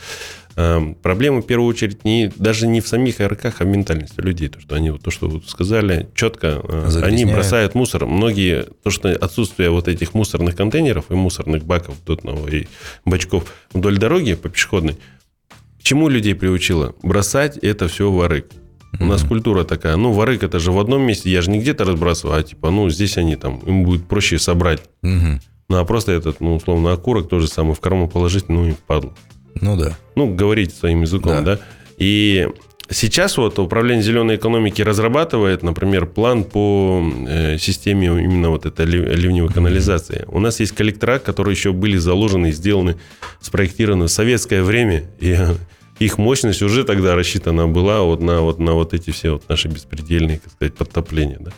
Э, 0.56 0.82
Проблема, 1.04 1.42
в 1.42 1.46
первую 1.46 1.70
очередь, 1.70 2.04
не, 2.04 2.32
даже 2.36 2.68
не 2.68 2.82
в 2.82 2.88
самих 2.88 3.20
АРКах, 3.22 3.62
а 3.62 3.64
в 3.64 3.68
ментальности 3.68 4.20
людей. 4.20 4.48
То, 4.50 4.60
что 4.60 4.74
они, 4.76 4.90
вот 4.90 5.04
то, 5.04 5.12
что 5.12 5.30
вы 5.30 5.42
сказали, 5.46 6.10
четко, 6.16 6.62
э, 6.64 6.82
они 6.82 6.92
Загрязняют. 6.92 7.32
бросают 7.34 7.76
мусор. 7.76 8.08
Многие, 8.08 8.66
то, 8.84 8.90
что 8.90 9.10
отсутствие 9.10 9.70
вот 9.70 9.88
этих 9.88 10.16
мусорных 10.16 10.56
контейнеров 10.56 11.12
и 11.12 11.14
мусорных 11.14 11.64
баков 11.64 11.96
дотного 12.08 12.48
и 12.50 12.66
бачков 13.06 13.54
вдоль 13.72 14.00
дороги 14.00 14.34
по 14.34 14.50
пешеходной, 14.50 14.98
к 15.80 15.84
чему 15.84 16.10
людей 16.10 16.34
приучило? 16.34 16.96
Бросать 17.04 17.58
это 17.58 17.88
все 17.88 18.12
в 18.12 18.20
арык. 18.20 18.48
У 19.00 19.06
нас 19.06 19.24
культура 19.24 19.64
такая, 19.64 19.96
ну, 19.96 20.12
варык 20.12 20.44
это 20.44 20.60
же 20.60 20.72
в 20.72 20.80
одном 20.80 21.02
месте, 21.04 21.30
я 21.30 21.42
же 21.42 21.52
не 21.52 21.60
где-то 21.60 21.84
разбрасываю, 21.86 22.40
а 22.40 22.44
типа, 22.44 22.70
ну, 22.72 22.90
здесь 22.90 23.18
они 23.18 23.36
там, 23.36 23.60
им 23.60 23.84
будет 23.84 24.08
проще 24.08 24.40
собрать. 24.40 24.82
Мгм. 25.02 25.40
Ну, 25.70 25.78
а 25.78 25.86
просто 25.86 26.12
этот, 26.14 26.40
ну, 26.40 26.56
условно, 26.56 26.94
окурок 26.94 27.28
тоже 27.30 27.48
самый 27.48 27.76
в 27.76 27.80
карман 27.80 28.10
положить, 28.10 28.50
ну, 28.50 28.68
и 28.68 28.72
впадло. 28.72 29.14
Ну 29.60 29.76
да. 29.78 29.98
Ну, 30.16 30.34
говорить 30.34 30.74
своим 30.74 31.02
языком, 31.02 31.44
Да. 31.44 31.56
да. 31.56 31.60
И 31.98 32.48
сейчас 32.90 33.38
вот 33.38 33.60
управление 33.60 34.02
зеленой 34.04 34.38
экономики 34.38 34.82
разрабатывает, 34.82 35.64
например, 35.64 36.06
план 36.06 36.44
по 36.46 37.04
э, 37.28 37.58
системе 37.58 38.08
именно 38.08 38.50
вот 38.50 38.66
этой 38.66 38.86
лив- 38.86 39.14
ливневой 39.16 39.52
канализации. 39.52 40.24
У 40.30 40.40
нас 40.40 40.60
есть 40.62 40.72
коллектора, 40.74 41.20
которые 41.20 41.54
еще 41.54 41.74
были 41.74 41.98
заложены, 41.98 42.52
сделаны, 42.52 42.96
спроектированы 43.42 44.06
в 44.06 44.12
советское 44.12 44.64
время, 44.64 45.04
и 45.20 45.38
их 46.00 46.18
мощность 46.18 46.62
уже 46.62 46.84
тогда 46.84 47.16
рассчитана 47.16 47.68
была 47.68 48.02
вот 48.02 48.22
на 48.22 48.42
вот, 48.42 48.60
на 48.60 48.74
вот 48.74 48.94
эти 48.94 49.12
все 49.12 49.32
вот 49.32 49.44
наши 49.50 49.68
беспредельные, 49.68 50.40
так 50.40 50.54
сказать, 50.54 50.76
подтопления, 50.76 51.38
да. 51.40 51.52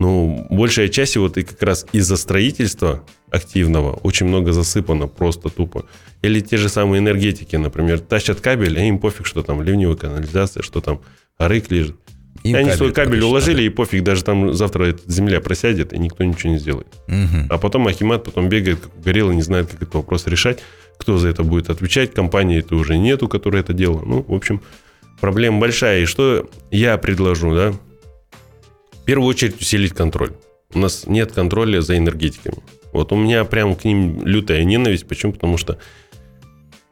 Ну, 0.00 0.46
большая 0.50 0.88
часть 0.88 1.16
вот 1.16 1.38
и 1.38 1.42
как 1.42 1.62
раз 1.62 1.86
из-за 1.92 2.16
строительства 2.16 3.04
активного 3.30 3.92
очень 3.92 4.26
много 4.26 4.52
засыпано 4.52 5.06
просто 5.06 5.48
тупо. 5.48 5.86
Или 6.22 6.40
те 6.40 6.56
же 6.56 6.68
самые 6.68 6.98
энергетики, 6.98 7.56
например, 7.56 8.00
тащат 8.00 8.40
кабель, 8.40 8.78
а 8.78 8.82
им 8.82 8.98
пофиг, 8.98 9.26
что 9.26 9.42
там 9.42 9.62
ливневая 9.62 9.96
канализация, 9.96 10.62
что 10.62 10.80
там 10.80 11.00
арык 11.38 11.70
лежит. 11.70 11.96
Им 12.42 12.56
И 12.56 12.58
они 12.58 12.72
свой 12.72 12.92
кабель 12.92 13.12
подключить 13.12 13.30
уложили, 13.30 13.62
и 13.62 13.68
пофиг, 13.70 14.02
даже 14.02 14.24
там 14.24 14.52
завтра 14.52 14.94
земля 15.06 15.40
просядет, 15.40 15.92
и 15.92 15.98
никто 15.98 16.24
ничего 16.24 16.52
не 16.52 16.58
сделает. 16.58 16.88
Мгм. 17.06 17.46
А 17.48 17.58
потом 17.58 17.86
Ахимат 17.86 18.24
потом 18.24 18.48
бегает, 18.48 18.80
как 18.80 18.90
горелый, 19.02 19.34
не 19.36 19.42
знает, 19.42 19.68
как 19.68 19.82
этот 19.82 19.94
вопрос 19.94 20.26
решать, 20.26 20.58
кто 20.98 21.18
за 21.18 21.28
это 21.28 21.42
будет 21.42 21.70
отвечать, 21.70 22.14
компании 22.14 22.58
это 22.60 22.76
уже 22.76 22.96
нету, 22.96 23.28
которая 23.28 23.62
это 23.62 23.72
делала. 23.72 24.02
Ну, 24.04 24.24
в 24.26 24.34
общем, 24.34 24.62
проблема 25.20 25.60
большая. 25.60 26.02
И 26.02 26.06
что 26.06 26.48
я 26.70 26.98
предложу, 26.98 27.54
да? 27.54 27.72
В 28.92 29.04
первую 29.04 29.28
очередь 29.28 29.60
усилить 29.60 29.92
контроль. 29.92 30.32
У 30.72 30.78
нас 30.78 31.06
нет 31.06 31.32
контроля 31.32 31.80
за 31.80 31.96
энергетиками. 31.98 32.58
Вот 32.92 33.12
у 33.12 33.16
меня 33.16 33.44
прям 33.44 33.74
к 33.74 33.84
ним 33.84 34.24
лютая 34.24 34.64
ненависть. 34.64 35.06
Почему? 35.06 35.32
Потому 35.32 35.56
что 35.56 35.78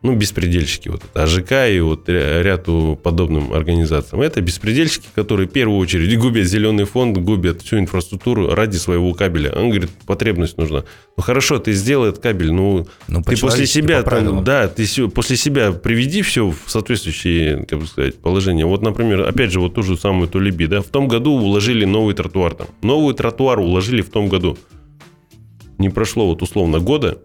ну, 0.03 0.17
беспредельщики, 0.17 0.89
вот 0.89 1.03
это 1.05 1.23
АЖК 1.23 1.53
и 1.71 1.79
вот 1.81 2.09
ря- 2.09 2.43
ряду 2.43 2.99
подобным 3.01 3.53
организациям. 3.53 4.21
Это 4.21 4.41
беспредельщики, 4.41 5.07
которые 5.15 5.49
в 5.49 5.53
первую 5.53 5.79
очередь 5.79 6.19
губят 6.19 6.47
зеленый 6.47 6.85
фонд, 6.85 7.19
губят 7.19 7.63
всю 7.63 7.79
инфраструктуру 7.79 8.53
ради 8.55 8.77
своего 8.77 9.15
кабеля. 9.15 9.53
Он 9.53 9.71
говорит, 9.71 9.91
потребность 10.07 10.59
нужна. 10.59 10.85
Ну 11.17 11.23
хорошо, 11.23 11.59
ты 11.61 11.73
сделай 11.73 12.09
этот 12.11 12.23
кабель, 12.23 12.53
ну 12.53 12.87
Ну, 13.07 13.23
ты 13.23 13.37
после 13.37 13.67
себя, 13.67 14.03
там, 14.03 14.43
да, 14.43 14.67
ты 14.69 14.87
после 15.09 15.37
себя 15.37 15.71
приведи 15.73 16.23
все 16.23 16.49
в 16.49 16.57
соответствующие, 16.67 17.65
как 17.67 17.79
бы 17.79 17.87
сказать, 17.87 18.17
положения. 18.17 18.67
Вот, 18.67 18.83
например, 18.83 19.23
опять 19.23 19.53
же, 19.53 19.61
вот 19.61 19.75
ту 19.75 19.83
же 19.83 19.97
самую 19.97 20.29
Тулеби, 20.29 20.67
да, 20.67 20.81
в 20.83 20.87
том 20.89 21.07
году 21.07 21.33
уложили 21.33 21.85
новый 21.85 22.15
тротуар 22.15 22.55
там. 22.55 22.67
Новый 22.83 23.15
тротуар 23.15 23.61
уложили 23.61 24.03
в 24.03 24.11
том 24.11 24.29
году. 24.29 24.59
Не 25.79 25.89
прошло 25.91 26.27
вот 26.27 26.43
условно 26.43 26.79
года, 26.79 27.19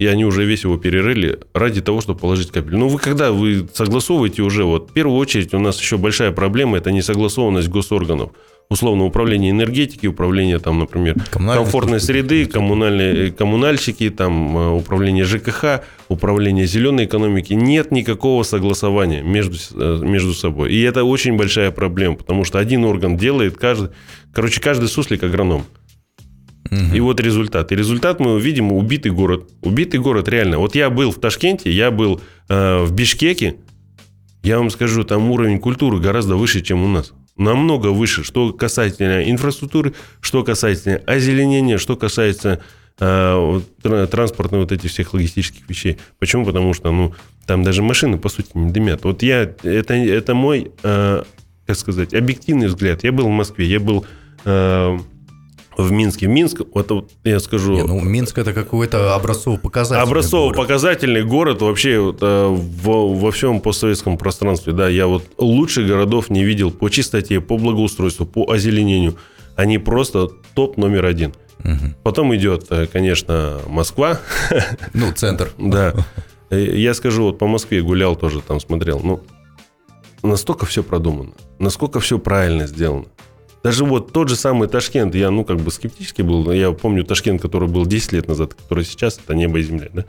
и 0.00 0.06
они 0.06 0.24
уже 0.24 0.46
весь 0.46 0.64
его 0.64 0.78
перерыли 0.78 1.40
ради 1.52 1.82
того, 1.82 2.00
чтобы 2.00 2.18
положить 2.18 2.50
кабель. 2.50 2.74
Ну, 2.74 2.88
вы 2.88 2.98
когда 2.98 3.32
вы 3.32 3.68
согласовываете 3.74 4.40
уже, 4.40 4.64
вот 4.64 4.88
в 4.90 4.92
первую 4.94 5.18
очередь 5.18 5.52
у 5.52 5.58
нас 5.58 5.78
еще 5.78 5.98
большая 5.98 6.32
проблема, 6.32 6.78
это 6.78 6.90
несогласованность 6.90 7.68
госорганов. 7.68 8.30
Условно, 8.70 9.04
управление 9.04 9.50
энергетики, 9.50 10.06
управление 10.06 10.58
там, 10.58 10.78
например, 10.78 11.16
комфортной 11.30 12.00
среды, 12.00 12.46
коммунальные, 12.46 13.28
э, 13.28 13.30
коммунальщики, 13.30 14.08
там, 14.08 14.56
э, 14.56 14.70
управление 14.70 15.24
ЖКХ, 15.24 15.82
управление 16.08 16.66
зеленой 16.66 17.04
экономики. 17.04 17.52
Нет 17.52 17.90
никакого 17.90 18.42
согласования 18.42 19.22
между, 19.22 19.56
э, 19.74 19.98
между 20.02 20.32
собой. 20.32 20.72
И 20.72 20.80
это 20.80 21.04
очень 21.04 21.36
большая 21.36 21.72
проблема, 21.72 22.14
потому 22.16 22.44
что 22.44 22.58
один 22.58 22.84
орган 22.84 23.18
делает 23.18 23.58
каждый... 23.58 23.90
Короче, 24.32 24.62
каждый 24.62 24.88
суслик 24.88 25.24
агроном. 25.24 25.66
Мгм. 26.70 26.94
И 26.94 27.00
вот 27.00 27.20
результат. 27.20 27.72
И 27.72 27.76
результат 27.76 28.20
мы 28.20 28.34
увидим 28.34 28.72
убитый 28.72 29.10
город. 29.10 29.50
Убитый 29.60 30.00
город 30.00 30.28
реально. 30.28 30.58
Вот 30.58 30.74
я 30.74 30.88
был 30.88 31.10
в 31.10 31.18
Ташкенте, 31.18 31.70
я 31.70 31.90
был 31.90 32.20
э, 32.48 32.82
в 32.84 32.92
Бишкеке. 32.92 33.56
Я 34.42 34.58
вам 34.58 34.70
скажу, 34.70 35.04
там 35.04 35.30
уровень 35.30 35.58
культуры 35.58 35.98
гораздо 35.98 36.36
выше, 36.36 36.60
чем 36.62 36.82
у 36.82 36.88
нас. 36.88 37.12
Намного 37.36 37.88
выше, 37.88 38.22
что 38.24 38.52
касательно 38.52 39.28
инфраструктуры, 39.28 39.94
что 40.20 40.44
касательно 40.44 40.98
озеленения, 41.06 41.76
что 41.78 41.96
касается 41.96 42.60
э, 43.00 43.60
транспортных 43.82 44.60
вот 44.60 44.72
этих 44.72 44.90
всех 44.90 45.12
логистических 45.12 45.68
вещей. 45.68 45.98
Почему? 46.18 46.44
Потому 46.44 46.72
что, 46.72 46.90
ну, 46.92 47.14
там 47.46 47.64
даже 47.64 47.82
машины, 47.82 48.16
по 48.16 48.28
сути, 48.28 48.50
не 48.54 48.70
дымят. 48.70 49.04
Вот 49.04 49.22
я, 49.22 49.42
это, 49.62 49.94
это 49.94 50.34
мой, 50.34 50.70
э, 50.82 51.22
как 51.66 51.76
сказать, 51.76 52.14
объективный 52.14 52.68
взгляд. 52.68 53.02
Я 53.04 53.12
был 53.12 53.26
в 53.26 53.30
Москве, 53.30 53.66
я 53.66 53.80
был 53.80 54.06
э, 54.44 54.98
в 55.82 55.92
Минске. 55.92 56.26
Минск, 56.26 56.62
вот, 56.74 56.90
вот 56.90 57.10
я 57.24 57.40
скажу... 57.40 57.72
Не, 57.72 57.82
ну, 57.82 58.00
Минск 58.00 58.38
это 58.38 58.52
какой-то 58.52 59.14
образцово-показательный 59.14 60.02
Образцово-показательный 60.06 61.24
город 61.24 61.62
вообще 61.62 61.98
вот, 61.98 62.18
э, 62.20 62.46
во, 62.48 63.12
во 63.12 63.30
всем 63.30 63.60
постсоветском 63.60 64.18
пространстве. 64.18 64.72
Да, 64.72 64.88
я 64.88 65.06
вот 65.06 65.24
лучших 65.38 65.86
городов 65.86 66.30
не 66.30 66.44
видел 66.44 66.70
по 66.70 66.88
чистоте, 66.88 67.40
по 67.40 67.56
благоустройству, 67.58 68.26
по 68.26 68.50
озеленению. 68.50 69.16
Они 69.56 69.78
просто 69.78 70.28
топ 70.54 70.76
номер 70.76 71.04
один. 71.06 71.34
Мгм. 71.62 71.94
Потом 72.02 72.34
идет, 72.34 72.66
э, 72.70 72.86
конечно, 72.86 73.60
Москва. 73.68 74.20
Ну, 74.94 75.12
центр. 75.12 75.50
Да. 75.58 75.94
Э, 76.50 76.58
Я 76.60 76.94
скажу, 76.94 77.24
вот 77.24 77.38
по 77.38 77.46
Москве 77.46 77.82
гулял 77.82 78.16
тоже, 78.16 78.40
там 78.40 78.60
смотрел. 78.60 79.00
Ну, 79.04 79.20
настолько 80.22 80.66
все 80.66 80.82
продумано, 80.82 81.32
насколько 81.58 82.00
все 82.00 82.18
правильно 82.18 82.66
сделано. 82.66 83.06
Даже 83.62 83.84
вот 83.84 84.12
тот 84.12 84.28
же 84.28 84.36
самый 84.36 84.68
Ташкент, 84.68 85.14
я, 85.14 85.30
ну, 85.30 85.44
как 85.44 85.58
бы 85.58 85.70
скептически 85.70 86.22
был. 86.22 86.44
но 86.44 86.52
Я 86.52 86.72
помню 86.72 87.04
Ташкент, 87.04 87.42
который 87.42 87.68
был 87.68 87.84
10 87.84 88.12
лет 88.12 88.28
назад, 88.28 88.54
который 88.54 88.84
сейчас, 88.84 89.18
это 89.22 89.34
небо 89.34 89.58
и 89.58 89.62
земля, 89.62 89.88
да? 89.92 90.04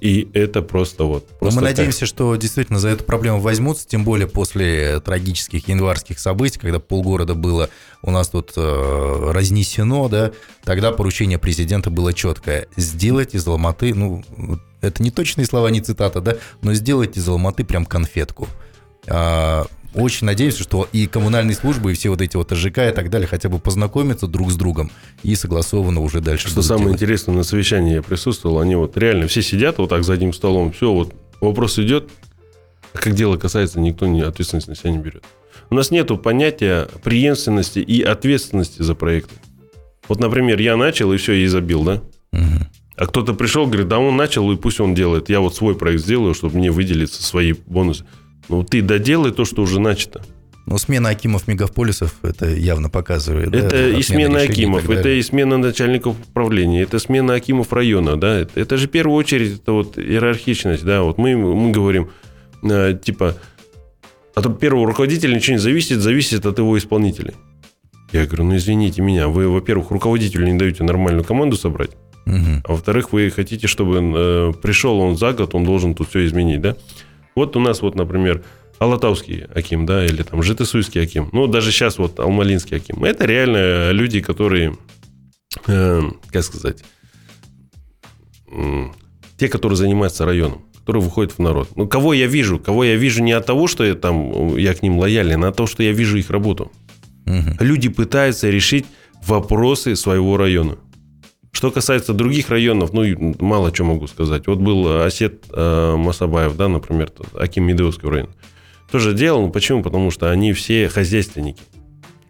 И 0.00 0.30
это 0.32 0.62
просто 0.62 1.04
вот... 1.04 1.26
Но 1.32 1.36
просто 1.38 1.60
мы 1.60 1.66
кайф. 1.66 1.76
надеемся, 1.76 2.06
что 2.06 2.34
действительно 2.36 2.78
за 2.78 2.88
эту 2.88 3.04
проблему 3.04 3.40
возьмутся, 3.40 3.86
тем 3.86 4.02
более 4.02 4.26
после 4.26 4.98
трагических 5.00 5.68
январских 5.68 6.18
событий, 6.18 6.58
когда 6.58 6.80
полгорода 6.80 7.34
было 7.34 7.68
у 8.00 8.10
нас 8.10 8.30
тут 8.30 8.52
э, 8.56 9.30
разнесено, 9.30 10.08
да, 10.08 10.32
тогда 10.64 10.92
поручение 10.92 11.38
президента 11.38 11.90
было 11.90 12.14
четкое. 12.14 12.66
Сделать 12.76 13.34
из 13.34 13.46
Алматы, 13.46 13.94
ну, 13.94 14.22
это 14.80 15.02
не 15.02 15.10
точные 15.10 15.44
слова, 15.44 15.68
не 15.68 15.82
цитата, 15.82 16.22
да, 16.22 16.36
но 16.62 16.72
сделать 16.72 17.18
из 17.18 17.28
Алматы 17.28 17.64
прям 17.64 17.84
конфетку. 17.84 18.48
А, 19.06 19.66
очень 19.94 20.26
надеемся, 20.26 20.62
что 20.62 20.88
и 20.92 21.06
коммунальные 21.06 21.54
службы, 21.54 21.92
и 21.92 21.94
все 21.94 22.10
вот 22.10 22.20
эти 22.20 22.36
вот 22.36 22.50
АЖК 22.52 22.78
и 22.78 22.92
так 22.92 23.10
далее 23.10 23.26
хотя 23.26 23.48
бы 23.48 23.58
познакомятся 23.58 24.26
друг 24.26 24.50
с 24.50 24.56
другом 24.56 24.90
и 25.22 25.34
согласованно 25.34 26.00
уже 26.00 26.20
дальше 26.20 26.48
Что 26.48 26.62
самое 26.62 26.86
делать. 26.86 27.02
интересное, 27.02 27.34
на 27.34 27.42
совещании 27.42 27.94
я 27.94 28.02
присутствовал, 28.02 28.60
они 28.60 28.76
вот 28.76 28.96
реально 28.96 29.26
все 29.26 29.42
сидят 29.42 29.78
вот 29.78 29.90
так 29.90 30.04
за 30.04 30.14
одним 30.14 30.32
столом, 30.32 30.72
все, 30.72 30.92
вот 30.92 31.14
вопрос 31.40 31.78
идет, 31.78 32.08
а 32.92 32.98
как 32.98 33.14
дело 33.14 33.36
касается, 33.36 33.80
никто 33.80 34.06
не, 34.06 34.22
ответственность 34.22 34.68
на 34.68 34.76
себя 34.76 34.90
не 34.90 34.98
берет. 34.98 35.24
У 35.70 35.74
нас 35.74 35.90
нету 35.90 36.16
понятия 36.16 36.88
преемственности 37.02 37.78
и 37.78 38.02
ответственности 38.02 38.82
за 38.82 38.94
проекты. 38.94 39.34
Вот, 40.08 40.18
например, 40.18 40.60
я 40.60 40.76
начал 40.76 41.12
и 41.12 41.16
все, 41.16 41.34
и 41.34 41.46
забил, 41.46 41.84
да? 41.84 42.02
Мгм. 42.32 42.66
А 42.96 43.06
кто-то 43.06 43.32
пришел, 43.32 43.66
говорит, 43.66 43.88
да 43.88 43.98
он 43.98 44.16
начал, 44.16 44.50
и 44.52 44.56
пусть 44.56 44.80
он 44.80 44.94
делает. 44.94 45.30
Я 45.30 45.40
вот 45.40 45.54
свой 45.54 45.74
проект 45.74 46.02
сделаю, 46.02 46.34
чтобы 46.34 46.58
мне 46.58 46.70
выделиться 46.70 47.22
свои 47.22 47.54
бонусы. 47.66 48.04
Ну, 48.50 48.64
ты 48.64 48.82
доделай 48.82 49.30
то, 49.32 49.44
что 49.44 49.62
уже 49.62 49.80
начато. 49.80 50.22
Ну, 50.66 50.76
смена 50.78 51.08
Акимов 51.10 51.48
мегаполисов 51.48 52.14
это 52.22 52.48
явно 52.50 52.88
показывает. 52.90 53.50
да, 53.50 53.58
Это 53.58 53.76
отмена 53.76 53.96
и 53.98 54.02
смена 54.02 54.38
Акимов, 54.40 54.82
так 54.82 54.90
это 54.90 55.08
и 55.08 55.22
смена 55.22 55.56
начальников 55.56 56.16
управления, 56.28 56.82
это 56.82 56.98
смена 56.98 57.34
Акимов 57.34 57.72
района, 57.72 58.16
да. 58.16 58.40
Это, 58.40 58.60
это 58.60 58.76
же 58.76 58.86
в 58.86 58.90
первую 58.90 59.16
очередь 59.16 59.60
это 59.60 59.72
вот 59.72 59.98
иерархичность, 59.98 60.84
да. 60.84 61.02
Вот 61.02 61.16
мы, 61.18 61.36
мы 61.36 61.70
говорим, 61.70 62.10
э, 62.62 62.96
типа, 63.02 63.36
от 64.34 64.60
первого 64.60 64.86
руководителя 64.86 65.34
ничего 65.34 65.54
не 65.54 65.60
зависит, 65.62 66.00
зависит 66.00 66.44
от 66.46 66.58
его 66.58 66.76
исполнителей. 66.76 67.34
Я 68.12 68.26
говорю, 68.26 68.44
ну 68.44 68.56
извините 68.56 69.02
меня, 69.02 69.28
вы, 69.28 69.48
во-первых, 69.48 69.90
руководителю 69.92 70.46
не 70.46 70.58
даете 70.58 70.82
нормальную 70.84 71.24
команду 71.24 71.56
собрать, 71.56 71.90
Мгм. 72.26 72.62
а 72.64 72.72
во-вторых, 72.72 73.12
вы 73.12 73.30
хотите, 73.30 73.66
чтобы 73.68 73.98
э, 73.98 74.52
пришел 74.60 74.98
он 75.00 75.16
за 75.16 75.32
год, 75.32 75.54
он 75.54 75.64
должен 75.64 75.94
тут 75.94 76.08
все 76.10 76.26
изменить, 76.26 76.60
да? 76.60 76.76
Вот 77.34 77.56
у 77.56 77.60
нас 77.60 77.82
вот, 77.82 77.94
например, 77.94 78.42
Алатауский 78.78 79.44
Аким, 79.54 79.86
да, 79.86 80.04
или 80.04 80.22
там 80.22 80.42
Житесуйский 80.42 81.02
Аким. 81.02 81.28
Ну, 81.32 81.46
даже 81.46 81.70
сейчас 81.70 81.98
вот 81.98 82.18
Алмалинский 82.18 82.78
Аким. 82.78 83.04
Это 83.04 83.26
реально 83.26 83.90
люди, 83.90 84.20
которые, 84.20 84.76
э, 85.66 86.02
как 86.32 86.42
сказать, 86.42 86.82
м, 88.50 88.92
те, 89.36 89.48
которые 89.48 89.76
занимаются 89.76 90.24
районом, 90.24 90.64
которые 90.78 91.02
выходят 91.02 91.32
в 91.32 91.38
народ. 91.38 91.68
Ну, 91.76 91.86
кого 91.86 92.14
я 92.14 92.26
вижу? 92.26 92.58
Кого 92.58 92.84
я 92.84 92.96
вижу 92.96 93.22
не 93.22 93.32
от 93.32 93.46
того, 93.46 93.66
что 93.68 93.84
я 93.84 93.94
там, 93.94 94.56
я 94.56 94.74
к 94.74 94.82
ним 94.82 94.98
лоялен, 94.98 95.44
а 95.44 95.48
от 95.48 95.56
того, 95.56 95.66
что 95.66 95.82
я 95.82 95.92
вижу 95.92 96.16
их 96.18 96.30
работу. 96.30 96.72
Мгм. 97.26 97.56
Люди 97.60 97.88
пытаются 97.88 98.50
решить 98.50 98.86
вопросы 99.26 99.94
своего 99.94 100.36
района. 100.36 100.78
Что 101.52 101.70
касается 101.70 102.12
других 102.12 102.48
районов, 102.50 102.92
ну, 102.92 103.04
мало 103.40 103.74
что 103.74 103.84
могу 103.84 104.06
сказать. 104.06 104.46
Вот 104.46 104.58
был 104.58 105.02
Осет 105.02 105.44
э, 105.52 105.94
Масабаев, 105.96 106.56
да, 106.56 106.68
например, 106.68 107.10
Аким 107.34 107.64
Медведевского 107.64 108.12
района. 108.12 108.30
Тоже 108.90 109.14
делал, 109.14 109.42
ну, 109.42 109.50
почему? 109.50 109.82
Потому 109.82 110.10
что 110.10 110.30
они 110.30 110.52
все 110.52 110.88
хозяйственники. 110.88 111.62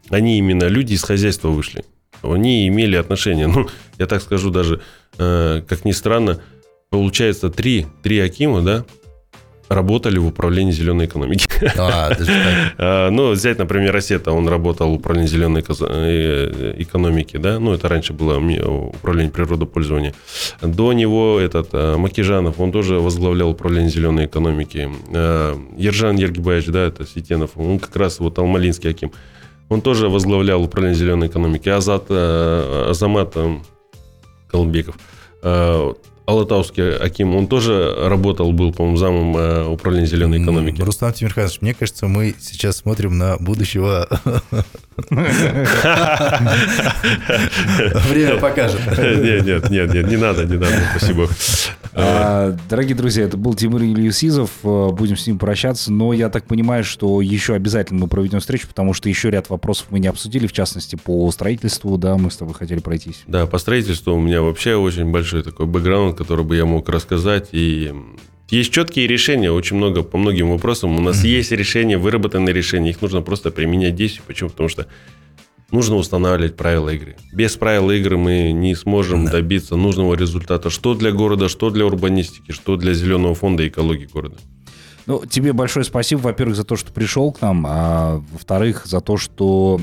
Они 0.09 0.39
именно 0.39 0.65
люди 0.65 0.95
из 0.95 1.03
хозяйства 1.03 1.49
вышли. 1.49 1.85
Они 2.23 2.69
имели 2.69 2.97
отношение, 2.97 3.47
ну, 3.47 3.69
я 3.99 4.07
так 4.07 4.23
скажу 4.23 4.51
даже, 4.51 4.81
э, 5.19 5.63
как 5.67 5.85
ни 5.85 5.93
странно, 5.93 6.41
получается, 6.91 7.49
три, 7.51 7.87
три 8.03 8.19
Акима, 8.19 8.63
да, 8.63 8.85
работали 9.69 10.19
в 10.19 10.27
управлении 10.27 10.73
зеленой 10.73 11.07
экономики. 11.07 11.47
А, 12.79 13.11
ну, 13.11 13.31
взять, 13.31 13.59
например, 13.59 13.95
Осета, 13.97 14.33
он 14.33 14.49
работал 14.49 14.91
в 14.91 14.95
управлении 14.95 15.29
зеленой 15.29 15.63
э, 15.63 16.75
экономики, 16.79 17.37
да, 17.37 17.59
ну, 17.59 17.73
это 17.75 17.89
раньше 17.89 18.13
было 18.13 18.39
управление 18.39 19.31
природопользования. 19.31 20.15
До 20.63 20.93
него 20.93 21.39
этот 21.41 21.69
э, 21.73 21.97
Макижанов, 21.97 22.61
он 22.61 22.73
тоже 22.73 23.01
возглавлял 23.01 23.51
управление 23.51 23.91
зеленой 23.91 24.27
экономики. 24.27 24.89
Э, 25.13 25.57
Ержан 25.77 26.17
Ергибаевич, 26.17 26.67
да, 26.67 26.87
это 26.87 27.07
Сетенов, 27.07 27.51
он 27.57 27.79
как 27.79 27.97
раз 27.97 28.21
вот 28.21 28.39
Алмалинский 28.39 28.91
Аким. 28.91 29.13
Он 29.69 29.81
тоже 29.81 30.09
возглавлял 30.09 30.63
управление 30.63 30.99
зеленой 30.99 31.29
экономики. 31.29 31.69
Азат, 31.69 32.11
Азамат 32.11 33.37
Колумбеков 34.51 34.97
Алатауский 36.31 36.97
Аким, 36.97 37.35
он 37.35 37.47
тоже 37.49 37.95
работал, 37.99 38.53
был, 38.53 38.73
по-моему, 38.73 38.97
замом 38.97 39.37
э, 39.37 39.65
управления 39.67 40.07
зеленой 40.07 40.41
экономики. 40.43 40.81
Рустам 40.81 41.13
Тимирханович, 41.13 41.61
мне 41.61 41.75
кажется, 41.75 42.07
мы 42.07 42.35
сейчас 42.41 42.77
смотрим 42.79 43.19
на 43.19 43.37
будущего... 43.39 44.09
Время 48.09 48.37
покажет. 48.39 48.81
Нет, 48.99 49.45
нет, 49.45 49.71
нет, 49.71 49.95
нет, 49.95 50.09
не 50.09 50.17
надо, 50.17 50.45
не 50.45 50.57
надо, 50.57 50.77
спасибо. 50.97 51.29
А, 51.93 52.57
дорогие 52.69 52.95
друзья, 52.95 53.25
это 53.25 53.37
был 53.37 53.55
Тимур 53.55 53.83
Ильюсизов. 53.83 54.51
Э, 54.63 54.91
будем 54.91 55.17
с 55.17 55.27
ним 55.27 55.39
прощаться. 55.39 55.93
Но 55.93 56.13
я 56.13 56.29
так 56.29 56.45
понимаю, 56.47 56.85
что 56.85 57.21
еще 57.21 57.55
обязательно 57.55 58.01
мы 58.01 58.09
проведем 58.09 58.41
встречу, 58.41 58.69
потому 58.69 58.95
что 58.95 59.09
еще 59.09 59.31
ряд 59.31 59.51
вопросов 59.51 59.89
мы 59.91 59.99
не 59.99 60.07
обсудили, 60.07 60.47
в 60.47 60.53
частности, 60.53 60.97
по 60.97 61.31
строительству, 61.31 61.97
да, 61.99 62.17
мы 62.17 62.31
с 62.31 62.37
тобой 62.37 62.55
хотели 62.55 62.81
пройтись. 62.81 63.23
Да, 63.27 63.47
по 63.47 63.59
строительству 63.59 64.15
у 64.15 64.21
меня 64.21 64.43
вообще 64.43 64.77
очень 64.77 65.11
большой 65.11 65.43
такой 65.43 65.67
бэкграунд, 65.67 66.17
который 66.17 66.45
бы 66.45 66.57
я 66.57 66.65
мог 66.65 66.89
рассказать. 66.89 67.49
И 67.53 67.93
есть 68.51 68.73
четкие 68.73 69.07
решения, 69.07 69.51
очень 69.51 69.77
много 69.77 70.03
по 70.03 70.19
многим 70.19 70.51
вопросам. 70.51 70.97
У 70.97 71.01
нас 71.01 71.25
есть 71.25 71.53
решения, 71.53 71.99
выработанные 71.99 72.53
решения, 72.53 72.91
их 72.91 73.01
нужно 73.01 73.21
просто 73.23 73.51
применять 73.51 73.95
здесь. 73.95 74.21
Почему? 74.27 74.51
Потому 74.51 74.69
что 74.69 74.87
нужно 75.73 75.97
устанавливать 75.97 76.57
правила 76.57 76.91
игры. 76.91 77.17
Без 77.33 77.57
правил 77.57 77.91
игры 77.91 78.17
мы 78.17 78.53
не 78.53 78.75
сможем 78.75 79.25
да. 79.27 79.33
добиться 79.33 79.77
нужного 79.77 80.15
результата, 80.15 80.71
что 80.71 80.95
для 80.95 81.13
города, 81.13 81.49
что 81.49 81.71
для 81.71 81.87
урбанистики, 81.87 82.53
что 82.53 82.77
для 82.77 82.95
зеленого 82.95 83.35
фонда 83.35 83.63
и 83.63 83.69
экологии 83.69 84.07
города. 84.07 84.37
Ну, 85.07 85.25
тебе 85.27 85.53
большое 85.53 85.85
спасибо, 85.85 86.21
во-первых, 86.21 86.57
за 86.57 86.65
то, 86.65 86.77
что 86.77 86.93
пришел 86.93 87.33
к 87.33 87.41
нам, 87.41 87.65
а 87.67 88.23
во-вторых, 88.33 88.87
за 88.87 89.01
то, 89.01 89.17
что 89.17 89.81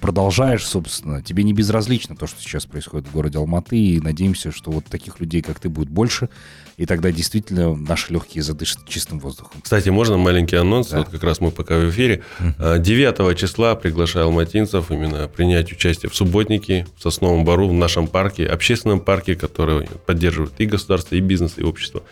продолжаешь, 0.00 0.66
собственно. 0.66 1.22
Тебе 1.22 1.42
не 1.42 1.52
безразлично 1.52 2.16
то, 2.16 2.26
что 2.26 2.40
сейчас 2.40 2.66
происходит 2.66 3.08
в 3.08 3.12
городе 3.12 3.38
Алматы, 3.38 3.76
и 3.78 4.00
надеемся, 4.00 4.52
что 4.52 4.70
вот 4.70 4.84
таких 4.86 5.20
людей, 5.20 5.42
как 5.42 5.58
ты, 5.58 5.68
будет 5.68 5.88
больше, 5.88 6.28
и 6.76 6.86
тогда 6.86 7.10
действительно 7.10 7.74
наши 7.74 8.12
легкие 8.12 8.42
задышат 8.42 8.86
чистым 8.86 9.18
воздухом. 9.18 9.60
Кстати, 9.62 9.88
можно 9.88 10.16
маленький 10.16 10.56
анонс? 10.56 10.88
Да. 10.88 10.98
Вот 10.98 11.08
как 11.08 11.24
раз 11.24 11.40
мы 11.40 11.50
пока 11.50 11.76
в 11.78 11.90
эфире. 11.90 12.22
9 12.38 13.14
а, 13.18 13.34
числа 13.34 13.74
приглашаю 13.74 14.26
алматинцев 14.26 14.90
именно 14.90 15.26
принять 15.28 15.72
участие 15.72 16.08
в 16.08 16.14
субботнике 16.14 16.86
в 16.96 17.02
Сосновом 17.02 17.44
Бару, 17.44 17.68
в 17.68 17.72
нашем 17.72 18.06
парке, 18.06 18.46
общественном 18.46 19.00
парке, 19.00 19.34
который 19.34 19.88
поддерживает 20.06 20.52
и 20.58 20.66
государство, 20.66 21.16
и 21.16 21.20
бизнес, 21.20 21.54
и 21.56 21.62
общество. 21.62 22.02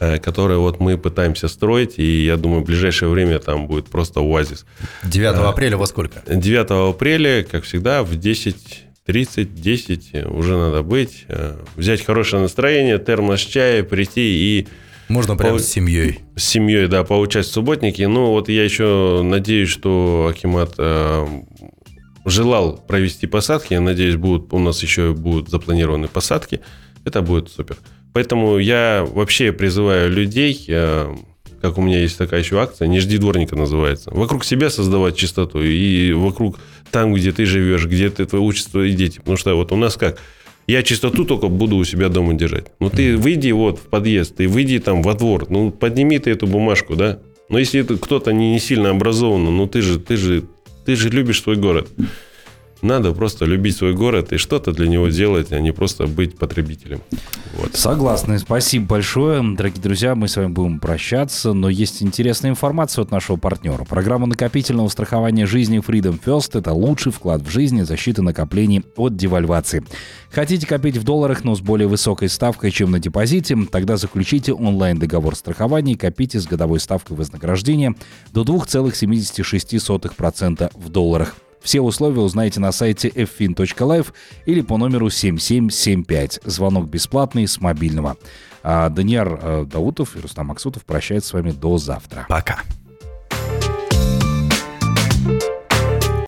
Э, 0.00 0.18
которые 0.18 0.58
вот 0.58 0.78
мы 0.78 0.96
пытаемся 0.96 1.48
строить, 1.48 1.98
и 1.98 2.24
я 2.24 2.36
думаю, 2.36 2.62
в 2.62 2.66
ближайшее 2.66 3.08
время 3.08 3.40
там 3.40 3.66
будет 3.66 3.86
просто 3.86 4.20
оазис. 4.20 4.64
9 5.02 5.34
э, 5.34 5.38
апреля 5.40 5.76
во 5.76 5.86
сколько? 5.86 6.22
9 6.26 6.94
апреля, 6.94 7.42
как 7.42 7.64
всегда, 7.64 8.04
в 8.04 8.14
10 8.14 8.84
30, 9.06 9.54
10 9.54 10.26
уже 10.26 10.56
надо 10.56 10.82
быть, 10.82 11.24
э, 11.28 11.56
взять 11.74 12.04
хорошее 12.04 12.42
настроение, 12.42 12.98
термос 12.98 13.40
чая, 13.40 13.82
прийти 13.82 14.20
и... 14.20 14.68
Можно 15.08 15.34
прямо 15.34 15.56
по... 15.56 15.62
с 15.62 15.66
семьей. 15.66 16.20
С 16.36 16.44
семьей, 16.44 16.86
да, 16.86 17.02
получать 17.02 17.46
субботники. 17.46 18.02
Ну, 18.02 18.26
вот 18.26 18.50
я 18.50 18.62
еще 18.62 19.22
надеюсь, 19.24 19.70
что 19.70 20.30
Акимат 20.30 20.74
э, 20.78 21.26
желал 22.26 22.76
провести 22.76 23.26
посадки. 23.26 23.72
Я 23.72 23.80
надеюсь, 23.80 24.16
будут, 24.16 24.52
у 24.52 24.58
нас 24.58 24.82
еще 24.82 25.14
будут 25.14 25.48
запланированы 25.48 26.06
посадки. 26.06 26.60
Это 27.04 27.22
будет 27.22 27.48
супер. 27.48 27.78
Поэтому 28.12 28.58
я 28.58 29.06
вообще 29.08 29.52
призываю 29.52 30.10
людей, 30.10 30.64
э, 30.68 31.14
как 31.60 31.78
у 31.78 31.82
меня 31.82 32.00
есть 32.00 32.18
такая 32.18 32.40
еще 32.40 32.60
акция, 32.60 32.88
«Не 32.88 33.00
жди 33.00 33.18
дворника» 33.18 33.56
называется, 33.56 34.10
вокруг 34.12 34.44
себя 34.44 34.70
создавать 34.70 35.16
чистоту 35.16 35.62
и 35.62 36.12
вокруг 36.12 36.58
там, 36.90 37.14
где 37.14 37.32
ты 37.32 37.44
живешь, 37.44 37.86
где 37.86 38.10
ты 38.10 38.24
твое 38.26 38.44
учество 38.44 38.84
и 38.84 38.92
дети. 38.92 39.18
Потому 39.18 39.36
что 39.36 39.54
вот 39.54 39.72
у 39.72 39.76
нас 39.76 39.96
как? 39.96 40.18
Я 40.66 40.82
чистоту 40.82 41.24
только 41.24 41.48
буду 41.48 41.76
у 41.76 41.84
себя 41.84 42.08
дома 42.10 42.34
держать. 42.34 42.66
Ну, 42.78 42.90
ты 42.90 43.16
выйди 43.16 43.50
вот 43.52 43.78
в 43.78 43.82
подъезд, 43.84 44.36
ты 44.36 44.48
выйди 44.48 44.78
там 44.78 45.02
во 45.02 45.14
двор, 45.14 45.46
ну, 45.48 45.70
подними 45.70 46.18
ты 46.18 46.30
эту 46.30 46.46
бумажку, 46.46 46.94
да? 46.94 47.20
Но 47.48 47.58
если 47.58 47.82
кто-то 47.82 48.32
не, 48.32 48.52
не 48.52 48.60
сильно 48.60 48.90
образован, 48.90 49.44
ну, 49.44 49.66
ты 49.66 49.80
же, 49.80 49.98
ты 49.98 50.18
же, 50.18 50.44
ты 50.84 50.94
же 50.94 51.08
любишь 51.08 51.40
свой 51.40 51.56
город. 51.56 51.88
Надо 52.80 53.12
просто 53.12 53.44
любить 53.44 53.76
свой 53.76 53.92
город 53.92 54.32
и 54.32 54.36
что-то 54.36 54.72
для 54.72 54.88
него 54.88 55.08
делать, 55.08 55.52
а 55.52 55.58
не 55.58 55.72
просто 55.72 56.06
быть 56.06 56.38
потребителем. 56.38 57.00
Вот. 57.56 57.74
Согласны. 57.74 58.38
Спасибо 58.38 58.86
большое. 58.86 59.42
Дорогие 59.56 59.82
друзья, 59.82 60.14
мы 60.14 60.28
с 60.28 60.36
вами 60.36 60.46
будем 60.48 60.78
прощаться, 60.78 61.54
но 61.54 61.68
есть 61.68 62.02
интересная 62.02 62.52
информация 62.52 63.02
от 63.02 63.10
нашего 63.10 63.36
партнера. 63.36 63.84
Программа 63.84 64.26
накопительного 64.26 64.88
страхования 64.88 65.46
жизни 65.46 65.82
Freedom 65.84 66.20
First– 66.24 66.50
это 66.58 66.72
лучший 66.72 67.10
вклад 67.10 67.42
в 67.42 67.50
жизнь 67.50 67.78
и 67.78 67.82
защита 67.82 68.22
накоплений 68.22 68.84
от 68.96 69.16
девальвации. 69.16 69.84
Хотите 70.30 70.66
копить 70.66 70.98
в 70.98 71.04
долларах, 71.04 71.42
но 71.42 71.56
с 71.56 71.60
более 71.60 71.88
высокой 71.88 72.28
ставкой, 72.28 72.70
чем 72.70 72.92
на 72.92 73.00
депозите? 73.00 73.56
Тогда 73.70 73.96
заключите 73.96 74.52
онлайн-договор 74.52 75.34
страхования 75.34 75.94
и 75.94 75.96
копите 75.96 76.38
с 76.38 76.46
годовой 76.46 76.78
ставкой 76.78 77.16
вознаграждения 77.16 77.96
до 78.32 78.42
2,76% 78.42 80.70
в 80.74 80.88
долларах. 80.90 81.34
Все 81.62 81.80
условия 81.80 82.20
узнаете 82.20 82.60
на 82.60 82.72
сайте 82.72 83.08
ffin.life 83.08 84.12
или 84.46 84.60
по 84.60 84.76
номеру 84.76 85.10
7775. 85.10 86.40
Звонок 86.44 86.88
бесплатный 86.88 87.46
с 87.46 87.60
мобильного. 87.60 88.16
А 88.62 88.88
Даниар 88.88 89.40
э, 89.40 89.64
Даутов 89.66 90.16
и 90.16 90.20
Рустам 90.20 90.46
Максутов 90.46 90.84
прощаются 90.84 91.30
с 91.30 91.32
вами 91.32 91.50
до 91.52 91.78
завтра. 91.78 92.26
Пока. 92.28 92.60